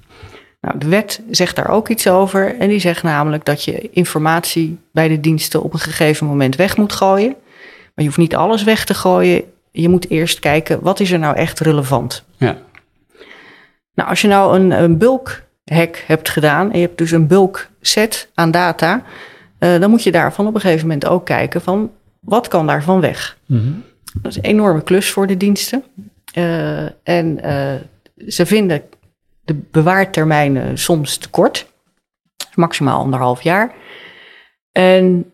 Nou, 0.61 0.79
de 0.79 0.89
wet 0.89 1.21
zegt 1.31 1.57
daar 1.57 1.69
ook 1.69 1.89
iets 1.89 2.09
over. 2.09 2.59
En 2.59 2.69
die 2.69 2.79
zegt 2.79 3.03
namelijk 3.03 3.45
dat 3.45 3.65
je 3.65 3.91
informatie 3.91 4.79
bij 4.93 5.09
de 5.09 5.21
diensten 5.21 5.63
op 5.63 5.73
een 5.73 5.79
gegeven 5.79 6.27
moment 6.27 6.57
weg 6.57 6.77
moet 6.77 6.93
gooien. 6.93 7.35
Maar 7.67 7.91
je 7.95 8.05
hoeft 8.05 8.17
niet 8.17 8.37
alles 8.37 8.63
weg 8.63 8.85
te 8.85 8.95
gooien. 8.95 9.43
Je 9.71 9.89
moet 9.89 10.11
eerst 10.11 10.39
kijken, 10.39 10.81
wat 10.83 11.01
is 11.01 11.11
er 11.11 11.19
nou 11.19 11.37
echt 11.37 11.61
relevant? 11.61 12.25
Ja, 12.37 12.57
Nou, 13.95 14.09
als 14.09 14.21
je 14.21 14.29
nou 14.29 14.59
een, 14.59 14.71
een 14.71 14.99
bulk 14.99 15.43
hack 15.65 16.05
hebt 16.07 16.29
gedaan 16.29 16.73
en 16.73 16.79
je 16.79 16.87
hebt 16.87 16.99
dus 16.99 17.11
een 17.11 17.27
bulk 17.27 17.69
set 17.81 18.29
aan 18.35 18.51
data, 18.51 19.03
eh, 19.63 19.81
dan 19.81 19.91
moet 19.91 20.03
je 20.03 20.13
daarvan 20.13 20.47
op 20.47 20.55
een 20.55 20.61
gegeven 20.61 20.87
moment 20.87 21.07
ook 21.07 21.25
kijken 21.25 21.61
van 21.61 21.93
wat 22.21 22.49
kan 22.49 22.67
daarvan 22.67 23.01
weg? 23.01 23.39
Dat 24.23 24.31
is 24.33 24.37
een 24.37 24.43
enorme 24.43 24.83
klus 24.83 25.11
voor 25.11 25.27
de 25.27 25.37
diensten. 25.37 25.85
Eh, 26.33 27.09
en 27.09 27.43
eh, 27.43 27.75
ze 28.29 28.47
vinden 28.47 28.83
de 29.45 29.55
bewaartermijnen 29.55 30.79
soms 30.79 31.17
te 31.17 31.31
kort, 31.31 31.67
maximaal 32.55 32.99
anderhalf 33.01 33.43
jaar. 33.43 33.75
En 34.73 35.33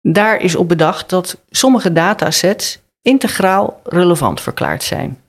daar 0.00 0.40
is 0.40 0.54
op 0.54 0.68
bedacht 0.68 1.10
dat 1.10 1.40
sommige 1.48 1.92
datasets 1.92 2.80
integraal 3.02 3.80
relevant 3.84 4.40
verklaard 4.40 4.82
zijn. 4.82 5.19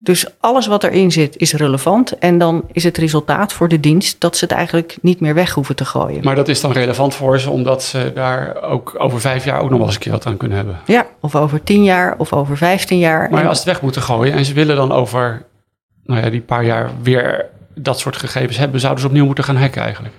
Dus 0.00 0.26
alles 0.40 0.66
wat 0.66 0.84
erin 0.84 1.12
zit 1.12 1.36
is 1.36 1.52
relevant. 1.52 2.18
En 2.18 2.38
dan 2.38 2.64
is 2.72 2.84
het 2.84 2.96
resultaat 2.98 3.52
voor 3.52 3.68
de 3.68 3.80
dienst 3.80 4.20
dat 4.20 4.36
ze 4.36 4.44
het 4.44 4.54
eigenlijk 4.54 4.96
niet 5.00 5.20
meer 5.20 5.34
weg 5.34 5.52
hoeven 5.54 5.76
te 5.76 5.84
gooien. 5.84 6.24
Maar 6.24 6.34
dat 6.34 6.48
is 6.48 6.60
dan 6.60 6.72
relevant 6.72 7.14
voor 7.14 7.40
ze, 7.40 7.50
omdat 7.50 7.82
ze 7.82 8.10
daar 8.14 8.62
ook 8.62 8.94
over 8.98 9.20
vijf 9.20 9.44
jaar 9.44 9.60
ook 9.60 9.68
nog 9.70 9.78
wel 9.78 9.86
eens 9.86 9.94
een 9.94 10.00
keer 10.00 10.12
wat 10.12 10.26
aan 10.26 10.36
kunnen 10.36 10.56
hebben. 10.56 10.78
Ja, 10.86 11.06
of 11.20 11.34
over 11.36 11.62
tien 11.62 11.84
jaar 11.84 12.14
of 12.18 12.32
over 12.32 12.56
vijftien 12.56 12.98
jaar. 12.98 13.30
Maar 13.30 13.42
En- 13.42 13.48
als 13.48 13.56
ze 13.58 13.62
het 13.64 13.72
weg 13.72 13.82
moeten 13.82 14.02
gooien 14.02 14.32
en 14.34 14.44
ze 14.44 14.52
willen 14.52 14.76
dan 14.76 14.92
over 14.92 15.42
nou 16.04 16.20
ja, 16.24 16.30
die 16.30 16.40
paar 16.40 16.64
jaar 16.64 16.90
weer 17.02 17.46
dat 17.74 17.98
soort 17.98 18.16
gegevens 18.16 18.56
hebben, 18.56 18.80
zouden 18.80 19.00
ze 19.02 19.06
opnieuw 19.08 19.24
moeten 19.26 19.44
gaan 19.44 19.56
hacken 19.56 19.82
eigenlijk. 19.82 20.14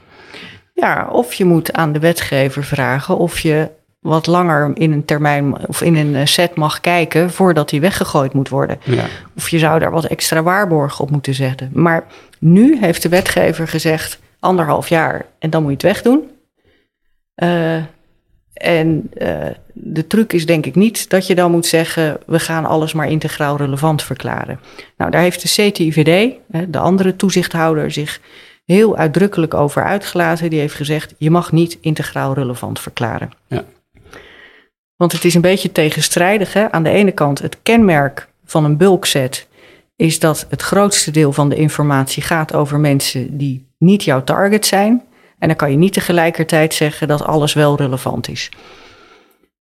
Ja, 0.73 1.07
of 1.11 1.33
je 1.33 1.45
moet 1.45 1.73
aan 1.73 1.91
de 1.91 1.99
wetgever 1.99 2.63
vragen 2.63 3.17
of 3.17 3.39
je 3.39 3.69
wat 3.99 4.27
langer 4.27 4.71
in 4.73 4.91
een 4.91 5.05
termijn 5.05 5.67
of 5.67 5.81
in 5.81 5.95
een 5.95 6.15
eh, 6.15 6.25
set 6.25 6.55
mag 6.55 6.81
kijken 6.81 7.31
voordat 7.31 7.69
die 7.69 7.81
weggegooid 7.81 8.33
moet 8.33 8.49
worden. 8.49 8.79
Ja. 8.83 9.05
Of 9.35 9.49
je 9.49 9.59
zou 9.59 9.79
daar 9.79 9.91
wat 9.91 10.05
extra 10.05 10.43
waarborgen 10.43 11.03
op 11.03 11.11
moeten 11.11 11.33
zetten. 11.33 11.69
Maar 11.73 12.05
nu 12.39 12.77
heeft 12.79 13.01
de 13.01 13.09
wetgever 13.09 13.67
gezegd 13.67 14.19
anderhalf 14.39 14.89
jaar 14.89 15.25
en 15.39 15.49
dan 15.49 15.61
moet 15.61 15.81
je 15.81 15.87
het 15.87 15.95
wegdoen. 15.95 16.29
Eh, 17.35 17.75
en 18.53 19.09
eh, 19.13 19.47
de 19.73 20.07
truc 20.07 20.33
is 20.33 20.45
denk 20.45 20.65
ik 20.65 20.75
niet 20.75 21.09
dat 21.09 21.27
je 21.27 21.35
dan 21.35 21.51
moet 21.51 21.65
zeggen... 21.65 22.17
we 22.25 22.39
gaan 22.39 22.65
alles 22.65 22.93
maar 22.93 23.09
integraal 23.09 23.57
relevant 23.57 24.03
verklaren. 24.03 24.59
Nou, 24.97 25.11
daar 25.11 25.21
heeft 25.21 25.41
de 25.41 25.69
CTIVD, 25.69 26.33
de 26.67 26.79
andere 26.79 27.15
toezichthouder... 27.15 27.91
zich 27.91 28.19
heel 28.65 28.97
uitdrukkelijk 28.97 29.53
over 29.53 29.83
uitgelaten. 29.83 30.49
Die 30.49 30.59
heeft 30.59 30.75
gezegd, 30.75 31.13
je 31.17 31.31
mag 31.31 31.51
niet 31.51 31.77
integraal 31.81 32.33
relevant 32.33 32.79
verklaren. 32.79 33.29
Ja. 33.47 33.63
Want 34.99 35.11
het 35.11 35.25
is 35.25 35.35
een 35.35 35.41
beetje 35.41 35.71
tegenstrijdig. 35.71 36.53
Hè? 36.53 36.71
Aan 36.71 36.83
de 36.83 36.89
ene 36.89 37.11
kant, 37.11 37.39
het 37.39 37.57
kenmerk 37.63 38.27
van 38.45 38.65
een 38.65 38.77
bulkset... 38.77 39.47
is 39.95 40.19
dat 40.19 40.45
het 40.49 40.61
grootste 40.61 41.11
deel 41.11 41.33
van 41.33 41.49
de 41.49 41.55
informatie 41.55 42.23
gaat 42.23 42.53
over 42.53 42.79
mensen... 42.79 43.37
die 43.37 43.67
niet 43.77 44.03
jouw 44.03 44.23
target 44.23 44.65
zijn... 44.65 45.03
En 45.39 45.47
dan 45.47 45.57
kan 45.57 45.71
je 45.71 45.77
niet 45.77 45.93
tegelijkertijd 45.93 46.73
zeggen 46.73 47.07
dat 47.07 47.23
alles 47.23 47.53
wel 47.53 47.75
relevant 47.75 48.27
is. 48.27 48.51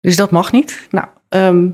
Dus 0.01 0.17
dat 0.17 0.31
mag 0.31 0.53
niet. 0.53 0.87
Nou, 0.91 1.07
ehm, 1.29 1.69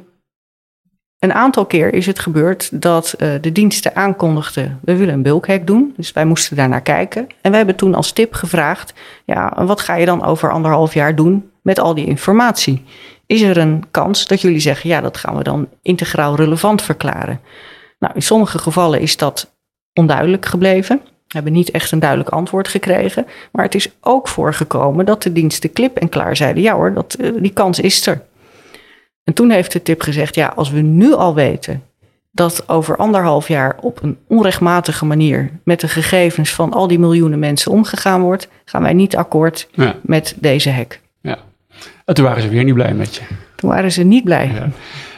een 1.19 1.33
aantal 1.33 1.67
keer 1.67 1.95
is 1.95 2.07
het 2.07 2.19
gebeurd 2.19 2.83
dat 2.83 3.13
eh, 3.13 3.29
de 3.41 3.53
diensten 3.53 3.97
aankondigden: 3.97 4.81
we 4.83 4.97
willen 4.97 5.15
een 5.15 5.23
bulkhack 5.23 5.67
doen. 5.67 5.95
Dus 5.97 6.13
wij 6.13 6.25
moesten 6.25 6.57
daar 6.57 6.69
naar 6.69 6.83
kijken. 6.83 7.27
En 7.41 7.51
we 7.51 7.57
hebben 7.57 7.77
toen 7.77 7.95
als 7.95 8.13
tip 8.13 8.35
gevraagd: 8.35 8.93
ja, 9.25 9.65
wat 9.65 9.81
ga 9.81 9.95
je 9.95 10.07
dan 10.07 10.25
over 10.25 10.53
anderhalf 10.53 10.95
jaar 10.95 11.17
doen 11.17 11.51
met 11.63 11.79
al 11.79 11.95
die 11.95 12.07
informatie? 12.07 12.85
Is 13.31 13.43
er 13.43 13.57
een 13.57 13.85
kans 13.91 14.27
dat 14.27 14.41
jullie 14.41 14.61
zeggen: 14.61 14.91
ja, 14.91 15.01
dat 15.01 15.17
gaan 15.17 15.37
we 15.37 15.43
dan 15.43 15.69
integraal 15.83 16.37
relevant 16.37 16.83
verklaren? 16.83 17.41
Nou, 17.99 18.15
in 18.15 18.23
sommige 18.23 18.59
gevallen 18.59 19.01
is 19.01 19.17
dat 19.17 19.55
onduidelijk 19.95 20.47
gebleven. 20.47 21.01
We 21.05 21.35
hebben 21.35 21.53
niet 21.53 21.71
echt 21.71 21.93
een 21.93 21.99
duidelijk 21.99 22.29
antwoord 22.29 22.69
gekregen. 22.69 23.27
Maar 23.53 23.65
het 23.65 23.75
is 23.75 23.91
ook 24.01 24.29
voorgekomen 24.29 25.07
dat 25.07 25.23
de 25.23 25.33
diensten 25.33 25.73
klip 25.73 25.97
en 25.97 26.09
klaar 26.09 26.37
zeiden: 26.37 26.63
ja 26.63 26.75
hoor, 26.75 26.95
dat, 26.95 27.15
eh, 27.15 27.31
die 27.39 27.53
kans 27.53 27.81
is 27.81 28.07
er. 28.07 28.23
En 29.25 29.35
toen 29.35 29.51
heeft 29.51 29.73
de 29.73 29.83
tip 29.83 30.03
gezegd: 30.03 30.35
ja, 30.35 30.53
als 30.57 30.71
we 30.71 30.81
nu 30.81 31.13
al 31.13 31.35
weten 31.35 31.83
dat 32.31 32.69
over 32.69 32.97
anderhalf 32.97 33.49
jaar 33.49 33.77
op 33.81 34.03
een 34.03 34.19
onrechtmatige 34.27 35.05
manier 35.05 35.51
met 35.65 35.81
de 35.81 35.89
gegevens 35.89 36.55
van 36.55 36.73
al 36.73 36.87
die 36.87 36.99
miljoenen 36.99 37.39
mensen 37.39 37.73
omgegaan 37.73 38.21
wordt, 38.21 38.49
gaan 38.65 38.83
wij 38.83 38.95
niet 38.95 39.17
akkoord 39.17 39.69
Ja, 39.73 39.97
met 40.03 40.35
deze 40.39 40.71
hack. 40.71 41.01
En 42.11 42.17
toen 42.17 42.25
waren 42.25 42.43
ze 42.43 42.49
weer 42.49 42.65
niet 42.65 42.75
blij 42.75 42.95
met 42.95 43.15
je. 43.15 43.21
Toen 43.55 43.71
waren 43.71 43.93
ze 43.93 44.03
niet 44.03 44.25
blij. 44.25 44.51
Ja. 44.55 44.69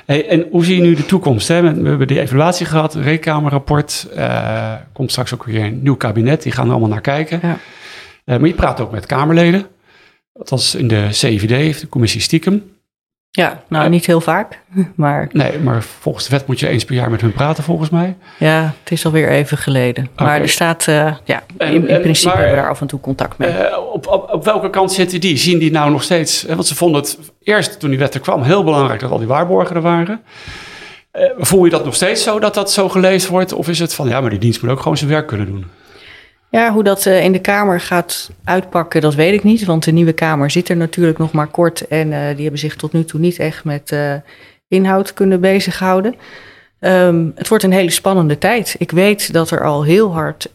Hey, 0.07 0.28
en 0.28 0.47
hoe 0.51 0.64
zie 0.64 0.76
je 0.76 0.82
nu 0.82 0.95
de 0.95 1.07
toekomst? 1.07 1.49
Hè? 1.49 1.61
We 1.61 1.88
hebben 1.88 2.07
die 2.07 2.20
evaluatie 2.20 2.66
gehad, 2.66 2.95
rekenkamerrapport. 2.95 4.09
eh 4.14 4.74
komt 4.93 5.11
straks 5.11 5.34
ook 5.34 5.45
weer 5.45 5.64
een 5.64 5.82
nieuw 5.82 5.97
kabinet, 5.97 6.43
die 6.43 6.53
gaan 6.53 6.64
er 6.66 6.70
allemaal 6.70 6.88
naar 6.88 7.01
kijken. 7.01 7.38
Ja. 7.43 7.59
Eh, 8.24 8.38
maar 8.38 8.49
je 8.49 8.55
praat 8.55 8.80
ook 8.80 8.93
met 8.93 9.07
Kamerleden. 9.07 9.66
Althans 10.32 10.74
in 10.74 10.88
de 10.88 11.07
CIVD, 11.11 11.80
de 11.80 11.88
commissie 11.88 12.20
stiekem. 12.20 12.62
Ja, 13.35 13.62
nou 13.68 13.89
niet 13.89 14.07
heel 14.07 14.20
vaak, 14.20 14.59
maar 14.95 15.28
Nee, 15.33 15.59
maar 15.59 15.83
volgens 15.83 16.24
de 16.28 16.30
wet 16.37 16.47
moet 16.47 16.61
je 16.61 16.68
eens 16.68 16.85
per 16.85 16.95
jaar 16.95 17.11
met 17.11 17.20
hun 17.20 17.33
praten, 17.33 17.64
volgens 17.64 17.91
mij. 17.91 18.16
ja, 18.39 18.74
het 18.83 18.93
is 18.93 19.05
alweer 19.05 19.28
even 19.28 19.59
geleden. 19.59 20.09
Maar 20.16 20.41
er 20.41 20.49
staat, 20.49 20.89
eh, 20.89 21.14
ja, 21.24 21.43
in, 21.59 21.85
principe 21.85 22.26
maar- 22.28 22.37
hebben 22.37 22.55
we 22.57 22.61
daar 22.62 22.70
af 22.70 22.80
en 22.80 22.87
toe 22.87 23.01
contact 23.01 23.39
mee. 23.39 23.49
Eh, 23.51 23.78
op, 23.93 24.07
op, 24.07 24.30
op 24.33 24.45
welke 24.45 24.70
kant 24.70 24.93
zitten 24.93 25.20
die? 25.20 25.37
Zien 25.37 25.59
die 25.59 25.70
nou 25.70 25.91
nog 25.91 26.03
steeds? 26.03 26.43
Want 26.45 26.66
ze 26.66 26.74
vonden 26.74 27.01
het 27.01 27.18
eerst, 27.43 27.80
toen 27.80 27.91
die 27.91 27.99
wet 27.99 28.14
er 28.14 28.20
kwam, 28.20 28.43
heel 28.43 28.64
belangrijk 28.64 29.01
dat 29.01 29.11
al 29.11 29.18
die 29.18 29.26
waarborgen 29.26 29.76
er 29.76 29.83
waren. 29.83 30.20
Eh, 31.11 31.30
voel 31.39 31.64
je 31.64 31.70
dat 31.70 31.85
nog 31.85 31.95
steeds 31.95 32.22
zo, 32.22 32.39
dat 32.39 32.55
dat 32.55 32.72
zo 32.72 32.89
gelezen 32.89 33.30
wordt? 33.30 33.53
Of 33.53 33.68
is 33.68 33.78
het 33.78 33.95
van, 33.95 34.09
ja, 34.09 34.20
maar 34.20 34.30
die 34.30 34.39
dienst 34.39 34.62
moet 34.62 34.70
ook 34.70 34.80
gewoon 34.80 34.97
zijn 34.97 35.11
werk 35.11 35.26
kunnen 35.26 35.47
doen? 35.47 35.64
Ja, 36.53 36.72
hoe 36.72 36.82
dat 36.82 37.07
eh, 37.07 37.24
in 37.24 37.32
de 37.32 37.40
Kamer 37.40 37.80
gaat 37.80 38.30
uitpakken, 38.44 39.00
dat 39.00 39.14
weet 39.14 39.32
ik 39.32 39.42
niet. 39.42 39.64
Want 39.64 39.84
de 39.84 39.92
nieuwe 39.92 40.12
Kamer 40.12 40.50
zit 40.50 40.68
er 40.68 40.76
natuurlijk 40.76 41.18
nog 41.18 41.32
maar 41.32 41.46
kort. 41.46 41.86
En 41.88 42.12
eh, 42.12 42.34
die 42.34 42.42
hebben 42.42 42.61
zich 42.61 42.76
tot 42.76 42.92
nu 42.92 43.05
toe 43.05 43.20
niet 43.20 43.38
echt 43.38 43.64
met 43.64 43.92
eh, 43.92 44.14
inhoud 44.68 45.12
kunnen 45.12 45.40
bezighouden. 45.40 46.14
Ehm, 46.78 47.30
het 47.34 47.48
wordt 47.48 47.64
een 47.64 47.72
hele 47.72 47.90
spannende 47.90 48.38
tijd. 48.38 48.74
Ik 48.78 48.90
weet 48.90 49.32
dat 49.32 49.50
er 49.50 49.64
al 49.64 49.84
heel 49.84 50.12
hard 50.12 50.50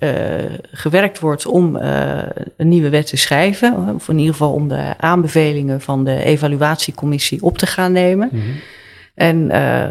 gewerkt 0.71 1.19
wordt 1.19 1.45
om 1.45 1.75
een 1.75 2.67
nieuwe 2.67 2.89
wet 2.89 3.07
te 3.07 3.17
schrijven. 3.17 3.93
Of 3.95 4.09
in 4.09 4.17
ieder 4.17 4.33
geval 4.33 4.53
om 4.53 4.67
de 4.67 4.93
aanbevelingen 4.97 5.81
van 5.81 6.03
de 6.03 6.23
evaluatiecommissie 6.23 7.43
op 7.43 7.57
te 7.57 7.65
gaan 7.65 7.91
nemen. 7.91 8.29
En 9.15 9.51
eh, 9.51 9.89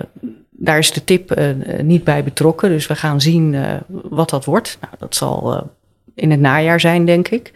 daar 0.50 0.78
is 0.78 0.92
de 0.92 1.04
tip 1.04 1.40
niet 1.82 2.04
bij 2.04 2.24
betrokken. 2.24 2.68
Dus 2.68 2.86
we 2.86 2.94
gaan 2.94 3.20
zien 3.20 3.57
wat 3.88 4.30
dat 4.30 4.44
wordt. 4.44 4.78
Nou, 4.80 4.94
dat 4.98 5.14
zal 5.14 5.66
in 6.17 6.31
het 6.31 6.41
najaar 6.41 6.81
zijn, 6.81 7.05
denk 7.05 7.29
ik. 7.29 7.53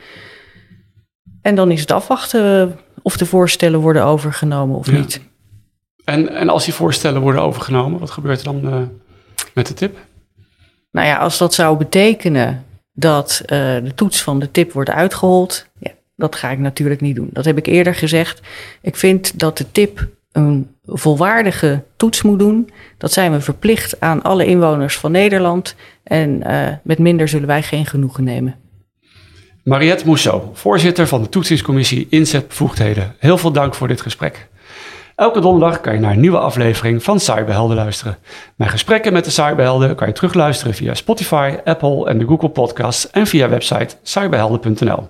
En 1.43 1.55
dan 1.55 1.71
is 1.71 1.81
het 1.81 1.91
afwachten 1.91 2.79
of 3.03 3.17
de 3.17 3.27
voorstellen 3.27 3.81
worden 3.81 4.05
overgenomen 4.05 4.77
of 4.77 4.87
Ja. 4.91 4.99
niet. 4.99 5.21
En, 6.05 6.29
en 6.29 6.49
als 6.49 6.65
die 6.65 6.75
voorstellen 6.75 7.21
worden 7.21 7.43
overgenomen, 7.43 8.01
wat 8.01 8.11
gebeurt 8.11 8.39
er 8.39 8.45
dan 8.45 8.69
eh, 8.73 8.83
met 9.55 9.67
de 9.67 9.75
tip? 9.75 9.99
Nou 10.91 11.07
ja, 11.07 11.17
als 11.19 11.39
dat 11.39 11.55
zou 11.55 11.77
betekenen 11.77 12.65
dat 12.93 13.43
eh, 13.47 13.49
de 13.59 13.93
toets 13.95 14.23
van 14.23 14.39
de 14.39 14.51
tip 14.51 14.73
wordt 14.73 14.91
uitgehold, 14.91 15.67
ja, 15.79 15.91
dat 16.17 16.37
ga 16.37 16.51
ik 16.51 16.59
natuurlijk 16.59 17.01
niet 17.01 17.17
doen. 17.17 17.29
Dat 17.33 17.45
heb 17.45 17.59
ik 17.59 17.67
eerder 17.67 17.95
gezegd. 17.95 18.41
Ik 18.83 18.97
vind 18.97 19.39
dat 19.39 19.59
de 19.59 19.71
tip 19.73 20.09
een 20.33 20.75
volwaardige 20.93 21.83
toets 21.97 22.23
moet 22.23 22.39
doen. 22.39 22.71
Dat 22.99 23.13
zijn 23.13 23.33
we 23.33 23.41
verplicht 23.41 24.01
aan 24.01 24.23
alle 24.23 24.47
inwoners 24.47 24.99
van 24.99 25.13
Nederland. 25.13 25.75
En 26.03 26.43
eh, 26.43 26.75
met 26.83 26.99
minder 26.99 27.29
zullen 27.29 27.47
wij 27.47 27.63
geen 27.63 27.87
genoegen 27.87 28.25
nemen. 28.25 28.55
Mariette 29.65 30.07
Mousseau, 30.07 30.43
voorzitter 30.53 31.07
van 31.07 31.23
de 31.23 31.29
toetsingscommissie 31.29 32.07
Inzetbevoegdheden. 32.11 33.15
Heel 33.19 33.39
veel 33.39 33.53
dank 33.53 33.75
voor 33.75 33.89
dit 33.89 34.01
gesprek. 34.01 34.49
Elke 35.21 35.41
donderdag 35.41 35.81
kan 35.81 35.95
je 35.95 36.01
naar 36.01 36.13
een 36.13 36.21
nieuwe 36.21 36.39
aflevering 36.39 37.03
van 37.03 37.21
Cyberhelden 37.21 37.77
luisteren. 37.77 38.19
Mijn 38.57 38.71
gesprekken 38.71 39.13
met 39.13 39.25
de 39.25 39.31
Cyberhelden 39.31 39.95
kan 39.95 40.07
je 40.07 40.13
terugluisteren 40.13 40.75
via 40.75 40.95
Spotify, 40.95 41.55
Apple 41.65 42.07
en 42.07 42.19
de 42.19 42.27
Google 42.27 42.49
Podcasts 42.49 43.11
en 43.11 43.27
via 43.27 43.49
website 43.49 43.97
cyberhelden.nl. 44.03 45.09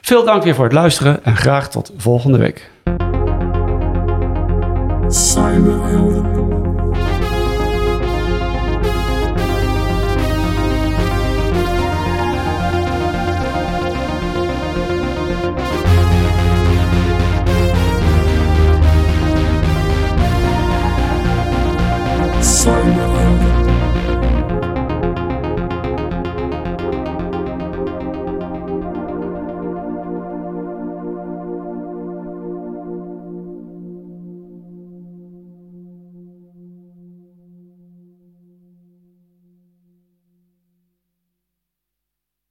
Veel 0.00 0.24
dank 0.24 0.42
weer 0.42 0.54
voor 0.54 0.64
het 0.64 0.72
luisteren 0.72 1.24
en 1.24 1.36
graag 1.36 1.70
tot 1.70 1.92
volgende 1.96 2.38
week. 2.38 2.71
Cyberhelden. 5.12 6.41